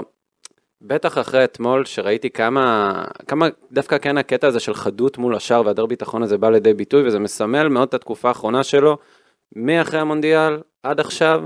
בטח 0.88 1.18
אחרי 1.18 1.44
אתמול 1.44 1.86
שראיתי 1.86 2.30
כמה, 2.30 2.94
כמה 3.28 3.48
דווקא 3.72 3.98
כן 3.98 4.18
הקטע 4.18 4.48
הזה 4.48 4.60
של 4.60 4.74
חדות 4.74 5.18
מול 5.18 5.36
השאר 5.36 5.62
והיעדר 5.62 5.86
ביטחון 5.86 6.24
הזה 6.24 6.38
בא 6.38 6.50
לידי 6.50 6.74
ביטוי, 6.74 7.08
וזה 7.08 7.20
מסמל 7.20 7.68
מאוד 7.68 7.88
את 7.88 7.94
התקופה 7.94 8.28
האחרונה 8.28 8.64
שלו, 8.64 8.98
מאחרי 9.56 10.00
המונדיאל 10.00 10.58
עד 10.84 11.00
עכשיו. 11.00 11.44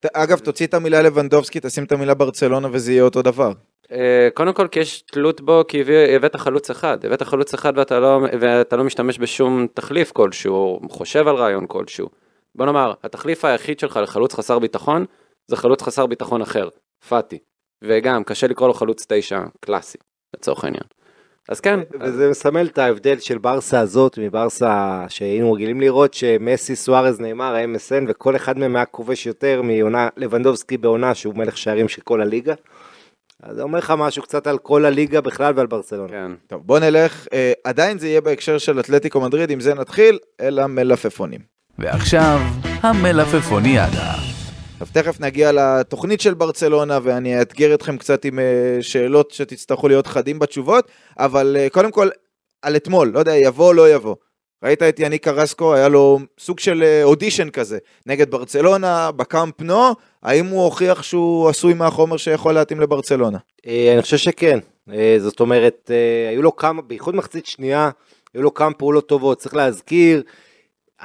ת- 0.00 0.06
אגב, 0.16 0.38
תוציא 0.38 0.66
את 0.66 0.74
המילה 0.74 1.02
לבנדובסקי, 1.02 1.60
תשים 1.62 1.84
את 1.84 1.92
המילה 1.92 2.14
ברצלונה 2.14 2.68
וזה 2.72 2.92
יהיה 2.92 3.02
אותו 3.02 3.22
דבר. 3.22 3.52
אה, 3.92 4.28
קודם 4.34 4.52
כל 4.52 4.68
כי 4.68 4.80
יש 4.80 5.02
תלות 5.02 5.40
בו 5.40 5.62
כי 5.68 5.80
הביא- 5.80 6.16
הבאת 6.16 6.36
חלוץ 6.36 6.70
אחד, 6.70 7.04
הבאת 7.04 7.22
חלוץ 7.22 7.54
אחד 7.54 7.72
ואתה 7.76 8.00
לא, 8.00 8.20
ואתה 8.40 8.76
לא 8.76 8.84
משתמש 8.84 9.18
בשום 9.18 9.66
תחליף 9.74 10.12
כלשהו, 10.12 10.80
חושב 10.90 11.28
על 11.28 11.36
רעיון 11.36 11.64
כלשהו. 11.68 12.08
בוא 12.54 12.66
נאמר, 12.66 12.92
התחליף 13.04 13.44
היחיד 13.44 13.78
שלך 13.78 13.96
לחלוץ 14.02 14.34
חסר 14.34 14.58
ביטחון, 14.58 15.04
זה 15.46 15.56
חלוץ 15.56 15.82
חסר 15.82 16.06
ביטחון 16.06 16.42
אחר, 16.42 16.68
פאטי. 17.08 17.38
וגם, 17.82 18.24
קשה 18.24 18.46
לקרוא 18.46 18.68
לו 18.68 18.74
חלוץ 18.74 19.06
תשע 19.08 19.40
קלאסי, 19.60 19.98
לצורך 20.36 20.64
העניין. 20.64 20.84
אז 21.48 21.60
כן, 21.60 21.80
אז, 22.00 22.14
וזה 22.14 22.30
מסמל 22.30 22.66
את 22.66 22.78
ההבדל 22.78 23.18
של 23.18 23.38
ברסה 23.38 23.80
הזאת 23.80 24.18
מברסה 24.18 25.04
שהיינו 25.08 25.52
רגילים 25.52 25.80
לראות 25.80 26.14
שמסי, 26.14 26.76
סוארז, 26.76 27.20
נאמר, 27.20 27.54
ה-MSN 27.54 28.04
וכל 28.08 28.36
אחד 28.36 28.58
מהם 28.58 28.76
היה 28.76 28.84
כובש 28.84 29.26
יותר 29.26 29.62
מעונה 29.62 30.08
לבנדובסקי 30.16 30.76
בעונה 30.76 31.14
שהוא 31.14 31.34
מלך 31.34 31.56
שערים 31.56 31.88
של 31.88 32.02
כל 32.02 32.20
הליגה. 32.20 32.54
אז 33.42 33.56
זה 33.56 33.62
אומר 33.62 33.78
לך 33.78 33.94
משהו 33.98 34.22
קצת 34.22 34.46
על 34.46 34.58
כל 34.58 34.84
הליגה 34.84 35.20
בכלל 35.20 35.52
ועל 35.56 35.66
ברצלונה. 35.66 36.08
כן. 36.08 36.32
טוב, 36.46 36.62
בוא 36.66 36.78
נלך, 36.78 37.26
אה, 37.32 37.52
עדיין 37.64 37.98
זה 37.98 38.08
יהיה 38.08 38.20
בהקשר 38.20 38.58
של 38.58 38.80
אתלטיקו 38.80 39.20
מדריד, 39.20 39.50
עם 39.50 39.60
זה 39.60 39.74
נתחיל, 39.74 40.18
אל 40.40 40.58
המלפפונים. 40.58 41.40
ועכשיו, 41.78 42.40
המלפפוניאדה. 42.82 44.39
עכשיו 44.80 45.02
תכף 45.02 45.20
נגיע 45.20 45.52
לתוכנית 45.52 46.20
של 46.20 46.34
ברצלונה 46.34 46.98
ואני 47.02 47.40
אאתגר 47.40 47.74
אתכם 47.74 47.96
קצת 47.96 48.24
עם 48.24 48.38
אה, 48.38 48.78
שאלות 48.80 49.30
שתצטרכו 49.30 49.88
להיות 49.88 50.06
חדים 50.06 50.38
בתשובות, 50.38 50.88
אבל 51.18 51.56
אה, 51.58 51.68
קודם 51.70 51.90
כל, 51.90 52.08
על 52.62 52.76
אתמול, 52.76 53.10
לא 53.14 53.18
יודע, 53.18 53.36
יבוא 53.36 53.66
או 53.66 53.72
לא 53.72 53.90
יבוא. 53.90 54.14
ראית 54.64 54.82
את 54.82 55.00
יניק 55.00 55.24
קרסקו, 55.24 55.74
היה 55.74 55.88
לו 55.88 56.18
סוג 56.38 56.58
של 56.58 56.82
אה, 56.82 57.04
אודישן 57.04 57.50
כזה, 57.50 57.78
נגד 58.06 58.30
ברצלונה, 58.30 59.10
בקאמפ 59.12 59.60
נו, 59.60 59.94
האם 60.22 60.46
הוא 60.46 60.64
הוכיח 60.64 61.02
שהוא 61.02 61.48
עשוי 61.48 61.74
מהחומר 61.74 62.16
שיכול 62.16 62.54
להתאים 62.54 62.80
לברצלונה? 62.80 63.38
אני 63.66 64.02
חושב 64.02 64.16
שכן. 64.16 64.58
זאת 65.18 65.40
אומרת, 65.40 65.90
היו 66.30 66.42
לו 66.42 66.56
כמה, 66.56 66.82
בייחוד 66.82 67.14
מחצית 67.14 67.46
שנייה, 67.46 67.90
היו 68.34 68.42
לו 68.42 68.54
כמה 68.54 68.74
פעולות 68.74 69.08
טובות. 69.08 69.38
צריך 69.38 69.54
להזכיר, 69.54 70.22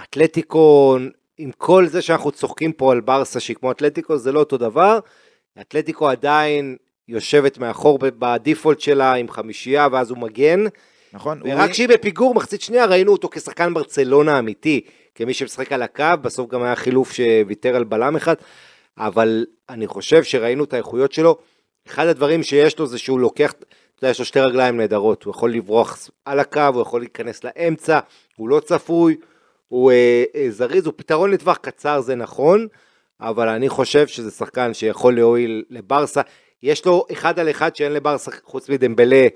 אתלטיקו, 0.03 0.97
עם 1.37 1.51
כל 1.57 1.87
זה 1.87 2.01
שאנחנו 2.01 2.31
צוחקים 2.31 2.71
פה 2.73 2.91
על 2.91 2.99
ברסה 3.01 3.39
שהיא 3.39 3.55
כמו 3.55 3.71
אתלטיקו, 3.71 4.17
זה 4.17 4.31
לא 4.31 4.39
אותו 4.39 4.57
דבר. 4.57 4.99
אתלטיקו 5.61 6.09
עדיין 6.09 6.75
יושבת 7.07 7.57
מאחור 7.57 7.99
בדיפולט 8.01 8.79
שלה 8.79 9.13
עם 9.13 9.29
חמישייה, 9.29 9.87
ואז 9.91 10.09
הוא 10.09 10.17
מגן. 10.17 10.63
נכון? 11.13 11.41
ורק 11.45 11.59
הוא- 11.59 11.71
כשהיא 11.71 11.89
בפיגור, 11.89 12.35
מחצית 12.35 12.61
שנייה, 12.61 12.85
ראינו 12.85 13.11
אותו 13.11 13.29
כשחקן 13.29 13.73
ברצלונה 13.73 14.39
אמיתי, 14.39 14.81
כמי 15.15 15.33
שמשחק 15.33 15.71
על 15.71 15.81
הקו, 15.81 16.05
בסוף 16.21 16.49
גם 16.51 16.63
היה 16.63 16.75
חילוף 16.75 17.11
שוויתר 17.11 17.75
על 17.75 17.83
בלם 17.83 18.15
אחד, 18.15 18.35
אבל 18.97 19.45
אני 19.69 19.87
חושב 19.87 20.23
שראינו 20.23 20.63
את 20.63 20.73
האיכויות 20.73 21.11
שלו. 21.11 21.37
אחד 21.87 22.07
הדברים 22.07 22.43
שיש 22.43 22.79
לו 22.79 22.85
זה 22.87 22.97
שהוא 22.97 23.19
לוקח, 23.19 23.51
אתה 23.51 23.65
יודע, 24.01 24.09
יש 24.11 24.19
לו 24.19 24.25
שתי 24.25 24.39
רגליים 24.39 24.77
נהדרות, 24.77 25.23
הוא 25.23 25.31
יכול 25.31 25.51
לברוח 25.53 25.97
על 26.25 26.39
הקו, 26.39 26.61
הוא 26.73 26.81
יכול 26.81 27.01
להיכנס 27.01 27.43
לאמצע, 27.43 27.99
הוא 28.35 28.49
לא 28.49 28.59
צפוי, 28.59 29.15
הוא 29.67 29.91
אה, 29.91 30.23
אה, 30.35 30.47
זריז, 30.49 30.85
הוא 30.85 30.93
פתרון 30.97 31.31
לטווח 31.31 31.57
קצר, 31.57 32.01
זה 32.01 32.15
נכון, 32.15 32.67
אבל 33.21 33.47
אני 33.49 33.69
חושב 33.69 34.07
שזה 34.07 34.31
שחקן 34.31 34.73
שיכול 34.73 35.15
להועיל 35.15 35.63
לברסה. 35.69 36.21
יש 36.63 36.85
לו 36.85 37.05
אחד 37.11 37.39
על 37.39 37.49
אחד 37.49 37.75
שאין 37.75 37.93
לברסה 37.93 38.31
חוץ 38.43 38.69
מדמבלה. 38.69 39.27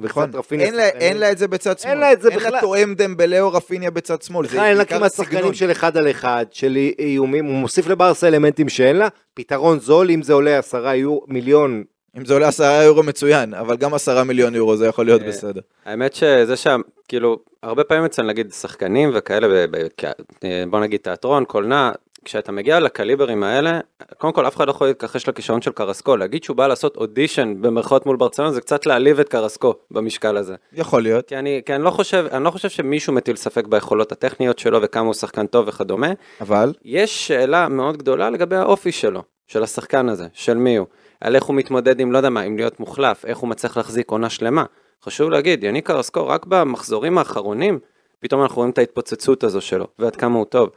נכון, 0.00 0.24
וקצת 0.24 0.34
רפיניה 0.38 0.66
אין 0.66 0.74
לה- 0.74 0.86
שחקנים. 0.86 1.02
אין 1.02 1.16
לה 1.16 1.32
את 1.32 1.38
זה 1.38 1.48
בצד 1.48 1.78
שמאל. 1.78 1.94
לה 1.94 2.12
את 2.12 2.22
זה 2.22 2.28
אין 2.28 2.38
בכלל. 2.38 2.52
לה 2.52 2.60
תואם 2.60 2.94
דמבלה 2.94 3.40
או 3.40 3.52
רפיניה 3.52 3.90
בצד 3.90 4.22
שמאל. 4.22 4.46
זה 4.46 4.52
בכלל 4.52 4.64
אין 4.64 4.76
לה 4.76 4.84
כמעט. 4.84 5.12
שחקנים 5.12 5.54
של 5.54 5.70
אחד 5.70 5.96
על 5.96 6.10
אחד, 6.10 6.46
של 6.50 6.78
איומים, 6.98 7.44
הוא 7.44 7.54
מוסיף 7.54 7.86
לברסה 7.86 8.28
אלמנטים 8.28 8.68
שאין 8.68 8.96
לה, 8.96 9.08
פתרון 9.34 9.80
זול, 9.80 10.10
אם 10.10 10.22
זה 10.22 10.32
עולה 10.32 10.58
עשרה 10.58 10.94
יור, 10.96 11.24
מיליון, 11.28 11.84
אם 12.18 12.24
זה 12.24 12.32
עולה 12.34 12.48
עשרה 12.48 12.82
יורו 12.84 13.02
מצוין, 13.02 13.54
אבל 13.54 13.76
גם 13.76 13.94
עשרה 13.94 14.24
מיליון 14.24 14.54
יורו 14.54 14.76
זה 14.76 14.86
יכול 14.86 15.06
להיות 15.06 15.22
אה, 15.22 15.28
בסדר. 15.28 15.60
האמת 15.84 16.14
שזה 16.14 16.56
שם, 16.56 16.80
כאילו, 17.08 17.38
הרבה 17.62 17.84
פעמים 17.84 18.04
אצלנו 18.04 18.28
נגיד 18.28 18.52
שחקנים 18.52 19.10
וכאלה, 19.14 19.48
ב- 19.48 19.76
ב- 19.76 19.86
כ- 19.96 20.04
אה, 20.44 20.64
בוא 20.70 20.80
נגיד 20.80 21.00
תיאטרון, 21.00 21.44
קולנוע, 21.44 21.90
כשאתה 22.24 22.52
מגיע 22.52 22.80
לקליברים 22.80 23.42
האלה, 23.42 23.80
קודם 24.18 24.32
כל 24.32 24.46
אף 24.46 24.56
אחד 24.56 24.66
לא 24.66 24.70
יכול 24.70 24.86
להתכחש 24.86 25.28
לכישרון 25.28 25.62
של 25.62 25.72
קרסקו, 25.72 26.16
להגיד 26.16 26.44
שהוא 26.44 26.56
בא 26.56 26.66
לעשות 26.66 26.96
אודישן 26.96 27.54
במרכאות 27.60 28.06
מול 28.06 28.16
ברצלונה 28.16 28.52
זה 28.52 28.60
קצת 28.60 28.86
להעליב 28.86 29.20
את 29.20 29.28
קרסקו 29.28 29.74
במשקל 29.90 30.36
הזה. 30.36 30.54
יכול 30.72 31.02
להיות. 31.02 31.28
כי 31.28 31.36
אני, 31.36 31.62
כי 31.66 31.74
אני 31.74 31.84
לא 31.84 31.90
חושב, 31.90 32.26
אני 32.32 32.44
לא 32.44 32.50
חושב 32.50 32.68
שמישהו 32.68 33.12
מטיל 33.12 33.36
ספק 33.36 33.66
ביכולות 33.66 34.12
הטכניות 34.12 34.58
שלו 34.58 34.82
וכמה 34.82 35.06
הוא 35.06 35.14
שחקן 35.14 35.46
טוב 35.46 35.68
וכדומה. 35.68 36.12
אבל, 36.40 36.72
יש 36.84 37.26
שאלה 37.28 37.68
מאוד 37.68 37.96
גדולה 37.96 38.30
לגבי 38.30 38.56
האופי 38.56 38.92
שלו, 38.92 39.22
של 39.46 39.62
השחקן 39.62 40.08
הזה, 40.08 40.26
של 40.32 40.56
מי 40.56 40.76
הוא. 40.76 40.86
על 41.20 41.34
איך 41.34 41.44
הוא 41.44 41.56
מתמודד 41.56 42.00
עם, 42.00 42.12
לא 42.12 42.16
יודע 42.16 42.30
מה, 42.30 42.40
עם 42.40 42.56
להיות 42.56 42.80
מוחלף, 42.80 43.24
איך 43.24 43.38
הוא 43.38 43.48
מצליח 43.48 43.76
להחזיק 43.76 44.10
עונה 44.10 44.30
שלמה. 44.30 44.64
חשוב 45.04 45.30
להגיד, 45.30 45.64
יניק 45.64 45.86
קרסקו, 45.86 46.26
רק 46.26 46.46
במחזורים 46.46 47.18
האחרונים, 47.18 47.78
פתאום 48.20 48.42
אנחנו 48.42 48.56
רואים 48.56 48.70
את 48.70 48.78
ההתפוצצות 48.78 49.44
הזו 49.44 49.60
שלו, 49.60 49.86
ועד 49.98 50.16
כמה 50.16 50.38
הוא 50.38 50.44
טוב. 50.44 50.70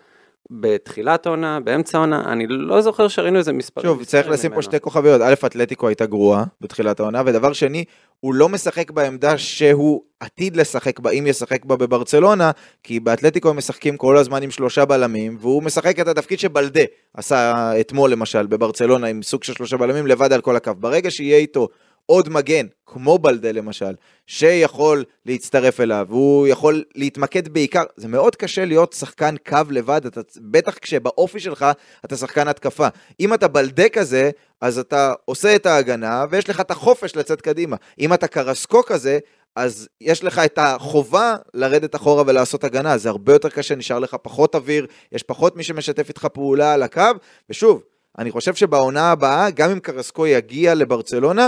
בתחילת 0.52 1.26
העונה, 1.26 1.60
באמצע 1.60 1.98
העונה, 1.98 2.24
אני 2.32 2.46
לא 2.48 2.82
זוכר 2.82 3.08
שראינו 3.08 3.40
איזה 3.40 3.54
מספר. 3.54 3.82
שוב, 3.82 4.04
צריך 4.04 4.30
לשים 4.30 4.54
פה 4.54 4.62
שתי 4.62 4.80
כוכביות. 4.80 5.22
א', 5.22 5.34
אתלטיקו 5.46 5.88
הייתה 5.88 6.06
גרועה 6.06 6.44
בתחילת 6.62 7.00
העונה, 7.00 7.22
ודבר 7.26 7.54
שני, 7.54 7.86
הוא 8.20 8.34
לא 8.34 8.50
משחק 8.50 8.92
בעמדה 8.92 9.38
שהוא 9.38 10.02
עתיד 10.20 10.56
לשחק 10.56 11.00
בה, 11.00 11.10
אם 11.10 11.28
ישחק 11.28 11.66
בה 11.66 11.76
בברצלונה, 11.76 12.52
כי 12.84 13.00
באתלטיקו 13.00 13.50
הם 13.50 13.58
משחקים 13.58 13.98
כל 13.98 14.18
הזמן 14.18 14.44
עם 14.44 14.52
שלושה 14.52 14.86
בלמים, 14.86 15.38
והוא 15.40 15.64
משחק 15.64 16.00
את 16.00 16.08
התפקיד 16.08 16.40
שבלדה 16.40 16.84
עשה 17.14 17.72
אתמול 17.80 18.12
למשל 18.12 18.48
בברצלונה, 18.48 19.08
עם 19.08 19.24
סוג 19.24 19.44
של 19.44 19.54
שלושה 19.54 19.78
בלמים 19.78 20.08
לבד 20.08 20.34
על 20.34 20.42
כל 20.42 20.56
הקו. 20.56 20.72
ברגע 20.80 21.12
שיהיה 21.12 21.38
איתו 21.38 21.68
עוד 22.06 22.30
מגן, 22.30 22.66
כמו 22.86 23.20
בלדה 23.20 23.52
למשל, 23.52 23.94
שיכול 24.28 25.04
להצטרף 25.26 25.80
אליו, 25.80 26.06
והוא 26.10 26.48
יכול 26.48 26.84
להתמקד 26.96 27.48
בעיקר, 27.48 27.84
זה 27.96 28.08
מאוד 28.08 28.36
קשה 28.36 28.66
להיות 28.66 28.94
שחקן 28.94 29.36
קו 29.50 29.58
לבד, 29.70 30.06
אתה, 30.06 30.22
בטח 30.42 30.78
כשבאופי 30.78 31.40
שלך 31.40 31.66
אתה 32.06 32.16
שחקן 32.16 32.48
התקפה. 32.48 32.88
אם 33.20 33.34
אתה 33.34 33.48
בלדה 33.48 33.90
כזה, 33.90 34.30
אז 34.62 34.80
אתה 34.80 35.14
עושה 35.26 35.56
את 35.56 35.66
ההגנה, 35.66 36.26
ויש 36.30 36.50
לך 36.50 36.60
את 36.60 36.72
החופש 36.72 37.16
לצאת 37.16 37.42
קדימה. 37.42 37.76
אם 38.00 38.14
אתה 38.14 38.28
קרסקו 38.28 38.84
כזה, 38.84 39.20
אז 39.56 39.88
יש 40.02 40.24
לך 40.24 40.40
את 40.40 40.60
החובה 40.62 41.36
לרדת 41.54 41.96
אחורה 41.96 42.24
ולעשות 42.28 42.64
הגנה, 42.64 42.98
זה 42.98 43.10
הרבה 43.10 43.34
יותר 43.34 43.50
קשה, 43.50 43.76
נשאר 43.76 44.00
לך 44.00 44.16
פחות 44.22 44.56
אוויר, 44.56 44.86
יש 45.12 45.24
פחות 45.24 45.56
מי 45.56 45.64
שמשתף 45.64 46.10
איתך 46.10 46.26
פעולה 46.26 46.74
על 46.74 46.84
הקו, 46.84 47.04
ושוב, 47.50 47.84
אני 48.18 48.32
חושב 48.32 48.56
שבעונה 48.56 49.12
הבאה, 49.12 49.50
גם 49.50 49.70
אם 49.72 49.80
קרסקו 49.80 50.28
יגיע 50.28 50.76
לברצלונה, 50.76 51.48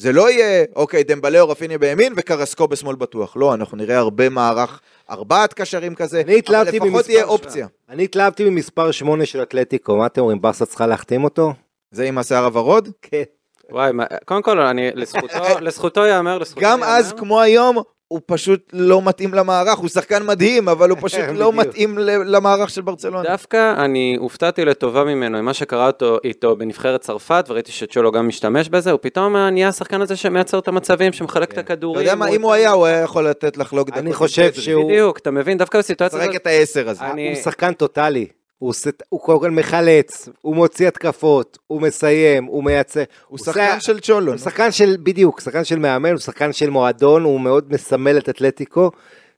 זה 0.00 0.12
לא 0.12 0.30
יהיה, 0.30 0.64
אוקיי, 0.76 1.04
דמבלה 1.04 1.40
או 1.40 1.48
רפיני 1.48 1.78
בימין 1.78 2.12
וקרסקו 2.16 2.68
בשמאל 2.68 2.96
בטוח. 2.96 3.36
לא, 3.36 3.54
אנחנו 3.54 3.76
נראה 3.76 3.98
הרבה 3.98 4.28
מערך, 4.28 4.80
ארבעת 5.10 5.54
קשרים 5.54 5.94
כזה, 5.94 6.22
אבל 6.48 6.68
לפחות 6.88 7.04
תהיה 7.04 7.20
שלה. 7.20 7.28
אופציה. 7.28 7.66
אני 7.88 8.04
התלהבתי 8.04 8.44
ממספר 8.50 8.90
8 8.90 9.26
של 9.26 9.42
אתלטיקו, 9.42 9.96
מה 9.96 10.06
אתם 10.06 10.20
אומרים, 10.20 10.40
ברסה 10.40 10.66
צריכה 10.66 10.86
להחתים 10.86 11.24
אותו? 11.24 11.52
זה 11.90 12.04
עם 12.04 12.18
השיער 12.18 12.44
הוורוד? 12.44 12.88
כן. 13.02 13.22
וואי, 13.70 13.92
מה- 13.92 14.04
קודם 14.24 14.42
כל, 14.42 14.60
אני, 14.60 14.90
לזכותו, 14.94 15.38
לזכותו 15.60 16.06
ייאמר, 16.06 16.38
לזכותו 16.38 16.60
גם 16.66 16.78
ייאמר. 16.78 16.96
אז, 16.96 17.12
כמו 17.12 17.40
היום, 17.40 17.76
הוא 18.12 18.20
פשוט 18.26 18.60
לא 18.72 19.02
מתאים 19.02 19.34
למערך, 19.34 19.78
הוא 19.78 19.88
שחקן 19.88 20.26
מדהים, 20.26 20.68
אבל 20.68 20.90
הוא 20.90 20.98
פשוט 21.04 21.20
לא 21.20 21.50
בדיוק. 21.50 21.66
מתאים 21.66 21.98
ל- 21.98 22.36
למערך 22.36 22.70
של 22.70 22.82
ברצלונה. 22.82 23.22
דווקא 23.22 23.74
אני 23.84 24.16
הופתעתי 24.20 24.64
לטובה 24.64 25.04
ממנו 25.04 25.38
עם 25.38 25.44
מה 25.44 25.54
שקרה 25.54 25.86
אותו, 25.86 26.18
איתו 26.24 26.56
בנבחרת 26.56 27.00
צרפת, 27.00 27.44
וראיתי 27.48 27.72
שצ'ולו 27.72 28.12
גם 28.12 28.28
משתמש 28.28 28.68
בזה, 28.68 28.90
הוא 28.90 28.98
פתאום 29.02 29.36
נהיה 29.36 29.68
השחקן 29.68 30.00
הזה 30.00 30.16
שמייצר 30.16 30.58
את 30.58 30.68
המצבים, 30.68 31.12
שמחלק 31.12 31.48
את 31.48 31.52
אתה 31.52 31.60
הכדורים. 31.60 32.00
יודע 32.02 32.14
מה, 32.14 32.28
אם 32.28 32.42
הוא 32.42 32.52
היה, 32.52 32.70
הוא 32.70 32.86
היה 32.86 33.00
יכול 33.00 33.28
לתת 33.28 33.56
לחלוק 33.56 33.88
דקות. 33.88 33.98
אני 34.02 34.12
חושב. 34.12 34.52
שהוא- 34.52 34.90
בדיוק, 34.90 35.18
אתה 35.18 35.30
מבין? 35.30 35.58
דווקא 35.58 35.78
בסיטואציה 35.78 36.22
הזאת, 36.22 36.36
את 36.36 36.46
העשר 36.46 36.88
הזה. 36.88 37.04
אני- 37.04 37.28
הוא 37.28 37.42
שחקן 37.42 37.72
טוטאלי. 37.72 38.26
הוא, 38.60 38.68
עושה, 38.70 38.90
הוא 39.08 39.20
קודם 39.20 39.40
כל 39.40 39.50
מחלץ, 39.50 40.28
הוא 40.40 40.56
מוציא 40.56 40.88
התקפות, 40.88 41.58
הוא 41.66 41.82
מסיים, 41.82 42.44
הוא 42.44 42.64
מייצר. 42.64 43.02
הוא 43.28 43.38
שחקן 43.38 43.80
של 43.80 44.00
צ'ולו. 44.00 44.32
הוא 44.32 44.38
שחקן 44.38 44.72
של, 44.72 44.96
בדיוק, 45.02 45.40
שחקן 45.40 45.64
של 45.64 45.78
מאמן, 45.78 46.10
הוא 46.10 46.18
שחקן 46.18 46.52
של 46.52 46.70
מועדון, 46.70 47.22
הוא 47.22 47.40
מאוד 47.40 47.72
מסמל 47.72 48.18
את 48.18 48.28
אתלטיקו, 48.28 48.90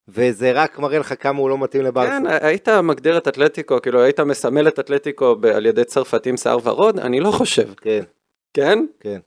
וזה 0.09 0.53
רק 0.53 0.79
מראה 0.79 0.99
לך 0.99 1.15
כמה 1.21 1.39
הוא 1.39 1.51
לא 1.51 1.59
מתאים 1.59 1.83
לברסה. 1.83 2.11
כן, 2.11 2.47
היית 2.47 2.69
מגדיר 2.69 3.19
את 3.19 3.29
אתלטיקו, 3.29 3.83
כאילו 3.83 4.03
היית 4.03 4.21
מסמל 4.21 4.69
את 4.69 4.79
אתלטיקו 4.79 5.37
ב- 5.37 5.47
על 5.47 5.67
ידי 5.67 5.85
צרפתים 5.85 6.37
שיער 6.37 6.59
ורוד? 6.63 6.99
אני 6.99 7.21
לא 7.21 7.31
חושב. 7.31 7.75
כן, 7.75 8.03
כן? 8.55 8.79
כן. 9.01 9.19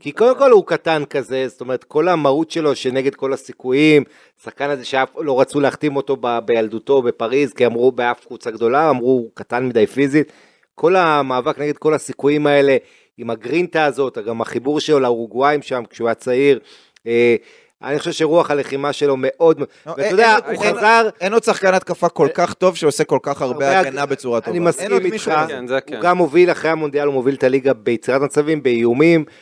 כי 0.00 0.12
קודם 0.12 0.38
כל 0.38 0.50
הוא 0.50 0.66
קטן 0.66 1.02
כזה, 1.10 1.48
זאת 1.48 1.60
אומרת, 1.60 1.84
כל 1.84 2.08
המהות 2.08 2.50
שלו 2.50 2.74
שנגד 2.74 3.14
כל 3.14 3.32
הסיכויים, 3.32 4.04
שחקן 4.44 4.70
הזה 4.70 4.84
שאף 4.84 5.08
לא 5.18 5.40
רצו 5.40 5.60
להחתים 5.60 5.96
אותו 5.96 6.16
ב- 6.20 6.38
בילדותו 6.44 7.02
בפריז, 7.02 7.52
כי 7.52 7.66
אמרו 7.66 7.92
באף 7.92 8.24
קבוצה 8.26 8.50
גדולה, 8.50 8.90
אמרו 8.90 9.06
הוא 9.10 9.30
קטן 9.34 9.66
מדי 9.66 9.86
פיזית. 9.86 10.32
כל 10.74 10.96
המאבק 10.96 11.58
נגד 11.58 11.76
כל 11.78 11.94
הסיכויים 11.94 12.46
האלה, 12.46 12.76
עם 13.18 13.30
הגרינטה 13.30 13.84
הזאת, 13.84 14.18
גם 14.26 14.40
החיבור 14.40 14.80
שלו 14.80 15.00
לאורוגוואים 15.00 15.62
שם 15.62 15.82
כשהוא 15.90 16.08
היה 16.08 16.14
צעיר. 16.14 16.58
אה, 17.06 17.36
אני 17.82 17.98
חושב 17.98 18.12
שרוח 18.12 18.50
הלחימה 18.50 18.92
שלו 18.92 19.14
מאוד, 19.18 19.60
לא, 19.60 19.66
ואתה 19.96 20.08
יודע, 20.08 20.36
הוא 20.46 20.64
חזר, 20.64 21.08
אין 21.20 21.32
עוד 21.32 21.44
שחקן 21.44 21.74
התקפה 21.74 22.08
כל 22.08 22.28
כך 22.34 22.54
טוב 22.54 22.76
שעושה 22.76 23.04
כל 23.04 23.18
כך 23.22 23.42
הרבה 23.42 23.80
הגנה 23.80 24.02
הג- 24.02 24.08
בצורה 24.08 24.40
טובה. 24.40 24.50
אני 24.50 24.58
אין 24.58 24.68
מסכים 24.68 24.90
איתך. 24.92 25.24
כן, 25.48 25.64
כן. 25.86 25.94
הוא 25.94 26.02
גם 26.02 26.16
מוביל 26.16 26.50
אחרי 26.50 26.70
המונדיאל, 26.70 27.06
הוא 27.06 27.14
מוביל 27.14 27.34
את 27.34 27.44
הליגה 27.44 27.72
ביצירת 27.72 28.20
מצבים, 28.20 28.62
באיומים, 28.62 29.24
אה, 29.28 29.34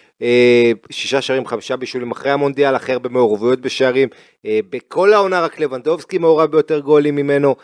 שישה 0.91 1.21
שערים, 1.23 1.47
חמישה 1.47 1.77
בישולים 1.77 2.11
אחרי 2.11 2.31
המונדיאל, 2.31 2.75
הכי 2.75 2.93
הרבה 2.93 3.09
מעורבויות 3.09 3.61
בשערים, 3.61 4.09
אה, 4.47 4.61
בכל 4.71 5.13
העונה 5.13 5.41
רק 5.41 5.61
לבנדובסקי 5.61 6.19
מעורב 6.19 6.51
ביותר 6.51 6.81
גולים 6.81 7.17
ממנו. 7.17 7.57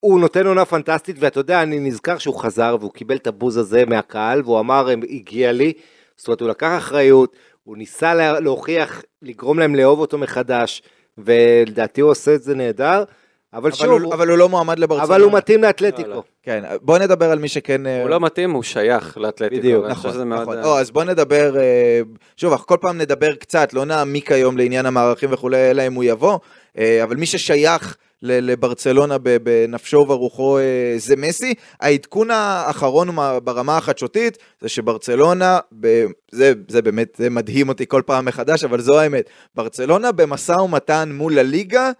הוא 0.00 0.20
נותן 0.20 0.46
עונה 0.46 0.64
פנטסטית, 0.64 1.16
ואתה 1.18 1.40
יודע, 1.40 1.62
אני 1.62 1.80
נזכר 1.80 2.18
שהוא 2.18 2.34
חזר 2.34 2.76
והוא 2.80 2.92
קיבל 2.92 3.16
את 3.16 3.26
הבוז 3.26 3.56
הזה 3.56 3.84
מהקהל, 3.86 4.42
והוא 4.44 4.60
אמר, 4.60 4.90
"הם- 4.90 5.02
הגיע 5.10 5.52
לי, 5.52 5.72
זאת 6.16 6.28
אומרת, 6.28 6.40
הוא 6.40 6.48
לקח 6.48 6.74
אחריות, 6.78 7.36
הוא 7.64 7.76
ניסה 7.76 8.14
לה- 8.14 8.40
להוכיח, 8.40 9.02
לגרום 9.22 9.58
להם 9.58 9.74
לאהוב 9.74 10.00
אותו 10.00 10.18
מחדש, 10.18 10.82
ולדעתי 11.18 12.00
הוא 12.00 12.10
עושה 12.10 12.34
את 12.34 12.42
זה 12.42 12.54
נהדר, 12.54 13.04
אבל 13.52 13.60
אבל 13.62 13.70
שוב, 13.76 14.02
הוא- 14.02 14.14
אבל 14.14 14.28
הוא 14.28 14.38
לא 14.38 14.48
מועמד 14.48 14.78
לברצלונה. 14.78 15.14
אבל 15.14 15.22
הוא 15.22 15.32
מתאים 15.32 15.60
לא, 15.62 15.66
לאתלטיקו. 15.66 16.08
לא. 16.08 16.22
כן, 16.42 16.64
בוא 16.82 16.98
נדבר 16.98 17.30
על 17.30 17.38
מי 17.38 17.48
שכן... 17.48 17.86
אה, 17.86 18.02
הוא 18.02 18.10
לא 18.10 18.20
מתאים, 18.20 18.50
הוא 18.50 18.62
שייך 18.62 19.18
לאתלטיקו. 19.18 19.60
בדיוק, 19.62 19.86
נכון, 19.86 20.28
מאוד, 20.28 20.42
נכון. 20.42 20.58
אה, 20.58 20.64
או, 20.64 20.78
אז 20.78 20.90
בוא 20.90 21.04
נדבר, 21.04 21.56
אה, 21.60 22.00
שוב, 22.36 22.52
אנחנו 22.52 22.66
כל 22.66 22.76
פעם 22.80 22.98
נדבר 22.98 23.34
קצת, 23.34 23.72
לא 23.72 23.84
נעמיק 23.84 24.32
היום 24.32 24.58
לעניין 24.58 24.86
המערכים 24.86 25.28
וכולי, 25.32 25.70
אלא 25.70 25.86
אם 25.86 25.94
הוא 25.94 26.04
יבוא, 26.04 26.38
אה, 26.78 27.02
אבל 27.02 27.16
מי 27.16 27.26
ששייך 27.26 27.96
לברצלונה 28.22 29.16
בנפשו 29.18 29.96
וברוחו 29.96 30.58
זה 30.96 31.16
מסי. 31.16 31.54
העדכון 31.80 32.30
האחרון 32.30 33.08
מה- 33.08 33.40
ברמה 33.40 33.76
החדשותית 33.76 34.38
זה 34.60 34.68
שברצלונה, 34.68 35.58
ב- 35.80 36.04
זה, 36.32 36.52
זה 36.68 36.82
באמת, 36.82 37.08
זה 37.18 37.30
מדהים 37.30 37.68
אותי 37.68 37.84
כל 37.88 38.02
פעם 38.06 38.24
מחדש, 38.24 38.64
אבל 38.64 38.80
זו 38.80 38.98
האמת. 39.00 39.24
ברצלונה 39.54 40.12
במשא 40.12 40.52
ומתן 40.52 41.10
מול 41.12 41.38
הליגה, 41.38 41.90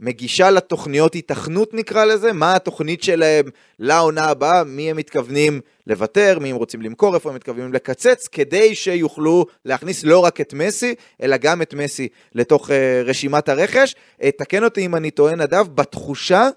מגישה 0.00 0.50
לתוכניות 0.50 1.14
היתכנות 1.14 1.74
נקרא 1.74 2.04
לזה, 2.04 2.32
מה 2.32 2.56
התוכנית 2.56 3.02
שלהם 3.02 3.44
לעונה 3.78 4.24
הבאה, 4.24 4.64
מי 4.64 4.90
הם 4.90 4.96
מתכוונים 4.96 5.60
לוותר, 5.86 6.38
מי 6.38 6.50
הם 6.50 6.56
רוצים 6.56 6.82
למכור, 6.82 7.14
איפה 7.14 7.30
הם 7.30 7.36
מתכוונים 7.36 7.72
לקצץ, 7.72 8.28
כדי 8.28 8.74
שיוכלו 8.74 9.46
להכניס 9.64 10.04
לא 10.04 10.18
רק 10.18 10.40
את 10.40 10.54
מסי, 10.54 10.94
אלא 11.22 11.36
גם 11.36 11.62
את 11.62 11.74
מסי 11.74 12.08
לתוך 12.34 12.70
uh, 12.70 12.72
רשימת 13.04 13.48
הרכש. 13.48 13.94
Uh, 13.94 14.26
תקן 14.38 14.64
אותי 14.64 14.86
אם 14.86 14.96
אני 14.96 15.10
טועה 15.10 15.34
נדב, 15.34 15.66
בתחושה, 15.74 16.48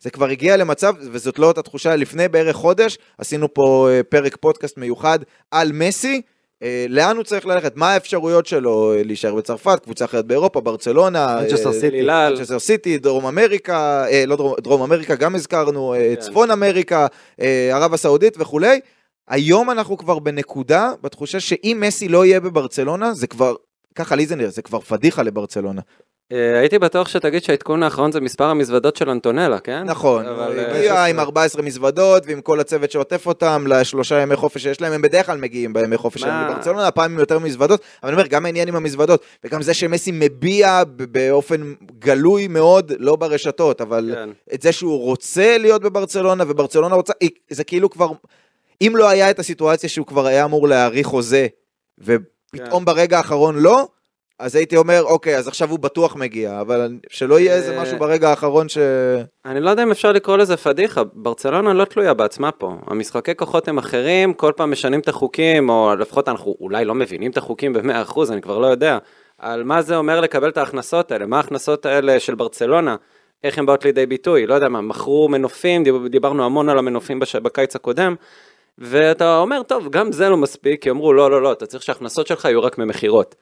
זה 0.00 0.10
כבר 0.10 0.28
הגיע 0.28 0.56
למצב, 0.56 0.94
וזאת 1.00 1.38
לא 1.38 1.46
אותה 1.46 1.62
תחושה, 1.62 1.96
לפני 1.96 2.28
בערך 2.28 2.56
חודש, 2.56 2.98
עשינו 3.18 3.54
פה 3.54 3.88
uh, 3.90 4.02
פרק 4.02 4.36
פודקאסט 4.36 4.78
מיוחד 4.78 5.18
על 5.50 5.72
מסי, 5.72 6.14
אה, 6.14 6.31
לאן 6.88 7.16
הוא 7.16 7.24
צריך 7.24 7.46
ללכת? 7.46 7.76
מה 7.76 7.92
האפשרויות 7.92 8.46
שלו 8.46 8.92
אה, 8.92 9.02
להישאר 9.02 9.34
בצרפת, 9.34 9.80
קבוצה 9.84 10.04
אחרת 10.04 10.26
באירופה, 10.26 10.60
ברצלונה, 10.60 11.38
מנצ'סטר 11.40 11.68
אה, 11.68 12.58
סיטי. 12.58 12.98
דרום 12.98 13.26
אמריקה, 13.26 14.06
אה, 14.08 14.24
לא 14.26 14.36
דרום, 14.36 14.54
דרום 14.60 14.82
אמריקה 14.82 15.14
גם 15.14 15.34
הזכרנו, 15.34 15.94
אה, 15.94 16.14
כן. 16.16 16.20
צפון 16.20 16.50
אמריקה, 16.50 17.06
אה, 17.40 17.70
ערב 17.72 17.94
הסעודית 17.94 18.36
וכולי. 18.38 18.80
היום 19.28 19.70
אנחנו 19.70 19.96
כבר 19.96 20.18
בנקודה, 20.18 20.92
בתחושה 21.02 21.40
שאם 21.40 21.78
מסי 21.80 22.08
לא 22.08 22.24
יהיה 22.24 22.40
בברצלונה, 22.40 23.14
זה 23.14 23.26
כבר, 23.26 23.54
ככה 23.94 24.16
לי 24.16 24.26
זה 24.26 24.36
נראה, 24.36 24.50
זה 24.50 24.62
כבר 24.62 24.80
פדיחה 24.80 25.22
לברצלונה. 25.22 25.80
אה, 26.32 26.58
הייתי 26.58 26.78
בטוח 26.78 27.08
שתגיד 27.08 27.42
שהעדכון 27.44 27.82
האחרון 27.82 28.12
זה 28.12 28.20
מספר 28.20 28.44
המזוודות 28.44 28.96
של 28.96 29.10
אנטונלה, 29.10 29.58
כן? 29.58 29.82
נכון, 29.84 30.26
אבל, 30.26 30.52
הוא 30.52 30.58
אה, 30.58 30.78
הגיע 30.78 31.04
עם 31.04 31.20
14 31.20 31.62
מזוודות 31.62 32.22
ועם 32.26 32.40
כל 32.40 32.60
הצוות 32.60 32.90
שעוטף 32.90 33.26
אותם 33.26 33.64
לשלושה 33.68 34.20
ימי 34.20 34.36
חופש 34.36 34.62
שיש 34.62 34.80
להם, 34.80 34.92
הם 34.92 35.02
בדרך 35.02 35.26
כלל 35.26 35.38
מגיעים 35.38 35.72
בימי 35.72 35.96
חופש 35.96 36.20
שלהם 36.20 36.34
מה? 36.34 36.50
לברצלונה, 36.50 36.86
הפעם 36.86 37.12
עם 37.12 37.18
יותר 37.18 37.38
מזוודות, 37.38 37.80
אבל 38.02 38.12
אני 38.12 38.20
אומר, 38.20 38.26
גם 38.26 38.46
העניין 38.46 38.68
עם 38.68 38.76
המזוודות, 38.76 39.22
וגם 39.44 39.62
זה 39.62 39.74
שמסי 39.74 40.10
מביע 40.14 40.82
ב- 40.84 41.04
באופן 41.04 41.74
גלוי 41.98 42.48
מאוד, 42.48 42.92
לא 42.98 43.16
ברשתות, 43.16 43.80
אבל 43.80 44.10
כן. 44.14 44.30
את 44.54 44.62
זה 44.62 44.72
שהוא 44.72 44.98
רוצה 44.98 45.58
להיות 45.58 45.82
בברצלונה, 45.82 46.44
וברצלונה 46.48 46.94
רוצה, 46.94 47.12
זה 47.50 47.64
כאילו 47.64 47.90
כבר, 47.90 48.12
אם 48.82 48.92
לא 48.96 49.08
היה 49.08 49.30
את 49.30 49.38
הסיטואציה 49.38 49.88
שהוא 49.88 50.06
כבר 50.06 50.26
היה 50.26 50.44
אמור 50.44 50.68
להאריך 50.68 51.06
חוזה, 51.06 51.46
ופתאום 51.98 52.84
ברגע 52.84 53.16
האחרון 53.16 53.56
לא, 53.58 53.88
אז 54.42 54.56
הייתי 54.56 54.76
אומר, 54.76 55.02
אוקיי, 55.02 55.36
אז 55.36 55.48
עכשיו 55.48 55.70
הוא 55.70 55.78
בטוח 55.78 56.16
מגיע, 56.16 56.60
אבל 56.60 56.98
שלא 57.10 57.40
יהיה 57.40 57.54
איזה 57.54 57.76
אה, 57.76 57.82
משהו 57.82 57.98
ברגע 57.98 58.30
האחרון 58.30 58.68
ש... 58.68 58.78
אני 59.44 59.60
לא 59.60 59.70
יודע 59.70 59.82
אם 59.82 59.90
אפשר 59.90 60.12
לקרוא 60.12 60.36
לזה 60.36 60.56
פדיחה, 60.56 61.02
ברצלונה 61.12 61.72
לא 61.72 61.84
תלויה 61.84 62.14
בעצמה 62.14 62.52
פה. 62.52 62.76
המשחקי 62.86 63.34
כוחות 63.34 63.68
הם 63.68 63.78
אחרים, 63.78 64.34
כל 64.34 64.52
פעם 64.56 64.70
משנים 64.70 65.00
את 65.00 65.08
החוקים, 65.08 65.68
או 65.68 65.94
לפחות 65.98 66.28
אנחנו 66.28 66.56
אולי 66.60 66.84
לא 66.84 66.94
מבינים 66.94 67.30
את 67.30 67.36
החוקים 67.36 67.72
ב-100%, 67.72 68.20
אני 68.32 68.40
כבר 68.42 68.58
לא 68.58 68.66
יודע. 68.66 68.98
על 69.38 69.64
מה 69.64 69.82
זה 69.82 69.96
אומר 69.96 70.20
לקבל 70.20 70.48
את 70.48 70.56
ההכנסות 70.56 71.12
האלה, 71.12 71.26
מה 71.26 71.36
ההכנסות 71.36 71.86
האלה 71.86 72.20
של 72.20 72.34
ברצלונה, 72.34 72.96
איך 73.44 73.58
הן 73.58 73.66
באות 73.66 73.84
לידי 73.84 74.06
ביטוי, 74.06 74.46
לא 74.46 74.54
יודע 74.54 74.68
מה, 74.68 74.80
מכרו 74.80 75.28
מנופים, 75.28 75.84
דיב- 75.84 76.06
דיברנו 76.06 76.44
המון 76.44 76.68
על 76.68 76.78
המנופים 76.78 77.20
בש... 77.20 77.36
בקיץ 77.36 77.76
הקודם. 77.76 78.14
ואתה 78.78 79.38
אומר, 79.38 79.62
טוב, 79.62 79.90
גם 79.90 80.12
זה 80.12 80.28
לא 80.28 80.36
מספיק, 80.36 80.82
כי 80.82 80.90
אמרו, 80.90 81.12
לא, 81.12 81.30
לא, 81.30 81.42
לא, 81.42 81.52
אתה 81.52 81.66
צריך 81.66 81.82
שההכנסות 81.82 82.26
שלך 82.26 82.44
יהיו 82.44 82.62
רק 82.62 82.78
ממכירות. 82.78 83.34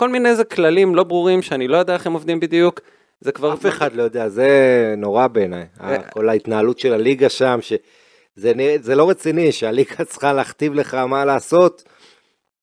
כל 0.00 0.08
מיני 0.08 0.28
איזה 0.28 0.44
כללים 0.44 0.94
לא 0.94 1.04
ברורים 1.04 1.42
שאני 1.42 1.68
לא 1.68 1.76
יודע 1.76 1.94
איך 1.94 2.06
הם 2.06 2.12
עובדים 2.12 2.40
בדיוק, 2.40 2.80
זה 3.20 3.32
כבר... 3.32 3.54
אף 3.54 3.66
אחד 3.66 3.94
לא 3.94 4.02
יודע, 4.02 4.28
זה 4.28 4.48
נורא 4.96 5.26
בעיניי. 5.26 5.64
אה. 5.80 6.02
כל 6.02 6.28
ההתנהלות 6.28 6.78
של 6.78 6.92
הליגה 6.92 7.28
שם, 7.28 7.58
שזה 7.62 8.52
זה 8.80 8.94
לא 8.94 9.10
רציני, 9.10 9.52
שהליגה 9.52 10.04
צריכה 10.04 10.32
להכתיב 10.32 10.74
לך 10.74 10.94
מה 10.94 11.24
לעשות. 11.24 11.82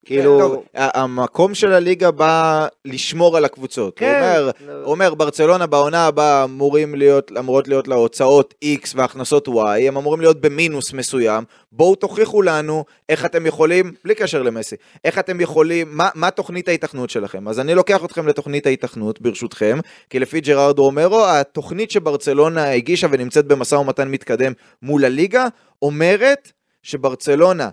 כאילו, 0.08 0.64
ה- 0.76 1.02
המקום 1.02 1.54
של 1.56 1.74
הליגה 1.74 2.12
בא 2.12 2.68
לשמור 2.86 3.38
על 3.38 3.46
הקבוצות. 3.46 3.94
כן. 3.98 4.22
אומר, 4.22 4.52
הוא 4.84 4.92
אומר, 4.92 5.14
ברצלונה 5.14 5.66
בעונה 5.66 6.06
הבאה 6.06 6.44
אמורים 6.44 6.96
להיות, 6.96 7.32
אמורות 7.40 7.68
להיות 7.68 7.88
לה 7.88 7.96
הוצאות 7.96 8.54
X 8.64 8.88
והכנסות 8.96 9.48
Y, 9.48 9.52
הם 9.88 9.98
אמורים 9.98 10.22
להיות 10.22 10.42
במינוס 10.42 10.94
מסוים, 10.94 11.44
בואו 11.72 11.96
תוכיחו 11.96 12.42
לנו 12.42 12.86
איך 13.10 13.26
אתם 13.26 13.46
יכולים, 13.46 13.94
בלי 14.04 14.16
קשר 14.16 14.44
למסי, 14.44 14.76
איך 15.06 15.20
אתם 15.20 15.42
יכולים, 15.42 15.88
מה, 15.90 16.10
מה 16.16 16.32
תוכנית 16.32 16.68
ההיתכנות 16.68 17.10
שלכם. 17.10 17.48
אז 17.48 17.60
אני 17.60 17.76
לוקח 17.76 18.06
אתכם 18.06 18.28
לתוכנית 18.28 18.66
ההיתכנות, 18.66 19.22
ברשותכם, 19.22 19.80
כי 20.10 20.20
לפי 20.20 20.42
ג'רארד 20.42 20.80
רומרו, 20.80 21.26
התוכנית 21.26 21.92
שברצלונה 21.92 22.72
הגישה 22.72 23.08
ונמצאת 23.12 23.46
במשא 23.46 23.76
ומתן 23.76 24.08
מתקדם 24.08 24.54
מול 24.82 25.06
הליגה, 25.06 25.48
אומרת 25.82 26.52
שברצלונה 26.84 27.70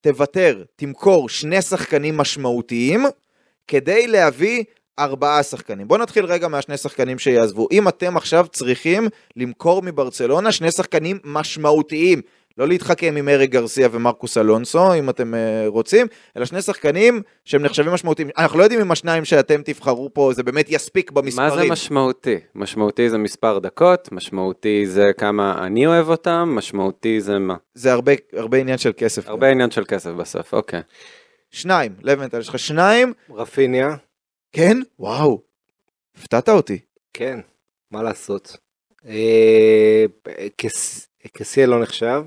תוותר, 0.00 0.62
תמכור 0.76 1.28
שני 1.28 1.62
שחקנים 1.62 2.16
משמעותיים 2.16 3.04
כדי 3.68 4.06
להביא 4.06 4.64
ארבעה 4.98 5.42
שחקנים. 5.42 5.88
בואו 5.88 6.00
נתחיל 6.00 6.24
רגע 6.24 6.48
מהשני 6.48 6.76
שחקנים 6.76 7.18
שיעזבו. 7.18 7.68
אם 7.72 7.88
אתם 7.88 8.16
עכשיו 8.16 8.46
צריכים 8.52 9.08
למכור 9.36 9.82
מברצלונה 9.82 10.52
שני 10.52 10.72
שחקנים 10.72 11.18
משמעותיים, 11.24 12.22
לא 12.58 12.68
להתחכם 12.68 13.14
עם 13.18 13.28
אריק 13.28 13.50
גרסיה 13.50 13.88
ומרקוס 13.92 14.38
אלונסו, 14.38 14.94
אם 14.94 15.10
אתם 15.10 15.34
uh, 15.34 15.36
רוצים, 15.68 16.06
אלא 16.36 16.44
שני 16.44 16.62
שחקנים 16.62 17.22
שהם 17.44 17.62
נחשבים 17.62 17.92
משמעותיים. 17.92 18.28
אנחנו 18.38 18.58
לא 18.58 18.62
יודעים 18.64 18.80
אם 18.80 18.90
השניים 18.90 19.24
שאתם 19.24 19.62
תבחרו 19.62 20.14
פה, 20.14 20.30
זה 20.34 20.42
באמת 20.42 20.66
יספיק 20.68 21.10
במספרים. 21.10 21.48
מה 21.48 21.56
זה 21.56 21.70
משמעותי? 21.70 22.36
משמעותי 22.54 23.10
זה 23.10 23.18
מספר 23.18 23.58
דקות, 23.58 24.12
משמעותי 24.12 24.86
זה 24.86 25.10
כמה 25.18 25.66
אני 25.66 25.86
אוהב 25.86 26.08
אותם, 26.08 26.52
משמעותי 26.56 27.20
זה 27.20 27.38
מה? 27.38 27.56
זה 27.74 27.92
הרבה, 27.92 28.12
הרבה 28.32 28.58
עניין 28.58 28.78
של 28.78 28.92
כסף. 28.96 29.28
הרבה 29.28 29.48
עניין 29.48 29.70
של 29.70 29.84
כסף 29.84 30.10
בסוף, 30.10 30.54
אוקיי. 30.54 30.80
שניים, 31.50 31.92
לבנטל, 32.02 32.38
יש 32.38 32.48
לך 32.48 32.58
שניים? 32.58 33.12
רפיניה, 33.30 33.96
כן? 34.52 34.78
וואו, 34.98 35.42
הפתעת 36.18 36.48
אותי. 36.48 36.78
כן, 37.14 37.40
מה 37.90 38.02
לעשות. 38.02 38.56
אה, 39.08 40.04
קס- 40.56 41.08
קסיה 41.32 41.66
לא 41.66 41.82
נחשב, 41.82 42.22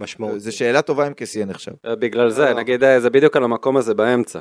משמעות. 0.00 0.40
זו 0.40 0.56
שאלה 0.56 0.82
טובה 0.82 1.06
אם 1.06 1.12
קסיה 1.14 1.44
נחשב. 1.44 1.72
אה, 1.86 1.96
בגלל 1.96 2.30
זה, 2.30 2.44
לא. 2.44 2.52
נגיד, 2.52 2.84
אה, 2.84 3.00
זה 3.00 3.10
בדיוק 3.10 3.36
על 3.36 3.44
המקום 3.44 3.76
הזה 3.76 3.94
באמצע. 3.94 4.38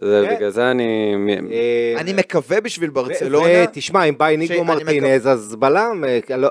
זה 0.00 0.26
כן. 0.28 0.36
בגלל 0.36 0.50
זה 0.50 0.70
אני... 0.70 1.14
אה, 1.52 1.94
אני 2.00 2.12
מקווה 2.12 2.60
בשביל 2.60 2.90
ברצלונה, 2.90 3.64
ותשמע, 3.64 4.04
אם 4.04 4.18
בא 4.18 4.28
איניגו 4.28 4.64
מרטינז, 4.64 5.26
אז 5.26 5.56
בלם, 5.56 6.04
אה, 6.04 6.36
לא- 6.36 6.48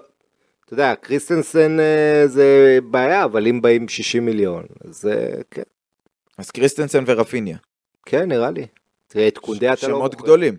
אתה 0.66 0.74
יודע, 0.74 0.96
קריסטנסן 0.96 1.80
אה, 1.80 2.28
זה 2.28 2.80
בעיה, 2.84 3.24
אבל 3.24 3.48
אם 3.48 3.62
באים 3.62 3.88
60 3.88 4.26
מיליון, 4.26 4.64
אז 4.88 5.10
אה, 5.12 5.42
כן, 5.52 5.62
אז 6.38 6.52
קריסטנסן 6.52 7.04
ורפיניה. 7.08 7.58
כן, 8.06 8.28
נראה 8.28 8.52
לי. 8.52 8.68
תראה, 9.08 9.28
את 9.28 9.38
קונדה 9.38 9.74
אתה 9.74 9.88
לא... 9.88 9.98
שמות. 9.98 10.16
גדולים. 10.16 10.56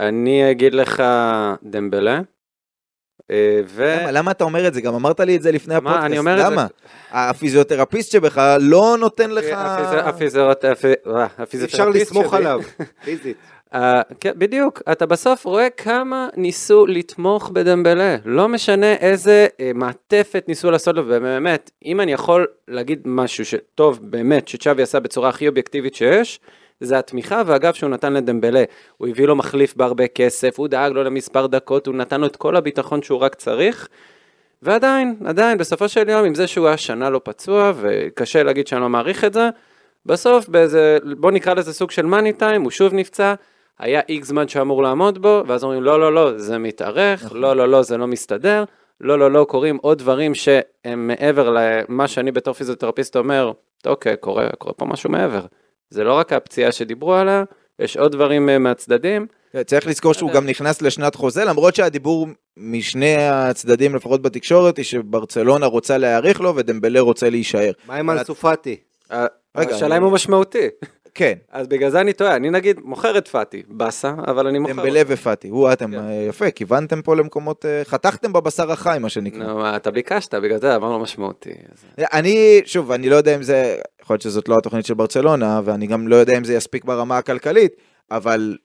אני 0.00 0.50
אגיד 0.50 0.74
לך 0.74 1.02
דמבלה. 1.62 2.20
אה, 3.30 3.36
ו... 3.66 3.96
למה, 4.00 4.10
למה 4.10 4.30
אתה 4.30 4.44
אומר 4.44 4.66
את 4.68 4.74
זה? 4.74 4.80
גם 4.80 4.94
אמרת 4.94 5.20
לי 5.20 5.36
את 5.36 5.42
זה 5.42 5.52
לפני 5.52 5.74
מה, 5.74 5.78
הפודקאסט. 5.78 6.04
אני 6.04 6.18
אומר 6.18 6.40
את 6.40 6.44
זה- 6.46 6.50
למה? 6.52 6.66
הפיזיותרפיסט 7.12 8.12
שבך 8.12 8.56
לא 8.60 8.96
נותן 9.00 9.30
לך... 9.30 9.44
אה, 9.44 9.80
אפשר 9.84 10.08
הפיזיותרפיסט 11.38 11.94
לסמוך 12.10 12.30
שלי- 12.30 12.38
עליו, 12.38 12.60
פיזית. 13.04 13.36
אה, 13.74 14.02
כן, 14.20 14.32
בדיוק, 14.36 14.82
אתה 14.92 15.06
בסוף 15.06 15.44
רואה 15.44 15.70
כמה 15.70 16.28
ניסו 16.36 16.86
לתמוך 16.86 17.50
בדמבלה, 17.50 18.16
לא 18.24 18.48
משנה 18.48 18.92
איזה 18.94 19.46
אה, 19.60 19.70
מעטפת 19.74 20.44
ניסו 20.48 20.70
לעשות 20.70 20.96
לו, 20.96 21.02
ובאמת, 21.06 21.70
אם 21.84 22.00
אני 22.00 22.12
יכול 22.12 22.46
להגיד 22.68 23.00
משהו 23.04 23.44
שטוב 23.44 23.98
באמת, 24.02 24.48
שצ'אבי 24.48 24.82
עשה 24.82 25.00
בצורה 25.00 25.28
הכי 25.28 25.48
אובייקטיבית 25.48 25.94
שיש, 25.94 26.40
זה 26.80 26.98
התמיכה 26.98 27.42
והגב 27.46 27.74
שהוא 27.74 27.90
נתן 27.90 28.12
לדמבלה. 28.12 28.64
הוא 28.96 29.08
הביא 29.08 29.26
לו 29.26 29.36
מחליף 29.36 29.74
בהרבה 29.76 30.08
כסף, 30.08 30.58
הוא 30.58 30.68
דאג 30.68 30.92
לו 30.92 31.04
למספר 31.04 31.46
דקות, 31.46 31.86
הוא 31.86 31.94
נתן 31.94 32.20
לו 32.20 32.26
את 32.26 32.36
כל 32.36 32.56
הביטחון 32.56 33.02
שהוא 33.02 33.18
רק 33.18 33.34
צריך. 33.34 33.88
ועדיין, 34.62 35.16
עדיין, 35.24 35.58
בסופו 35.58 35.88
של 35.88 36.08
יום, 36.08 36.24
עם 36.24 36.34
זה 36.34 36.46
שהוא 36.46 36.66
היה 36.66 36.76
שנה 36.76 37.10
לא 37.10 37.20
פצוע, 37.24 37.72
וקשה 37.76 38.42
להגיד 38.42 38.66
שאני 38.66 38.80
לא 38.80 38.88
מעריך 38.88 39.24
את 39.24 39.32
זה, 39.32 39.48
בסוף 40.06 40.48
באיזה, 40.48 40.98
בוא 41.18 41.30
נקרא 41.30 41.54
לזה 41.54 41.72
סוג 41.72 41.90
של 41.90 42.06
מאני 42.06 42.32
טיים, 42.32 42.62
הוא 42.62 42.70
שוב 42.70 42.94
נפצע, 42.94 43.34
היה 43.78 44.00
איקס 44.08 44.28
זמן 44.28 44.48
שאמור 44.48 44.82
לעמוד 44.82 45.22
בו, 45.22 45.42
ואז 45.46 45.64
אומרים, 45.64 45.82
לא, 45.82 46.00
לא, 46.00 46.14
לא, 46.14 46.38
זה 46.38 46.58
מתארך, 46.58 47.32
לא, 47.32 47.56
לא, 47.56 47.68
לא, 47.68 47.82
זה 47.82 47.96
לא 47.96 48.06
מסתדר, 48.06 48.64
לא, 49.00 49.18
לא, 49.18 49.30
לא, 49.30 49.46
קורים 49.48 49.76
עוד 49.76 49.98
דברים 49.98 50.34
שהם 50.34 51.06
מעבר 51.06 51.50
למה 51.50 52.08
שאני 52.08 52.32
בתור 52.32 52.54
פיזיותרפיסט 52.54 53.16
אומר, 53.16 53.52
אוקיי, 53.86 54.16
קורה, 54.16 54.48
קורה 54.58 54.74
פה 54.74 54.84
משהו 54.84 55.10
מעבר. 55.10 55.46
זה 55.90 56.04
לא 56.04 56.14
רק 56.14 56.32
הפציעה 56.32 56.72
שדיברו 56.72 57.14
עליה, 57.14 57.44
יש 57.78 57.96
עוד 57.96 58.12
דברים 58.12 58.48
אה, 58.48 58.58
מהצדדים. 58.58 59.26
צריך 59.66 59.86
לזכור 59.86 60.14
שהוא 60.14 60.32
גם 60.32 60.46
נכנס 60.46 60.82
לשנת 60.82 61.14
חוזה, 61.14 61.44
למרות 61.44 61.74
שהדיבור 61.74 62.26
משני 62.56 63.16
הצדדים, 63.16 63.94
לפחות 63.94 64.22
בתקשורת, 64.22 64.76
היא 64.76 64.84
שברצלונה 64.84 65.66
רוצה 65.66 65.98
להאריך 65.98 66.40
לו 66.40 66.56
ודמבלה 66.56 67.00
רוצה 67.00 67.30
להישאר. 67.30 67.70
מה 67.86 67.96
עם 67.96 68.10
אנסו 68.10 68.34
פאטי? 68.34 68.76
אה, 69.12 69.26
רגע, 69.56 69.74
השאלה 69.74 69.96
אם 69.96 70.02
הוא 70.02 70.12
משמעותי. 70.12 70.68
כן, 71.14 71.34
אז 71.50 71.66
בגלל 71.66 71.90
זה 71.90 72.00
אני 72.00 72.12
טועה, 72.12 72.36
אני 72.36 72.50
נגיד 72.50 72.80
מוכר 72.84 73.18
את 73.18 73.28
פאטי, 73.28 73.62
באסה, 73.68 74.14
אבל 74.26 74.46
אני 74.46 74.58
מוכר. 74.58 74.72
דמבלה 74.72 75.02
ופאטי. 75.06 75.48
הוא, 75.48 75.72
אתם, 75.72 75.90
כן. 75.90 75.98
אה, 75.98 76.26
יפה, 76.28 76.50
כיוונתם 76.50 77.02
פה 77.02 77.16
למקומות, 77.16 77.66
אה, 77.66 77.82
חתכתם 77.84 78.32
בבשר 78.32 78.72
החי, 78.72 78.96
מה 79.00 79.08
שנקרא. 79.08 79.76
אתה 79.76 79.90
ביקשת, 79.90 80.34
בגלל 80.34 80.58
זה 80.58 80.76
אמרנו 80.76 80.98
משמעותי. 80.98 81.50
אני, 81.98 82.60
שוב, 82.64 82.90
אני 82.92 83.08
לא 83.08 83.16
יודע 83.16 83.34
אם 83.34 83.42
זה, 83.42 83.76
יכול 84.02 84.14
להיות 84.14 84.22
שזאת 84.22 84.48
לא 84.48 84.56
התוכנית 84.58 84.86
של 84.86 84.94
ברצלונה, 84.94 85.60
ואני 85.64 85.86
גם 85.86 86.08
לא 86.08 86.16
יודע 86.16 86.38
אם 86.38 86.44
זה 86.44 86.54
יספיק 86.54 86.84
ברמה 86.84 87.18
הכלכלית, 87.18 87.72
אבל 88.10 88.56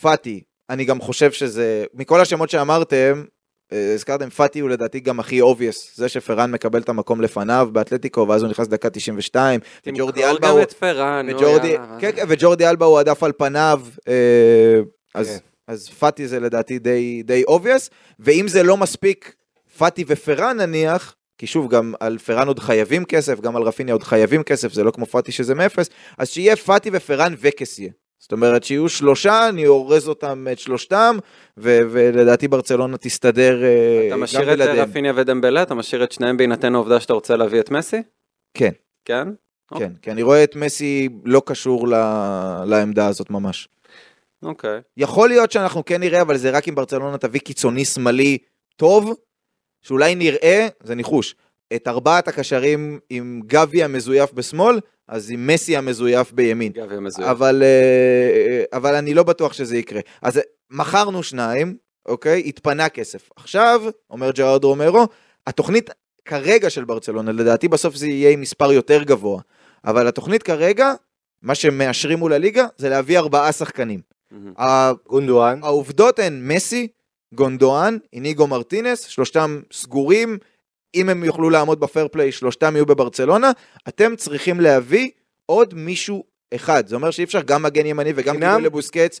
פאטי, 0.00 0.42
אני 0.70 0.84
גם 0.84 1.00
חושב 1.00 1.32
שזה, 1.32 1.84
מכל 1.94 2.20
השמות 2.20 2.50
שאמרתם, 2.50 3.24
אה, 3.72 3.94
הזכרתם, 3.94 4.30
פאטי 4.30 4.60
הוא 4.60 4.70
לדעתי 4.70 5.00
גם 5.00 5.20
הכי 5.20 5.40
obvious, 5.40 5.96
זה 5.96 6.08
שפראן 6.08 6.50
מקבל 6.50 6.80
את 6.80 6.88
המקום 6.88 7.20
לפניו 7.20 7.68
באתלטיקו, 7.72 8.26
ואז 8.28 8.42
הוא 8.42 8.50
נכנס 8.50 8.68
דקה 8.68 8.90
92, 8.90 9.60
וג'ורדי 9.86 10.24
אלבה 10.24 10.48
הוא... 10.48 10.60
נו, 11.22 11.36
וג'ורדי, 11.36 11.76
כן? 11.98 12.10
כן, 12.16 12.24
וג'ורדי 12.28 12.68
אלבה 12.68 12.86
הוא 12.86 12.98
עדף 12.98 13.22
על 13.22 13.32
פניו, 13.32 13.80
אה, 14.08 14.80
אז, 15.14 15.28
כן. 15.28 15.36
אז 15.68 15.88
פאטי 15.88 16.28
זה 16.28 16.40
לדעתי 16.40 16.78
די, 16.78 17.44
obvious, 17.48 17.90
ואם 18.18 18.48
זה 18.48 18.62
לא 18.62 18.76
מספיק, 18.76 19.34
פאטי 19.78 20.04
ופרן 20.06 20.56
נניח, 20.60 21.14
כי 21.38 21.46
שוב, 21.46 21.70
גם 21.70 21.94
על 22.00 22.18
פרן 22.18 22.48
עוד 22.48 22.58
חייבים 22.58 23.04
כסף, 23.04 23.40
גם 23.40 23.56
על 23.56 23.62
רפיניה 23.62 23.94
עוד 23.94 24.02
חייבים 24.02 24.42
כסף, 24.42 24.72
זה 24.72 24.84
לא 24.84 24.90
כמו 24.90 25.06
פאטי 25.06 25.32
שזה 25.32 25.54
מאפס, 25.54 25.90
אז 26.18 26.28
שיהיה 26.30 26.56
פאטי 26.56 26.90
ופרן 26.92 27.34
וקסיה. 27.40 27.90
זאת 28.18 28.32
אומרת 28.32 28.64
שיהיו 28.64 28.88
שלושה, 28.88 29.48
אני 29.48 29.66
אורז 29.66 30.08
אותם 30.08 30.46
את 30.52 30.58
שלושתם, 30.58 31.16
ו- 31.58 31.80
ולדעתי 31.90 32.48
ברצלונה 32.48 32.96
תסתדר 32.96 33.64
אה, 33.64 34.00
אתה 34.06 34.14
גם 34.14 34.20
משאיר 34.20 34.52
את 34.52 34.58
בלעדיהם. 34.58 34.88
רפיניה 34.90 35.12
ודמבלה, 35.16 35.62
אתה 35.62 35.74
משאיר 35.74 36.04
את 36.04 36.12
שניהם 36.12 36.36
בהינתן 36.36 36.74
העובדה 36.74 37.00
שאתה 37.00 37.12
רוצה 37.12 37.36
להביא 37.36 37.60
את 37.60 37.70
מסי? 37.70 38.02
כן, 38.54 38.70
כן? 39.04 39.28
כן, 39.78 39.92
כי 40.02 40.10
אני 40.10 40.22
רואה 40.22 40.44
את 40.44 40.56
מסי 40.56 41.08
לא 41.24 41.42
קשור 41.46 41.88
ל- 41.88 42.64
לעמדה 42.66 43.06
הזאת 43.06 43.30
ממש. 43.30 43.68
אוקיי. 44.42 44.80
יכול 44.96 45.28
להיות 45.28 45.52
שאנחנו 45.52 45.84
כן 45.84 46.00
נראה, 46.00 46.20
אבל 46.22 46.36
זה 46.36 46.50
רק 46.50 46.68
אם 46.68 46.74
ברצלונה 46.74 47.18
תביא 47.18 47.40
קיצוני 47.40 47.84
שמאלי 47.84 48.38
טוב, 48.76 49.14
שאולי 49.84 50.14
נראה, 50.14 50.68
זה 50.82 50.94
ניחוש, 50.94 51.34
את 51.76 51.88
ארבעת 51.88 52.28
הקשרים 52.28 52.98
עם 53.10 53.40
גבי 53.46 53.84
המזויף 53.84 54.32
בשמאל, 54.32 54.80
אז 55.08 55.30
עם 55.30 55.46
מסי 55.46 55.76
המזויף 55.76 56.32
בימין. 56.32 56.72
גבי 56.72 56.94
המזויף. 56.94 57.28
אבל, 57.28 57.62
אה, 57.62 58.64
אבל 58.78 58.94
אני 58.94 59.14
לא 59.14 59.22
בטוח 59.22 59.52
שזה 59.52 59.76
יקרה. 59.76 60.00
אז 60.22 60.40
מכרנו 60.70 61.22
שניים, 61.22 61.76
אוקיי? 62.06 62.42
התפנה 62.46 62.88
כסף. 62.88 63.30
עכשיו, 63.36 63.82
אומר 64.10 64.30
ג'רארד 64.30 64.64
רומרו, 64.64 65.06
התוכנית 65.46 65.90
כרגע 66.24 66.70
של 66.70 66.84
ברצלונה, 66.84 67.32
לדעתי 67.32 67.68
בסוף 67.68 67.94
זה 67.96 68.06
יהיה 68.06 68.30
עם 68.30 68.40
מספר 68.40 68.72
יותר 68.72 69.02
גבוה, 69.02 69.40
אבל 69.84 70.08
התוכנית 70.08 70.42
כרגע, 70.42 70.92
מה 71.42 71.54
שמאשרים 71.54 72.18
מול 72.18 72.32
הליגה, 72.32 72.66
זה 72.76 72.88
להביא 72.88 73.18
ארבעה 73.18 73.52
שחקנים. 73.52 74.00
גונדואן. 75.06 75.60
העובדות 75.62 76.18
הן 76.18 76.40
מסי, 76.42 76.88
גונדואן, 77.34 77.98
איניגו 78.12 78.46
מרטינס, 78.46 79.06
שלושתם 79.06 79.60
סגורים, 79.72 80.38
אם 80.94 81.08
הם 81.08 81.24
יוכלו 81.24 81.50
לעמוד 81.50 81.80
ב 81.80 81.86
fair 81.86 82.08
play, 82.08 82.32
שלושתם 82.32 82.76
יהיו 82.76 82.86
בברצלונה, 82.86 83.50
אתם 83.88 84.16
צריכים 84.16 84.60
להביא 84.60 85.10
עוד 85.46 85.74
מישהו 85.74 86.24
אחד. 86.54 86.86
זה 86.86 86.96
אומר 86.96 87.10
שאי 87.10 87.24
אפשר 87.24 87.42
גם 87.42 87.62
מגן 87.62 87.86
ימני 87.86 88.12
וגם? 88.16 88.40
קיבול 88.40 88.62
לבוסקץ. 88.62 89.20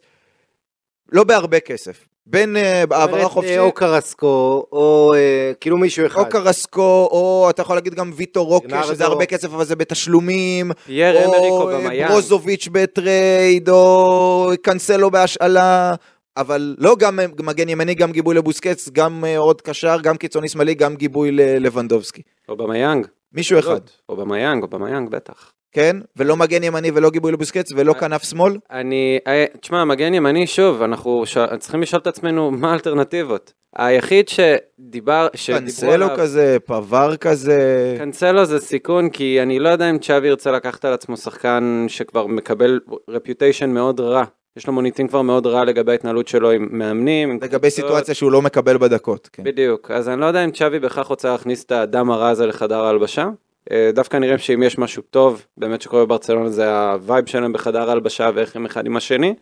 לא 1.12 1.24
בהרבה 1.24 1.60
כסף. 1.60 2.08
בין 2.26 2.56
אה, 2.56 2.84
העברה 2.90 3.28
חופשית, 3.28 3.58
אה, 3.58 3.60
או 3.60 3.72
קרסקו, 3.72 4.66
או 4.72 5.14
אה, 5.16 5.52
כאילו 5.60 5.78
מישהו 5.78 6.06
אחד. 6.06 6.20
או 6.20 6.28
קרסקו, 6.28 7.08
או 7.10 7.46
אתה 7.50 7.62
יכול 7.62 7.76
להגיד 7.76 7.94
גם 7.94 8.12
ויטור 8.14 8.46
רוקה. 8.46 8.82
שזה 8.82 9.04
הרבה 9.04 9.26
כסף 9.26 9.44
אבל 9.44 9.64
זה 9.64 9.76
בתשלומים, 9.76 10.72
פייר 10.86 11.24
אמריק 11.24 11.50
או 11.50 11.62
או 11.62 11.66
במיאן. 11.66 12.08
ברוזוביץ' 12.08 12.68
ב 12.72 12.86
trade, 12.86 13.68
או 13.68 14.50
קנסלו 14.62 15.10
בהשאלה, 15.10 15.94
אבל 16.36 16.74
לא 16.78 16.96
גם 16.98 17.18
מגן 17.42 17.68
ימני, 17.68 17.94
גם 17.94 18.12
גיבוי 18.12 18.34
לבוסקץ, 18.34 18.88
גם 18.92 19.24
אה, 19.24 19.38
עוד 19.38 19.60
קשר, 19.62 19.96
גם 20.02 20.16
קיצוני 20.16 20.48
שמאלי, 20.48 20.74
גם 20.74 20.96
גיבוי 20.96 21.30
ללבנדובסקי. 21.32 22.22
או 22.48 22.56
במיאנג. 22.56 23.06
מישהו 23.32 23.58
אחד, 23.58 23.80
או 24.08 24.16
במיאנג, 24.16 24.62
או 24.62 24.68
במיאנג, 24.68 25.10
בטח. 25.10 25.52
כן? 25.72 25.96
ולא 26.16 26.36
מגן 26.36 26.62
ימני 26.62 26.90
ולא 26.94 27.10
גיבוי 27.10 27.32
לבוסקץ 27.32 27.72
ולא 27.72 27.92
אה, 27.92 28.00
כנף 28.00 28.22
שמאל? 28.22 28.58
אני, 28.70 29.18
אה, 29.26 29.44
תשמע, 29.60 29.84
מגן 29.84 30.14
ימני, 30.14 30.46
שוב, 30.46 30.82
אנחנו 30.82 31.26
ש... 31.26 31.38
צריכים 31.58 31.82
לשאול 31.82 32.02
את 32.02 32.06
עצמנו 32.06 32.50
מה 32.60 32.70
האלטרנטיבות. 32.70 33.52
היחיד 33.76 34.28
שדיבר, 34.28 35.28
שדיברו 35.34 35.60
קנסלו 35.60 36.06
כזה, 36.16 36.56
פבר 36.64 37.16
כזה. 37.16 37.94
קנסלו 37.98 38.44
זה 38.44 38.60
סיכון, 38.60 39.10
כי 39.10 39.42
אני 39.42 39.58
לא 39.58 39.68
יודע 39.68 39.90
אם 39.90 39.98
צ'אבי 39.98 40.28
ירצה 40.28 40.50
לקחת 40.50 40.84
על 40.84 40.92
עצמו 40.92 41.16
שחקן 41.16 41.84
שכבר 41.88 42.26
מקבל 42.26 42.80
reputation 43.08 43.70
מאוד 43.70 44.00
רע. 44.00 44.24
יש 44.56 44.66
לו 44.66 44.72
מוניטין 44.72 45.08
כבר 45.08 45.22
מאוד 45.22 45.46
רע 45.46 45.64
לגבי 45.64 45.92
ההתנהלות 45.92 46.28
שלו 46.28 46.50
עם 46.50 46.68
מאמנים. 46.70 47.30
עם 47.30 47.36
לגבי 47.36 47.48
קבוצות. 47.48 47.72
סיטואציה 47.72 48.14
שהוא 48.14 48.32
לא 48.32 48.42
מקבל 48.42 48.78
בדקות. 48.78 49.28
כן. 49.32 49.44
בדיוק, 49.44 49.90
אז 49.90 50.08
אני 50.08 50.20
לא 50.20 50.26
יודע 50.26 50.44
אם 50.44 50.50
צ'אבי 50.50 50.78
בהכרח 50.78 51.06
רוצה 51.06 51.32
להכניס 51.32 51.64
את 51.64 51.72
הדם 51.72 52.10
הרע 52.10 52.28
הזה 52.28 52.46
לחדר 52.46 52.84
ההלבשה. 52.84 53.28
אה, 53.70 53.90
דווקא 53.94 54.16
נראה 54.16 54.38
שאם 54.38 54.62
יש 54.62 54.78
משהו 54.78 55.02
טוב 55.10 55.46
באמת 55.56 55.82
שקורה 55.82 56.06
בברצלונה 56.06 56.50
זה 56.50 56.80
ה 56.80 56.89
vibe 56.89 57.26
שלהם 57.26 57.52
בחדר 57.52 57.88
ההלבשה 57.88 58.30
ואיך 58.34 58.56
הם 58.56 58.64
אחד 58.64 58.86
עם 58.86 58.96
השני. 58.96 59.34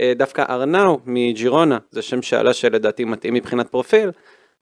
אה, 0.00 0.12
דווקא 0.16 0.44
ארנאו 0.48 0.98
מג'ירונה 1.06 1.78
זה 1.90 2.02
שם 2.02 2.22
שאלה 2.22 2.52
שלדעתי 2.52 3.04
מתאים 3.04 3.34
מבחינת 3.34 3.68
פרופיל, 3.68 4.10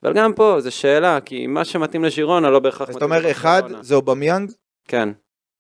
אבל 0.03 0.13
גם 0.13 0.33
פה 0.33 0.57
זו 0.61 0.71
שאלה 0.71 1.21
כי 1.21 1.47
מה 1.47 1.65
שמתאים 1.65 2.05
לג'ירונה 2.05 2.51
לא 2.51 2.59
בהכרח 2.59 2.89
אז 2.89 2.97
אתה 2.97 3.07
מתאים 3.07 3.19
אומר 3.21 3.31
אחד. 3.31 3.63
זה 3.81 3.95
אובמיאנג, 3.95 4.53
כן, 4.89 5.09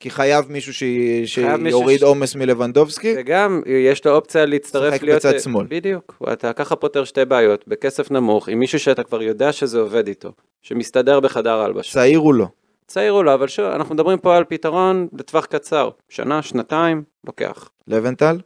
כי 0.05 0.11
חייב 0.11 0.45
מישהו 0.53 0.75
ש- 0.75 0.85
שיוריד 1.25 2.01
ש- 2.01 2.03
עומס 2.03 2.37
מלבנדובסקי, 2.37 3.15
וגם 3.19 3.63
יש 3.67 4.07
לו 4.07 4.13
אופציה 4.13 4.45
להצטרף 4.47 5.03
להיות... 5.03 5.17
בצד 5.17 5.33
אה, 5.33 5.41
שמאל. 5.41 5.67
בדיוק, 5.71 6.23
אתה 6.33 6.53
ככה 6.53 6.77
פותר 6.77 7.05
שתי 7.05 7.25
בעיות 7.25 7.69
בכסף 7.69 8.11
נמוך 8.11 8.49
עם 8.49 8.59
מישהו 8.59 8.79
שאתה 8.79 9.03
כבר 9.03 9.23
יודע 9.23 9.53
שזה 9.53 9.79
עובד 9.81 10.09
איתו, 10.09 10.33
שמסתדר 10.63 11.21
בחדר 11.21 11.61
ההלבשה. 11.61 11.93
צעיר 11.93 12.19
הוא 12.19 12.35
לא. 12.35 12.47
צעיר 12.87 13.13
הוא 13.13 13.25
לא, 13.25 13.35
אבל 13.35 13.49
שוב, 13.49 13.65
אנחנו 13.67 13.95
מדברים 13.95 14.19
פה 14.19 14.37
על 14.37 14.45
פתרון 14.45 15.09
לטווח 15.19 15.45
קצר, 15.47 15.91
שנה, 16.09 16.43
שנתיים, 16.43 17.03
לוקח. 17.27 17.71
לבנטל? 17.89 18.41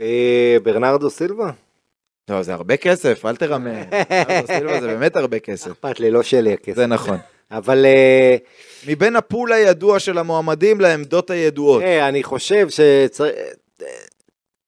אה, 0.00 0.56
ברנרדו 0.62 1.10
סילבה? 1.10 1.50
לא, 2.30 2.42
זה 2.42 2.54
הרבה 2.54 2.76
כסף, 2.76 3.26
אל 3.26 3.36
תרמה. 3.36 3.70
ברנרדו 4.10 4.46
סילבה 4.46 4.80
זה 4.80 4.86
באמת 4.86 5.16
הרבה 5.16 5.38
כסף. 5.38 5.70
אכפת 5.70 6.00
לי, 6.00 6.10
לא 6.10 6.22
שלי 6.22 6.52
הכסף. 6.52 6.76
זה 6.76 6.86
נכון. 6.86 7.16
אבל 7.50 7.86
אה, 7.86 8.36
מבין 8.86 9.16
הפול 9.16 9.52
הידוע 9.52 9.98
של 9.98 10.18
המועמדים 10.18 10.80
לעמדות 10.80 11.30
הידועות. 11.30 11.82
תראה, 11.82 12.08
אני 12.08 12.22
חושב 12.22 12.68
שצריך... 12.68 13.34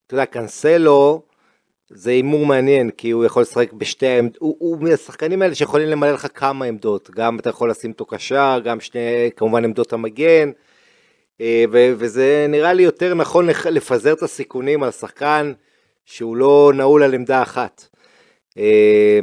אתה 0.07 0.14
יודע, 0.14 0.26
קנסלו 0.26 1.22
זה 1.91 2.11
הימור 2.11 2.47
מעניין, 2.47 2.91
כי 2.91 3.11
הוא 3.11 3.24
יכול 3.24 3.43
לשחק 3.43 3.72
בשתי 3.72 4.07
העמדות, 4.07 4.37
הוא, 4.41 4.57
הוא 4.59 4.78
מהשחקנים 4.81 5.43
האלה 5.43 5.55
שיכולים 5.55 5.89
למלא 5.89 6.12
לך 6.12 6.26
כמה 6.35 6.64
עמדות, 6.64 7.11
גם 7.11 7.39
אתה 7.39 7.51
יכול 7.51 7.70
לשים 7.70 7.91
אותו 7.91 8.07
קשר, 8.07 8.61
גם 8.64 8.81
שני, 8.81 9.31
כמובן 9.37 9.64
עמדות 9.64 9.93
המגן, 9.93 10.51
אה, 11.41 11.64
ו- 11.72 11.93
וזה 11.99 12.47
נראה 12.49 12.72
לי 12.72 12.83
יותר 12.83 13.14
נכון 13.14 13.47
לפזר 13.70 14.12
את 14.12 14.22
הסיכונים 14.22 14.83
על 14.83 14.91
שחקן 14.91 15.53
שהוא 16.05 16.37
לא 16.37 16.72
נעול 16.74 17.03
על 17.03 17.14
עמדה 17.14 17.43
אחת. 17.43 17.87
אה, 18.59 19.20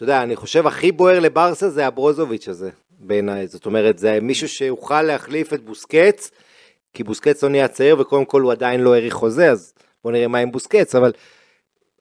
ואתה 0.00 0.12
יודע, 0.12 0.22
אני 0.22 0.36
חושב 0.36 0.66
הכי 0.66 0.92
בוער 0.92 1.20
לברסה 1.20 1.68
זה 1.70 1.86
הברוזוביץ' 1.86 2.48
הזה, 2.48 2.70
בעיניי, 2.98 3.46
זאת 3.46 3.66
אומרת, 3.66 3.98
זה 3.98 4.18
מישהו 4.22 4.48
שיוכל 4.48 5.02
להחליף 5.02 5.52
את 5.52 5.64
בוסקץ, 5.64 6.30
כי 6.94 7.04
בוסקץ 7.04 7.42
לא 7.42 7.48
נהיה 7.48 7.68
צעיר 7.68 8.00
וקודם 8.00 8.24
כל 8.24 8.40
הוא 8.40 8.52
עדיין 8.52 8.80
לא 8.80 8.94
האריך 8.94 9.14
חוזה, 9.14 9.50
אז 9.50 9.72
בוא 10.04 10.12
נראה 10.12 10.28
מה 10.28 10.38
עם 10.38 10.52
בוסקץ, 10.52 10.94
אבל 10.94 11.12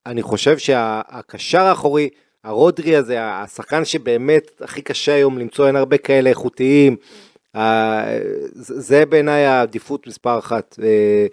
אני 0.05 0.21
חושב 0.21 0.57
שהקשר 0.57 1.61
האחורי, 1.61 2.09
הרודרי 2.43 2.95
הזה, 2.95 3.17
השחקן 3.21 3.85
שבאמת 3.85 4.61
הכי 4.61 4.81
קשה 4.81 5.13
היום 5.13 5.37
למצוא, 5.37 5.67
אין 5.67 5.75
הרבה 5.75 5.97
כאלה 5.97 6.29
איכותיים, 6.29 6.95
ה- 7.57 8.17
זה 8.51 8.79
זה 8.79 9.05
בעיניי 9.05 9.45
העדיפות 9.45 10.07
מספר 10.07 10.39
אחת. 10.39 10.79
אה, 10.83 11.27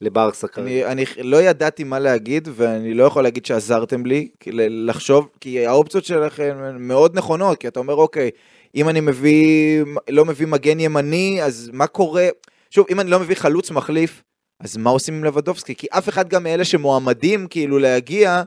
לברסה 0.00 0.48
כרגע. 0.48 0.66
אני, 0.66 0.84
אני 0.86 1.04
לא 1.22 1.42
ידעתי 1.42 1.84
מה 1.84 1.98
להגיד, 1.98 2.48
ואני 2.54 2.94
לא 2.94 3.04
יכול 3.04 3.22
להגיד 3.22 3.46
שעזרתם 3.46 4.06
לי 4.06 4.28
לחשוב, 4.56 5.28
כי 5.40 5.66
האופציות 5.66 6.04
שלכם 6.04 6.56
הן 6.60 6.76
מאוד 6.78 7.18
נכונות, 7.18 7.58
כי 7.58 7.68
אתה 7.68 7.80
אומר, 7.80 7.94
אוקיי, 7.94 8.30
אם 8.74 8.88
אני 8.88 9.00
מביא, 9.00 9.84
לא 10.08 10.24
מביא 10.24 10.46
מגן 10.46 10.80
ימני, 10.80 11.42
אז 11.42 11.70
מה 11.72 11.86
קורה? 11.86 12.28
שוב, 12.70 12.86
אם 12.90 13.00
אני 13.00 13.10
לא 13.10 13.20
מביא 13.20 13.36
חלוץ 13.36 13.70
מחליף, 13.70 14.22
אז 14.60 14.76
מה 14.76 14.90
עושים 14.90 15.14
עם 15.14 15.24
לבדובסקי? 15.24 15.74
כי 15.74 15.86
אף 15.90 16.08
אחד 16.08 16.28
גם 16.28 16.42
מאלה 16.42 16.64
שמועמדים 16.64 17.46
כאילו 17.46 17.78
להגיע, 17.78 18.42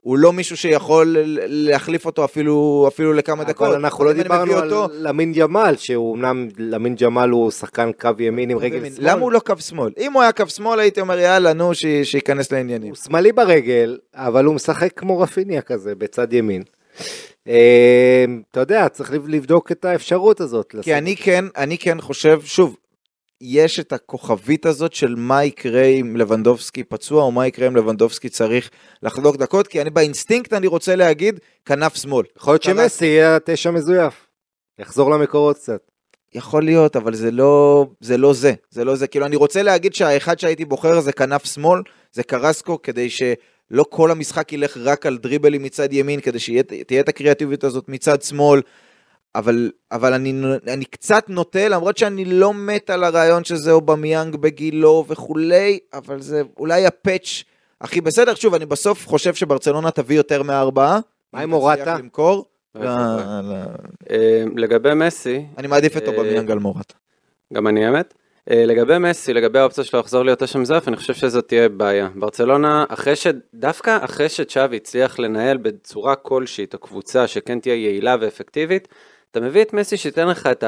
הוא 0.00 0.18
לא 0.18 0.32
מישהו 0.32 0.56
שיכול 0.56 1.16
להחליף 1.46 2.06
אותו 2.06 2.24
אפילו, 2.24 2.84
אפילו 2.88 3.12
לכמה 3.12 3.44
דקות. 3.44 3.68
אבל 3.68 3.76
אנחנו 3.76 4.04
לא 4.04 4.10
מביא 4.10 4.22
דיברנו 4.22 4.56
על 4.56 4.72
אותו- 4.74 4.94
למין 4.94 5.32
ג'מאל, 5.32 5.76
שהוא 5.76 6.16
אמנם, 6.16 6.48
למין 6.58 6.94
ג'מאל 6.94 7.30
הוא 7.30 7.50
שחקן 7.50 7.90
קו 8.00 8.08
ימין 8.18 8.50
עם 8.50 8.58
רגל 8.58 8.78
שמאל. 8.90 9.10
למה 9.10 9.20
הוא 9.22 9.32
לא 9.32 9.38
קו 9.38 9.54
שמאל? 9.58 9.92
אם 9.98 10.12
הוא 10.12 10.22
היה 10.22 10.32
קו 10.32 10.46
שמאל 10.48 10.80
הייתי 10.80 11.00
אומר 11.00 11.18
יאללה 11.18 11.52
נו 11.52 11.74
ש- 11.74 11.86
שייכנס 12.02 12.52
לעניינים. 12.52 12.88
הוא 12.88 12.96
שמאלי 12.96 13.32
ברגל, 13.32 13.98
אבל 14.14 14.44
הוא 14.44 14.54
משחק 14.54 14.92
כמו 14.96 15.20
רפיניה 15.20 15.62
כזה, 15.62 15.94
בצד 15.94 16.32
ימין. 16.32 16.62
אה, 17.48 18.24
אתה 18.50 18.60
יודע, 18.60 18.88
צריך 18.88 19.12
לב- 19.12 19.28
לבדוק 19.28 19.72
את 19.72 19.84
האפשרות 19.84 20.40
הזאת. 20.40 20.74
כי 20.82 20.94
אני 20.94 21.16
כן, 21.16 21.44
אני 21.56 21.78
כן 21.78 22.00
חושב, 22.00 22.40
שוב, 22.44 22.76
יש 23.40 23.80
את 23.80 23.92
הכוכבית 23.92 24.66
הזאת 24.66 24.92
של 24.92 25.14
מה 25.18 25.44
יקרה 25.44 25.84
אם 25.84 26.16
לבנדובסקי 26.16 26.84
פצוע, 26.84 27.22
או 27.22 27.32
מה 27.32 27.46
יקרה 27.46 27.66
אם 27.68 27.76
לבנדובסקי 27.76 28.28
צריך 28.28 28.70
לחלוק 29.02 29.36
דקות, 29.36 29.66
כי 29.66 29.80
אני 29.80 29.90
באינסטינקט 29.90 30.52
אני 30.52 30.66
רוצה 30.66 30.96
להגיד 30.96 31.40
כנף 31.64 31.96
שמאל. 31.96 32.26
יכול 32.36 32.52
להיות. 32.52 32.62
שמסי 32.62 33.06
יהיה 33.06 33.38
תשע 33.44 33.70
מזויף. 33.70 34.26
יחזור 34.78 35.10
למקורות 35.10 35.56
קצת. 35.56 35.80
יכול 36.34 36.62
להיות, 36.64 36.96
אבל 36.96 37.14
זה 37.14 37.30
לא 37.30 37.86
זה. 38.00 38.16
לא 38.16 38.32
זה. 38.32 38.52
זה 38.70 38.84
לא 38.84 38.96
זה. 38.96 39.06
כאילו, 39.06 39.26
אני 39.26 39.36
רוצה 39.36 39.62
להגיד 39.62 39.94
שהאחד 39.94 40.38
שהייתי 40.38 40.64
בוחר 40.64 41.00
זה 41.00 41.12
כנף 41.12 41.44
שמאל, 41.44 41.82
זה 42.12 42.22
קרסקו, 42.22 42.82
כדי 42.82 43.10
שלא 43.10 43.84
כל 43.90 44.10
המשחק 44.10 44.52
ילך 44.52 44.76
רק 44.76 45.06
על 45.06 45.18
דריבלים 45.18 45.62
מצד 45.62 45.92
ימין, 45.92 46.20
כדי 46.20 46.38
שתהיה 46.38 47.00
את 47.00 47.08
הקריאטיביות 47.08 47.64
הזאת 47.64 47.88
מצד 47.88 48.22
שמאל. 48.22 48.60
אבל, 49.34 49.70
אבל 49.92 50.12
אני, 50.12 50.42
אני 50.66 50.84
קצת 50.84 51.24
נוטה, 51.28 51.68
למרות 51.68 51.98
שאני 51.98 52.24
לא 52.24 52.54
מת 52.54 52.90
על 52.90 53.04
הרעיון 53.04 53.44
שזה 53.44 53.72
אובמיאנג 53.72 54.36
בגילו 54.36 55.04
וכולי, 55.08 55.78
אבל 55.92 56.20
זה 56.20 56.42
אולי 56.56 56.86
ה 56.86 56.96
patch 56.96 57.44
הכי 57.80 58.00
בסדר. 58.00 58.34
שוב, 58.34 58.54
אני 58.54 58.66
בסוף 58.66 59.08
חושב 59.08 59.34
שברצלונה 59.34 59.90
תביא 59.90 60.16
יותר 60.16 60.42
מארבעה. 60.42 60.98
מה 61.32 61.40
עם 61.40 61.50
מורטה? 61.50 61.98
למכור. 61.98 62.44
לא. 62.74 62.88
אה, 64.10 64.44
לגבי 64.56 64.94
מסי, 64.94 65.46
אני 65.58 65.66
מעדיף 65.66 65.96
את 65.96 66.02
אה, 66.02 66.08
אובמיאנג 66.08 66.50
על 66.50 66.58
מורטה. 66.58 66.94
גם 67.54 67.66
אני 67.66 67.86
האמת. 67.86 68.14
אה, 68.50 68.64
לגבי 68.66 68.98
מסי, 68.98 69.32
לגבי 69.32 69.58
האופציה 69.58 69.84
שלו 69.84 70.00
לחזור 70.00 70.24
להיות 70.24 70.42
המזויף, 70.42 70.84
אני 70.88 70.96
חושב 70.96 71.14
שזאת 71.14 71.48
תהיה 71.48 71.68
בעיה. 71.68 72.08
ברצלונה, 72.14 72.84
אחרי 72.88 73.16
ש... 73.16 73.26
דווקא 73.54 73.98
אחרי 74.04 74.28
שצ'אבי 74.28 74.76
הצליח 74.76 75.18
לנהל 75.18 75.56
בצורה 75.56 76.16
כלשהי 76.16 76.64
את 76.64 76.74
הקבוצה 76.74 77.26
שכן 77.26 77.60
תהיה 77.60 77.74
יעילה 77.74 78.16
ואפקטיבית, 78.20 78.88
אתה 79.30 79.40
מביא 79.40 79.62
את 79.62 79.72
מסי 79.72 79.96
שייתן 79.96 80.28
לך 80.28 80.46
את 80.46 80.64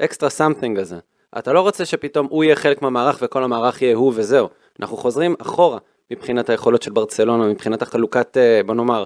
ה 0.00 0.05
extra 0.05 0.30
something 0.30 0.78
הזה. 0.78 0.96
אתה 1.38 1.52
לא 1.52 1.60
רוצה 1.60 1.84
שפתאום 1.84 2.26
הוא 2.30 2.44
יהיה 2.44 2.56
חלק 2.56 2.82
מהמערך 2.82 3.18
וכל 3.22 3.44
המערך 3.44 3.82
יהיה 3.82 3.96
הוא 3.96 4.12
וזהו. 4.16 4.48
אנחנו 4.80 4.96
חוזרים 4.96 5.34
אחורה 5.38 5.78
מבחינת 6.10 6.50
היכולות 6.50 6.82
של 6.82 6.90
ברצלונה, 6.90 7.46
מבחינת 7.46 7.82
החלוקת, 7.82 8.36
אה, 8.36 8.60
בוא 8.66 8.74
נאמר, 8.74 9.04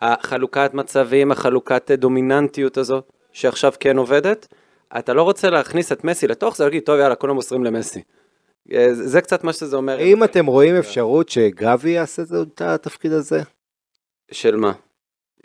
החלוקת 0.00 0.70
מצבים, 0.74 1.32
החלוקת 1.32 1.90
אה, 1.90 1.96
דומיננטיות 1.96 2.76
הזאת, 2.76 3.12
שעכשיו 3.32 3.72
כן 3.80 3.96
עובדת. 3.98 4.46
אתה 4.98 5.14
לא 5.14 5.22
רוצה 5.22 5.50
להכניס 5.50 5.92
את 5.92 6.04
מסי 6.04 6.26
לתוך 6.26 6.56
זה, 6.56 6.64
להגיד, 6.64 6.82
טוב, 6.82 6.98
יאללה, 6.98 7.14
כולם 7.14 7.34
מוסרים 7.34 7.64
למסי. 7.64 8.02
אה, 8.72 8.94
זה 8.94 9.20
קצת 9.20 9.44
מה 9.44 9.52
שזה 9.52 9.76
אומר. 9.76 9.98
האם 9.98 10.24
אתם 10.24 10.46
רואים 10.46 10.76
אפשרות 10.76 11.28
שגבי 11.28 11.90
יעשה 11.90 12.22
את 12.42 12.60
התפקיד 12.60 13.12
הזה? 13.12 13.42
של 14.30 14.56
מה? 14.56 14.72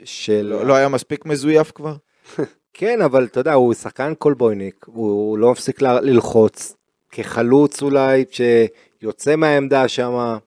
של... 0.04 0.42
לא 0.42 0.66
לא 0.66 0.74
היה 0.74 0.88
מספיק 0.88 1.26
מזויף 1.26 1.72
כבר? 1.72 1.96
כן, 2.74 3.01
אבל 3.01 3.26
אתה 3.26 3.39
יודע, 3.39 3.53
הוא 3.53 3.74
שחקן 3.74 4.13
קולבויניק, 4.13 4.86
הוא 4.86 5.38
לא 5.38 5.51
מפסיק 5.51 5.82
ל- 5.82 5.99
ללחוץ, 5.99 6.76
כחלוץ 7.11 7.82
אולי, 7.82 8.26
שיוצא 8.32 9.36
מהעמדה 9.36 9.88
שם, 9.88 10.38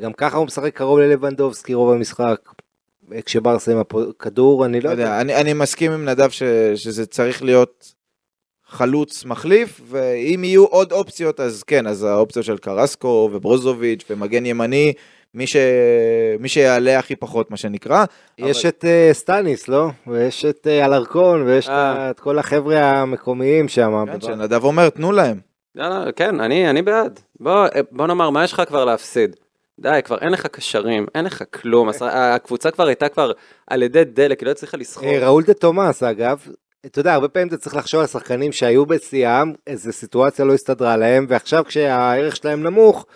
גם 0.00 0.12
ככה 0.12 0.36
הוא 0.36 0.46
משחק 0.46 0.74
קרוב 0.76 0.98
ללבנדובסקי 0.98 1.74
רוב 1.74 1.92
המשחק. 1.92 2.36
כשברסה 3.24 3.72
עם 3.72 3.78
הכדור, 3.78 4.66
אני 4.66 4.80
לא 4.80 4.84
לא 4.84 4.90
יודע. 4.90 5.02
יודע, 5.02 5.20
אני, 5.20 5.34
אני 5.36 5.52
מסכים 5.52 5.92
עם 5.92 6.04
נדב 6.04 6.30
ש, 6.30 6.42
שזה 6.74 7.06
צריך 7.06 7.42
להיות 7.42 7.94
חלוץ 8.68 9.24
מחליף, 9.24 9.80
ואם 9.88 10.44
יהיו 10.44 10.64
עוד 10.64 10.92
אופציות, 10.92 11.40
אז 11.40 11.62
כן, 11.62 11.86
אז 11.86 12.02
האופציות 12.02 12.44
של 12.44 12.58
קרסקו 12.58 13.30
וברוזוביץ' 13.32 14.04
ומגן 14.10 14.46
ימני, 14.46 14.92
מי, 15.36 15.46
ש... 15.46 15.56
מי 16.40 16.48
שיעלה 16.48 16.98
הכי 16.98 17.16
פחות, 17.16 17.50
מה 17.50 17.56
שנקרא. 17.56 18.04
יש 18.38 18.60
אבל- 18.64 18.68
את 18.68 18.84
אה, 18.84 19.10
סטניס, 19.12 19.68
לא? 19.68 19.88
ויש 20.06 20.44
את 20.44 20.66
אה, 20.70 20.84
אלרקון, 20.84 21.42
ויש 21.42 21.64
את 21.66 21.70
אה. 21.70 22.10
את 22.10 22.20
כל 22.20 22.38
החבר'ה 22.38 22.78
המקומיים 22.80 23.68
שם. 23.68 24.04
כן, 24.12 24.20
שנדב 24.20 24.64
אומר, 24.64 24.88
תנו 24.90 25.12
להם. 25.12 25.40
יאללה, 25.76 26.12
כן, 26.12 26.40
אני, 26.40 26.70
אני 26.70 26.82
בעד. 26.82 27.20
בוא, 27.40 27.52
אה, 27.74 27.80
בוא 27.90 28.06
נאמר, 28.06 28.30
מה 28.30 28.44
יש 28.44 28.52
לך 28.52 28.62
כבר 28.68 28.84
להפסיד? 28.84 29.36
די, 29.80 30.00
כבר 30.04 30.18
אין 30.18 30.32
לך 30.32 30.46
קשרים, 30.46 31.06
אין 31.14 31.24
לך 31.24 31.42
כלום. 31.54 31.88
הש- 31.88 32.02
הקבוצה 32.02 32.70
כבר 32.70 32.86
הייתה 32.86 33.08
כבר 33.08 33.32
על 33.66 33.82
ידי 33.82 34.04
דלק, 34.04 34.40
היא 34.40 34.46
לא 34.46 34.50
הצליחה 34.50 34.76
לסחור. 34.76 35.08
ראול 35.18 35.42
דה 35.42 35.54
תומאס, 35.54 36.02
אגב, 36.02 36.46
אתה 36.86 37.00
יודע, 37.00 37.14
הרבה 37.14 37.28
פעמים 37.28 37.48
אתה 37.48 37.56
צריך 37.56 37.76
לחשוב 37.76 38.00
על 38.00 38.06
שחקנים 38.06 38.52
שהיו 38.52 38.86
בשיאם, 38.86 39.52
איזה 39.66 39.92
סיטואציה 39.92 40.44
לא 40.44 40.54
הסתדרה 40.54 40.96
להם, 40.96 41.26
ועכשיו 41.28 41.64
כשהערך 41.64 42.36
שלהם 42.36 42.62
נמוך, 42.62 43.06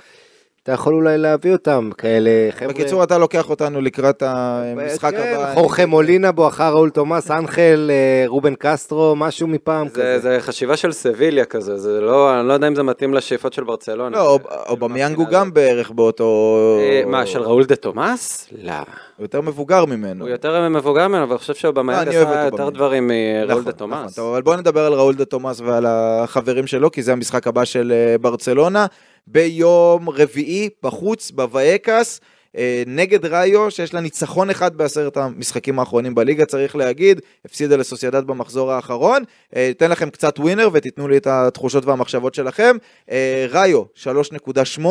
אתה 0.63 0.73
יכול 0.73 0.95
אולי 0.95 1.19
להביא 1.19 1.53
אותם, 1.53 1.91
כאלה 1.99 2.31
חבר'ה... 2.51 2.69
בקיצור, 2.69 3.05
אתה 3.05 3.19
לוקח 3.19 3.51
אותנו 3.51 3.81
לקראת 3.81 4.23
המשחק 4.27 5.11
כן, 5.11 5.35
הבא. 5.37 5.55
חורכה 5.55 5.87
מולינה 5.87 6.33
בואכה 6.33 6.71
ראול 6.71 6.91
תומאס, 6.91 7.31
אנחל, 7.31 7.91
אה, 7.91 8.25
רובן 8.27 8.55
קסטרו, 8.59 9.17
משהו 9.17 9.47
מפעם 9.47 9.89
זה, 9.89 9.95
כזה. 9.95 10.19
זה 10.19 10.37
חשיבה 10.41 10.77
של 10.77 10.93
סביליה 10.93 11.45
כזה, 11.45 11.77
זה 11.77 12.01
לא, 12.01 12.41
אני 12.41 12.49
לא 12.49 12.53
יודע 12.53 12.69
אם 12.69 12.75
זה 12.75 12.83
מתאים 12.83 13.15
לשאיפות 13.15 13.53
של 13.53 13.65
ברצלונה. 13.65 14.17
לא, 14.17 14.39
אובמיאנג 14.69 15.17
הוא 15.17 15.27
גם 15.29 15.55
בערך 15.55 15.91
באותו... 15.91 16.79
אה, 16.81 17.03
מה, 17.07 17.27
של 17.27 17.43
ראול 17.43 17.65
דה 17.65 17.77
תומאס? 17.77 18.49
לא. 18.63 18.73
הוא 18.73 19.25
יותר 19.25 19.41
מבוגר 19.41 19.85
ממנו. 19.85 20.25
הוא 20.25 20.31
יותר 20.31 20.69
מבוגר 20.69 21.09
ממנו, 21.09 21.23
אבל 21.23 21.33
אני 21.33 21.39
חושב 21.39 21.55
שאובמיאנג 21.55 22.09
אני 22.09 22.17
אוהב 22.17 22.29
עשה 22.29 22.45
יותר. 22.45 22.71
דברים 22.71 23.09
מראול 23.09 23.51
נכון, 23.51 23.65
דה 23.65 23.71
נכון, 23.71 23.73
תומאס. 23.73 24.15
טוב, 24.15 24.33
אבל 24.33 24.43
בואו 24.43 24.57
נדבר 24.57 24.87
על 24.87 24.93
ראול 24.93 25.15
דה 25.15 25.25
תומאס 25.25 25.61
ועל 25.61 25.87
החברים 25.89 26.67
שלו, 26.67 26.91
כי 26.91 27.03
זה 27.03 27.13
המשחק 27.13 27.47
הבא 27.47 27.65
של 27.65 27.93
אה, 27.93 28.19
ברצלונה. 28.19 28.87
ביום 29.27 30.09
רביעי, 30.09 30.69
בחוץ, 30.83 31.31
בווייקס, 31.31 32.21
אה, 32.57 32.83
נגד 32.87 33.27
ראיו, 33.27 33.71
שיש 33.71 33.95
לה 33.95 34.01
ניצחון 34.01 34.51
אחד 34.51 34.77
בעשרת 34.77 35.17
המשחקים 35.17 35.79
האחרונים 35.79 36.15
בליגה, 36.15 36.45
צריך 36.47 36.77
להגיד, 36.77 37.21
הפסידה 37.45 37.77
לסוסיידד 37.77 38.27
במחזור 38.27 38.73
האחרון. 38.73 39.23
אה, 39.57 39.71
אתן 39.71 39.91
לכם 39.91 40.11
קצת 40.11 40.39
ווינר 40.39 40.69
ותיתנו 40.73 41.09
לי 41.09 41.17
את 41.17 41.27
התחושות 41.27 41.85
והמחשבות 41.85 42.35
שלכם. 42.35 42.77
אה, 43.11 43.47
ראיו, 43.51 43.83
3.8, 43.95 44.85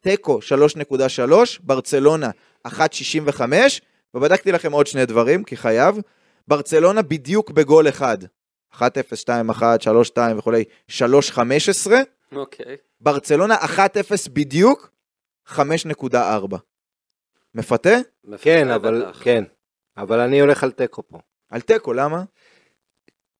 תיקו, 0.00 0.38
3.3, 0.42 1.58
ברצלונה, 1.62 2.30
1.65, 2.66 3.42
ובדקתי 4.14 4.52
לכם 4.52 4.72
עוד 4.72 4.86
שני 4.86 5.06
דברים, 5.06 5.44
כי 5.44 5.56
חייב. 5.56 5.96
ברצלונה 6.48 7.02
בדיוק 7.02 7.50
בגול 7.50 7.88
אחד. 7.88 8.18
1-0, 8.74 8.80
2-1, 8.80 9.62
3-2 9.80 10.18
וכולי, 10.36 10.64
3-15. 10.90 11.00
אוקיי. 12.32 12.76
ברצלונה 13.00 13.56
1-0 13.56 13.58
בדיוק, 14.32 14.90
5.4. 15.48 15.56
מפתה? 17.54 17.88
כן, 17.88 17.98
מפתיע 18.30 18.74
אבל. 18.74 19.12
כן, 19.22 19.44
אבל 19.96 20.20
אני 20.20 20.40
הולך 20.40 20.64
על 20.64 20.70
תיקו 20.70 21.02
פה. 21.08 21.18
על 21.50 21.60
תיקו, 21.60 21.92
למה? 21.92 22.22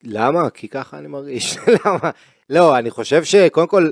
למה? 0.02 0.50
כי 0.50 0.68
ככה 0.68 0.98
אני 0.98 1.08
מרגיש. 1.08 1.56
למה? 1.84 2.10
לא, 2.50 2.78
אני 2.78 2.90
חושב 2.90 3.24
שקודם 3.24 3.66
כל, 3.66 3.90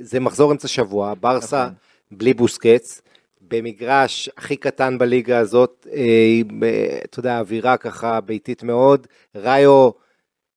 זה 0.00 0.20
מחזור 0.20 0.52
אמצע 0.52 0.68
שבוע, 0.68 1.14
ברסה 1.20 1.64
נכון. 1.64 1.74
בלי 2.18 2.34
בוסקץ, 2.34 3.02
במגרש 3.40 4.30
הכי 4.36 4.56
קטן 4.56 4.98
בליגה 4.98 5.38
הזאת, 5.38 5.86
אה, 5.92 6.40
ב- 6.58 6.64
אתה 7.04 7.18
יודע, 7.18 7.38
אווירה 7.38 7.76
ככה 7.76 8.20
ביתית 8.20 8.62
מאוד, 8.62 9.06
ראיו, 9.34 9.90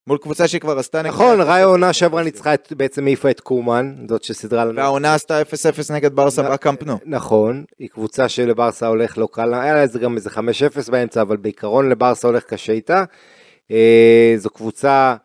מול 0.07 0.17
קבוצה 0.17 0.47
שכבר 0.47 0.79
עשתה 0.79 1.01
נגד... 1.01 1.11
נכון, 1.11 1.41
ראיו 1.41 1.69
עונה 1.69 1.93
שעברה 1.93 2.23
ניצחה, 2.23 2.53
בעצם 2.71 3.05
העיפה 3.07 3.29
את 3.29 3.39
קומן, 3.39 3.95
זאת 4.09 4.23
שסידרה 4.23 4.65
לנו. 4.65 4.75
והעונה 4.75 5.13
עשתה 5.13 5.41
0-0 5.41 5.45
נגד 5.93 6.15
ברסה 6.15 6.41
נ- 6.41 6.51
בקאמפ 6.53 6.83
נו. 6.83 6.97
נכון, 7.05 7.63
היא 7.79 7.89
קבוצה 7.89 8.29
שלברסה 8.29 8.87
הולך 8.87 9.17
לא 9.17 9.27
קל, 9.31 9.53
היה 9.53 9.73
לה 9.73 9.85
גם 10.01 10.15
איזה 10.15 10.29
5-0 10.29 10.91
באמצע, 10.91 11.21
אבל 11.21 11.37
בעיקרון 11.37 11.89
לברסה 11.89 12.27
הולך 12.27 12.43
קשה 12.43 12.73
איתה. 12.73 13.03
אה, 13.71 14.33
זו 14.37 14.49
קבוצה 14.49 15.15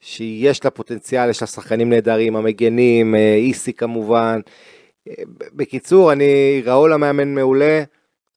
שיש 0.00 0.64
לה 0.64 0.70
פוטנציאל, 0.70 1.30
יש 1.30 1.40
לה 1.40 1.46
שחקנים 1.46 1.90
נהדרים, 1.90 2.36
המגנים, 2.36 3.14
אה, 3.14 3.34
איסי 3.34 3.72
כמובן. 3.72 4.40
אה, 5.08 5.14
בקיצור, 5.52 6.12
אני, 6.12 6.62
ראול 6.66 6.92
המאמן 6.92 7.34
מעולה, 7.34 7.82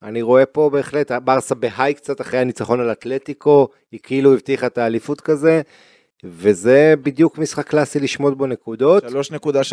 אני 0.02 0.22
רואה 0.22 0.46
פה 0.46 0.70
בהחלט, 0.72 1.12
ברסה 1.12 1.54
בהיי 1.54 1.94
קצת 1.94 2.20
אחרי 2.20 2.38
הניצחון 2.38 2.80
על 2.80 2.92
אתלטיקו, 2.92 3.68
היא 3.92 4.00
כאילו 4.02 4.32
הבטיחה 4.32 4.66
את 4.66 4.78
האליפות 4.78 5.20
כזה, 5.20 5.60
וזה 6.24 6.94
בדיוק 7.02 7.38
משחק 7.38 7.66
קלאסי 7.66 8.00
לשמוט 8.00 8.34
בו 8.34 8.46
נקודות. 8.46 9.04
3.3. 9.04 9.10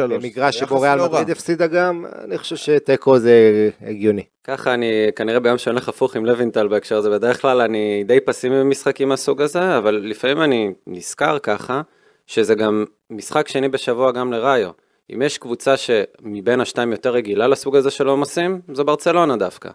במגרש 0.10 0.60
זה 0.60 0.60
שבו 0.60 0.82
ריאל. 0.82 1.02
מדריד 1.02 1.30
הפסידה 1.30 1.68
גם, 1.68 2.06
אני 2.24 2.38
חושב 2.38 2.56
שתיקו 2.56 3.20
זה 3.20 3.70
הגיוני. 3.82 4.24
ככה 4.44 4.74
אני, 4.74 5.08
כנראה 5.16 5.40
ביום 5.40 5.58
שאני 5.58 5.74
הולך 5.74 5.90
הפוך 5.90 6.16
עם 6.16 6.26
לוינטל 6.26 6.68
בהקשר 6.68 6.98
הזה, 6.98 7.10
בדרך 7.10 7.42
כלל 7.42 7.62
אני 7.62 8.04
די 8.08 8.20
פסימי 8.20 8.60
במשחקים 8.60 9.10
מהסוג 9.10 9.42
הזה, 9.42 9.78
אבל 9.78 9.96
לפעמים 9.96 10.42
אני 10.42 10.74
נזכר 10.88 11.40
ככה, 11.40 11.82
שזה 12.28 12.56
גם 12.56 12.86
משחק 13.10 13.48
שני 13.48 13.70
בשבוע 13.70 14.12
גם 14.12 14.32
לראיו. 14.32 14.70
אם 15.14 15.22
יש 15.22 15.38
קבוצה 15.38 15.76
שמבין 15.78 16.62
השתיים 16.62 16.92
יותר 16.92 17.12
רגילה 17.12 17.48
לסוג 17.48 17.76
הזה 17.76 17.92
של 17.92 18.08
עומסים, 18.08 18.62
זו 18.74 18.86
ברצלונה 18.86 19.38
דווקא. 19.38 19.70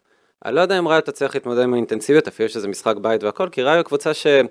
אני 0.45 0.55
לא 0.55 0.61
יודע 0.61 0.79
אם 0.79 0.89
ראיו 0.89 1.01
תצליח 1.01 1.35
להתמודד 1.35 1.63
עם 1.63 1.75
האינטנסיביות, 1.75 2.29
אפילו 2.29 2.49
שזה 2.49 2.69
משחק 2.69 2.97
בית 2.97 3.25
והכל, 3.25 3.49
כי 3.49 3.63
ראיו 3.63 3.85
קבוצה 3.85 4.15
שהיא 4.15 4.43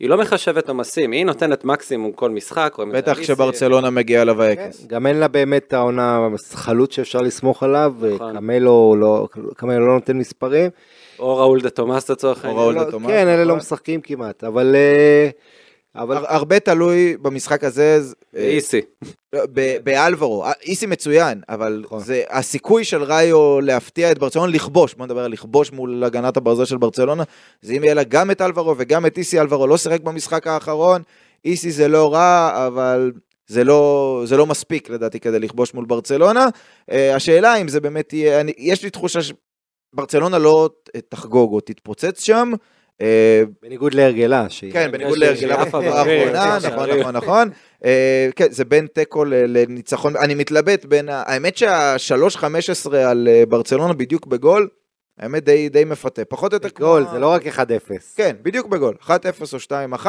לא 0.00 0.18
מחשבת 0.18 0.68
עומסים, 0.68 1.12
היא 1.12 1.26
נותנת 1.26 1.64
מקסימום 1.64 2.12
כל 2.12 2.30
משחק. 2.30 2.76
בטח. 2.92 3.18
כשברצלונה 3.18 3.90
מגיעה 3.90 4.24
לווייקס. 4.24 4.86
גם 4.86 5.06
אין 5.06 5.16
לה 5.16 5.28
באמת 5.28 5.64
את 5.68 5.72
העונה 5.72 6.28
חלוץ 6.52 6.94
שאפשר 6.94 7.20
לסמוך 7.20 7.62
עליו, 7.62 7.94
נכון. 8.14 8.34
קמלו 8.36 8.96
לא, 8.98 9.28
קמלו 9.56 9.86
לא 9.86 9.94
נותן 9.94 10.16
מספרים. 10.16 10.70
או 11.18 11.36
ראול 11.36 11.60
דה 11.60 11.70
תומאס 11.70 12.10
לצורך 12.10 12.44
העניין. 12.44 12.74
כן, 13.06 13.28
אלה 13.28 13.36
לא 13.36 13.44
נכון. 13.44 13.56
משחקים 13.56 14.00
כמעט, 14.00 14.44
אבל... 14.44 14.76
אבל 15.96 16.16
הר- 16.16 16.24
הרבה 16.28 16.60
תלוי 16.60 17.16
במשחק 17.16 17.64
הזה. 17.64 17.98
אה, 18.36 18.48
איסי. 18.48 18.80
ב- 19.34 19.76
באלברו, 19.84 20.44
אה, 20.44 20.52
איסי 20.62 20.86
מצוין, 20.86 21.40
אבל 21.48 21.80
נכון. 21.84 22.00
זה 22.00 22.22
הסיכוי 22.30 22.84
של 22.84 23.02
ראיו 23.02 23.60
להפתיע 23.60 24.12
את 24.12 24.18
ברצלונה 24.18 24.52
לכבוש, 24.52 24.94
בוא 24.94 25.06
נדבר 25.06 25.24
על 25.24 25.32
לכבוש 25.32 25.72
מול 25.72 26.04
הגנת 26.04 26.36
הברזל 26.36 26.64
של 26.64 26.76
ברצלונה, 26.76 27.22
זה 27.62 27.72
אם 27.72 27.84
יהיה 27.84 27.94
לה 27.94 28.04
גם 28.04 28.30
את 28.30 28.40
אלברו 28.40 28.74
וגם 28.78 29.06
את 29.06 29.18
איסי, 29.18 29.40
אלברו 29.40 29.66
לא 29.66 29.76
שיחק 29.76 30.00
במשחק 30.00 30.46
האחרון, 30.46 31.02
איסי 31.44 31.70
זה 31.70 31.88
לא 31.88 32.12
רע, 32.12 32.66
אבל 32.66 33.12
זה 33.46 33.64
לא, 33.64 34.22
זה 34.26 34.36
לא 34.36 34.46
מספיק 34.46 34.90
לדעתי 34.90 35.20
כדי 35.20 35.38
לכבוש 35.38 35.74
מול 35.74 35.84
ברצלונה. 35.84 36.46
אה, 36.90 37.14
השאלה 37.14 37.56
אם 37.56 37.68
זה 37.68 37.80
באמת 37.80 38.12
יהיה, 38.12 38.40
אני, 38.40 38.52
יש 38.58 38.82
לי 38.82 38.90
תחושה 38.90 39.18
שברצלונה 39.22 40.38
לא 40.38 40.70
תחגוג 41.08 41.52
או 41.52 41.60
תתפוצץ 41.60 42.20
שם. 42.22 42.52
אה, 43.00 43.42
בניגוד 43.62 43.94
להרגלה, 43.94 44.46
שהיא... 44.48 44.72
כן, 44.72 44.92
בניגוד 44.92 45.18
להרגלה 45.18 45.54
עפה 45.54 45.80
בתקופה 45.80 45.80
באוויר, 45.96 46.36
האחרונה, 46.36 46.60
כן, 46.60 46.66
נכון, 46.72 46.86
שערים. 46.86 47.00
נכון, 47.00 47.16
נכון. 47.16 47.50
אה, 47.84 48.28
כן, 48.36 48.46
זה 48.50 48.64
בין 48.64 48.86
תיקו 48.86 49.24
לניצחון, 49.24 50.16
אני 50.16 50.34
מתלבט 50.34 50.84
בין, 50.84 51.08
האמת 51.08 51.56
שה-3-15 51.56 52.44
על 52.96 53.28
אה, 53.30 53.42
ברצלונה 53.48 53.92
בדיוק 53.92 54.26
בגול, 54.26 54.68
האמת 55.18 55.44
די 55.44 55.68
די 55.68 55.84
מפתה, 55.84 56.24
פחות 56.24 56.52
או 56.52 56.56
יותר 56.56 56.68
גול, 56.78 57.02
כמו- 57.04 57.12
זה 57.12 57.18
לא 57.18 57.26
רק 57.32 57.46
1-0. 57.46 57.58
כן, 58.16 58.36
בדיוק 58.42 58.66
בגול, 58.66 58.94
1-0 59.02 59.10
או 59.52 59.58
2-1. 59.58 60.06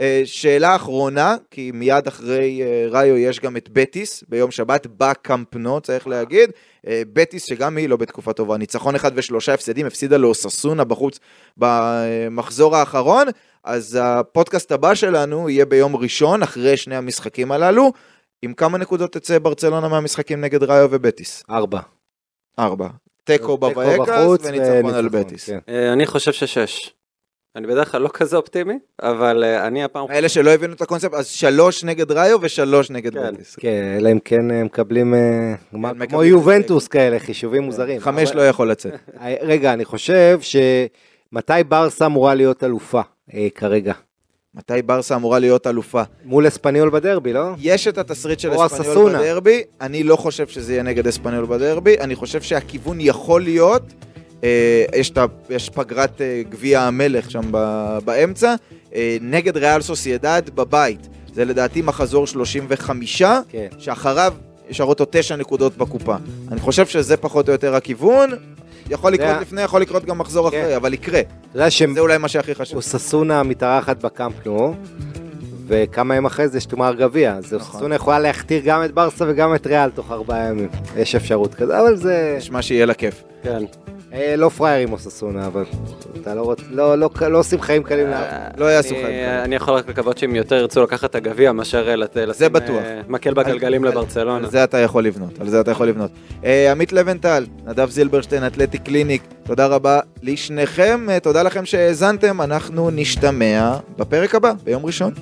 אה, 0.00 0.22
שאלה 0.24 0.76
אחרונה, 0.76 1.36
כי 1.50 1.70
מיד 1.74 2.06
אחרי 2.06 2.62
אה, 2.62 2.86
ראיו 2.90 3.16
יש 3.16 3.40
גם 3.40 3.56
את 3.56 3.68
בטיס 3.68 4.24
ביום 4.28 4.50
שבת 4.50 4.86
בקמפנו, 4.96 5.80
צריך 5.80 6.06
להגיד. 6.06 6.50
אה, 6.86 7.02
בטיס 7.12 7.44
שגם 7.44 7.76
היא 7.76 7.88
לא 7.88 7.96
בתקופה 7.96 8.32
טובה, 8.32 8.56
ניצחון 8.56 8.94
אחד 8.94 9.12
ושלושה 9.14 9.54
הפסדים, 9.54 9.86
הפסידה 9.86 10.16
לאוססונה 10.16 10.84
בחוץ 10.84 11.18
במחזור 11.56 12.76
האחרון. 12.76 13.26
אז 13.64 13.98
הפודקאסט 14.02 14.72
הבא 14.72 14.94
שלנו 14.94 15.50
יהיה 15.50 15.66
ביום 15.66 15.96
ראשון, 15.96 16.42
אחרי 16.42 16.76
שני 16.76 16.96
המשחקים 16.96 17.52
הללו. 17.52 17.92
עם 18.42 18.54
כמה 18.54 18.78
נקודות 18.78 19.12
תצא 19.12 19.38
ברצלונה 19.38 19.88
מהמשחקים 19.88 20.40
נגד 20.40 20.62
ראיו 20.62 20.88
ובטיס? 20.90 21.42
ארבע. 21.50 21.80
ארבע. 22.58 22.88
תיקו 23.24 23.58
בחוץ 23.58 24.44
וניצחון 24.44 24.94
על 24.94 25.08
בטיס. 25.08 25.46
כן. 25.46 25.58
אני 25.92 26.06
חושב 26.06 26.32
ששש. 26.32 26.99
אני 27.56 27.66
בדרך 27.66 27.92
כלל 27.92 28.02
לא 28.02 28.08
כזה 28.08 28.36
אופטימי, 28.36 28.74
אבל 29.02 29.44
אה, 29.44 29.66
אני 29.66 29.84
הפעם... 29.84 30.06
אלה 30.10 30.28
שלא 30.28 30.50
הבינו 30.50 30.72
את 30.74 30.80
הקונספט, 30.82 31.14
אז 31.14 31.26
שלוש 31.26 31.84
נגד 31.84 32.12
ראיו 32.12 32.38
ושלוש 32.42 32.90
נגד 32.90 33.12
כן. 33.14 33.34
בטיס. 33.34 33.56
כן, 33.56 33.96
אלא 33.96 34.12
אם 34.12 34.18
כן 34.24 34.50
הם 34.50 34.66
מקבלים, 34.66 35.14
אה, 35.14 35.20
מה- 35.72 35.90
כמו 35.90 36.00
מקבלים- 36.04 36.30
יובנטוס 36.30 36.88
כאלה, 36.88 37.18
חישובים 37.18 37.62
מוזרים. 37.62 38.00
חמש 38.00 38.28
אבל- 38.30 38.36
לא 38.40 38.48
יכול 38.48 38.70
לצאת. 38.70 38.92
אה, 39.20 39.34
רגע, 39.42 39.72
אני 39.72 39.84
חושב 39.84 40.38
שמתי 40.42 41.64
ברסה 41.68 42.06
אמורה 42.06 42.34
להיות 42.34 42.64
אלופה 42.64 43.00
אה, 43.34 43.48
כרגע? 43.54 43.92
מתי 44.54 44.82
ברסה 44.86 45.16
אמורה 45.16 45.38
להיות 45.38 45.66
אלופה? 45.66 46.02
מול 46.24 46.48
אספניול 46.48 46.90
בדרבי, 46.90 47.32
לא? 47.32 47.50
יש 47.58 47.88
את 47.88 47.98
התסריט 47.98 48.38
של 48.40 48.52
אספניול. 48.66 49.16
בדרבי, 49.16 49.62
אני 49.80 50.02
לא 50.02 50.16
חושב 50.16 50.46
שזה 50.48 50.72
יהיה 50.72 50.82
נגד 50.82 51.06
אספניול 51.06 51.46
בדרבי, 51.46 51.96
אני 52.00 52.14
חושב 52.14 52.40
שהכיוון 52.42 52.96
יכול 53.00 53.42
להיות, 53.42 53.82
אה, 53.82 54.09
יש, 54.94 55.10
את 55.10 55.18
ה- 55.18 55.24
יש 55.50 55.68
פגרת 55.70 56.20
אה, 56.20 56.42
גביע 56.50 56.80
המלך 56.80 57.30
שם 57.30 57.40
ב- 57.50 57.98
באמצע, 58.04 58.54
אה, 58.94 59.16
נגד 59.20 59.56
ריאל 59.56 59.80
סוסיידד 59.82 60.42
בבית. 60.54 61.08
זה 61.34 61.44
לדעתי 61.44 61.82
מחזור 61.82 62.26
35, 62.26 63.22
כן. 63.48 63.66
שאחריו 63.78 64.34
נשארות 64.70 65.00
עוד 65.00 65.08
9 65.10 65.36
נקודות 65.36 65.76
בקופה. 65.76 66.16
אני 66.52 66.60
חושב 66.60 66.86
שזה 66.86 67.16
פחות 67.16 67.48
או 67.48 67.52
יותר 67.52 67.74
הכיוון. 67.74 68.30
יכול 68.90 69.12
לקרות 69.12 69.28
זה- 69.34 69.40
לפני, 69.40 69.62
יכול 69.62 69.80
לקרות 69.80 70.04
גם 70.04 70.18
מחזור 70.18 70.50
כן. 70.50 70.60
אחרי, 70.60 70.76
אבל 70.76 70.94
יקרה. 70.94 71.20
שהם 71.68 71.94
זה 71.94 72.00
אולי 72.00 72.18
מה 72.18 72.28
שהכי 72.28 72.54
חשוב. 72.54 72.76
אוססונה 72.76 73.42
מתארחת 73.42 74.04
בקאמפ 74.04 74.46
נו, 74.46 74.74
וכמה 75.66 76.14
ימים 76.14 76.26
אחרי 76.26 76.48
זה 76.48 76.58
יש 76.58 76.66
תומר 76.66 76.94
גביע, 76.94 77.34
אז 77.34 77.44
נכון. 77.44 77.58
אוססונה 77.74 77.94
יכולה 77.94 78.18
להכתיר 78.18 78.62
גם 78.64 78.84
את 78.84 78.92
ברסה 78.94 79.24
וגם 79.28 79.54
את 79.54 79.66
ריאל 79.66 79.90
תוך 79.90 80.10
ארבעה 80.12 80.48
ימים. 80.48 80.68
יש 80.96 81.14
אפשרות 81.14 81.54
כזה, 81.54 81.80
אבל 81.80 81.96
זה... 81.96 82.34
נשמע 82.38 82.62
שיהיה 82.62 82.86
לה 82.86 82.94
כיף. 82.94 83.22
כן. 83.42 83.62
אה, 84.12 84.36
לא 84.36 84.48
פראיירים 84.48 84.92
אוססונה, 84.92 85.46
אבל 85.46 85.64
אתה 86.20 86.34
לא 86.34 86.42
רוצה, 86.42 86.62
לא, 86.70 86.98
לא, 86.98 87.10
לא 87.28 87.38
עושים 87.38 87.60
חיים 87.60 87.82
קלים 87.82 88.06
לאף. 88.06 88.26
לא 88.56 88.64
יעשו 88.64 88.88
חיים 88.88 89.06
כאלה. 89.06 89.44
אני 89.44 89.54
יכול 89.54 89.74
רק 89.74 89.88
לקוות 89.88 90.18
שהם 90.18 90.34
יותר 90.34 90.54
ירצו 90.54 90.82
לקחת 90.82 91.10
את 91.10 91.14
הגביע 91.14 91.52
מאשר 91.52 91.88
אה, 91.88 91.96
לשים. 91.96 92.56
אה, 92.56 93.00
מקל 93.08 93.34
בגלגלים 93.34 93.84
לברצלונה. 93.84 94.44
על 94.44 94.50
זה 94.50 94.64
אתה 94.64 94.78
יכול 94.78 95.04
לבנות, 95.04 95.40
על 95.40 95.48
זה 95.48 95.60
אתה 95.60 95.70
יכול 95.70 95.88
לבנות. 95.88 96.10
אה, 96.44 96.70
עמית 96.70 96.92
לבנטל, 96.92 97.46
נדב 97.66 97.90
זילברשטיין, 97.90 98.46
אתלטי 98.46 98.78
קליניק, 98.78 99.22
תודה 99.44 99.66
רבה 99.66 100.00
לשניכם, 100.22 101.06
אה, 101.10 101.20
תודה 101.20 101.42
לכם 101.42 101.64
שהאזנתם, 101.64 102.40
אנחנו 102.40 102.90
נשתמע 102.90 103.76
בפרק 103.96 104.34
הבא, 104.34 104.52
ביום 104.64 104.86
ראשון. 104.86 105.12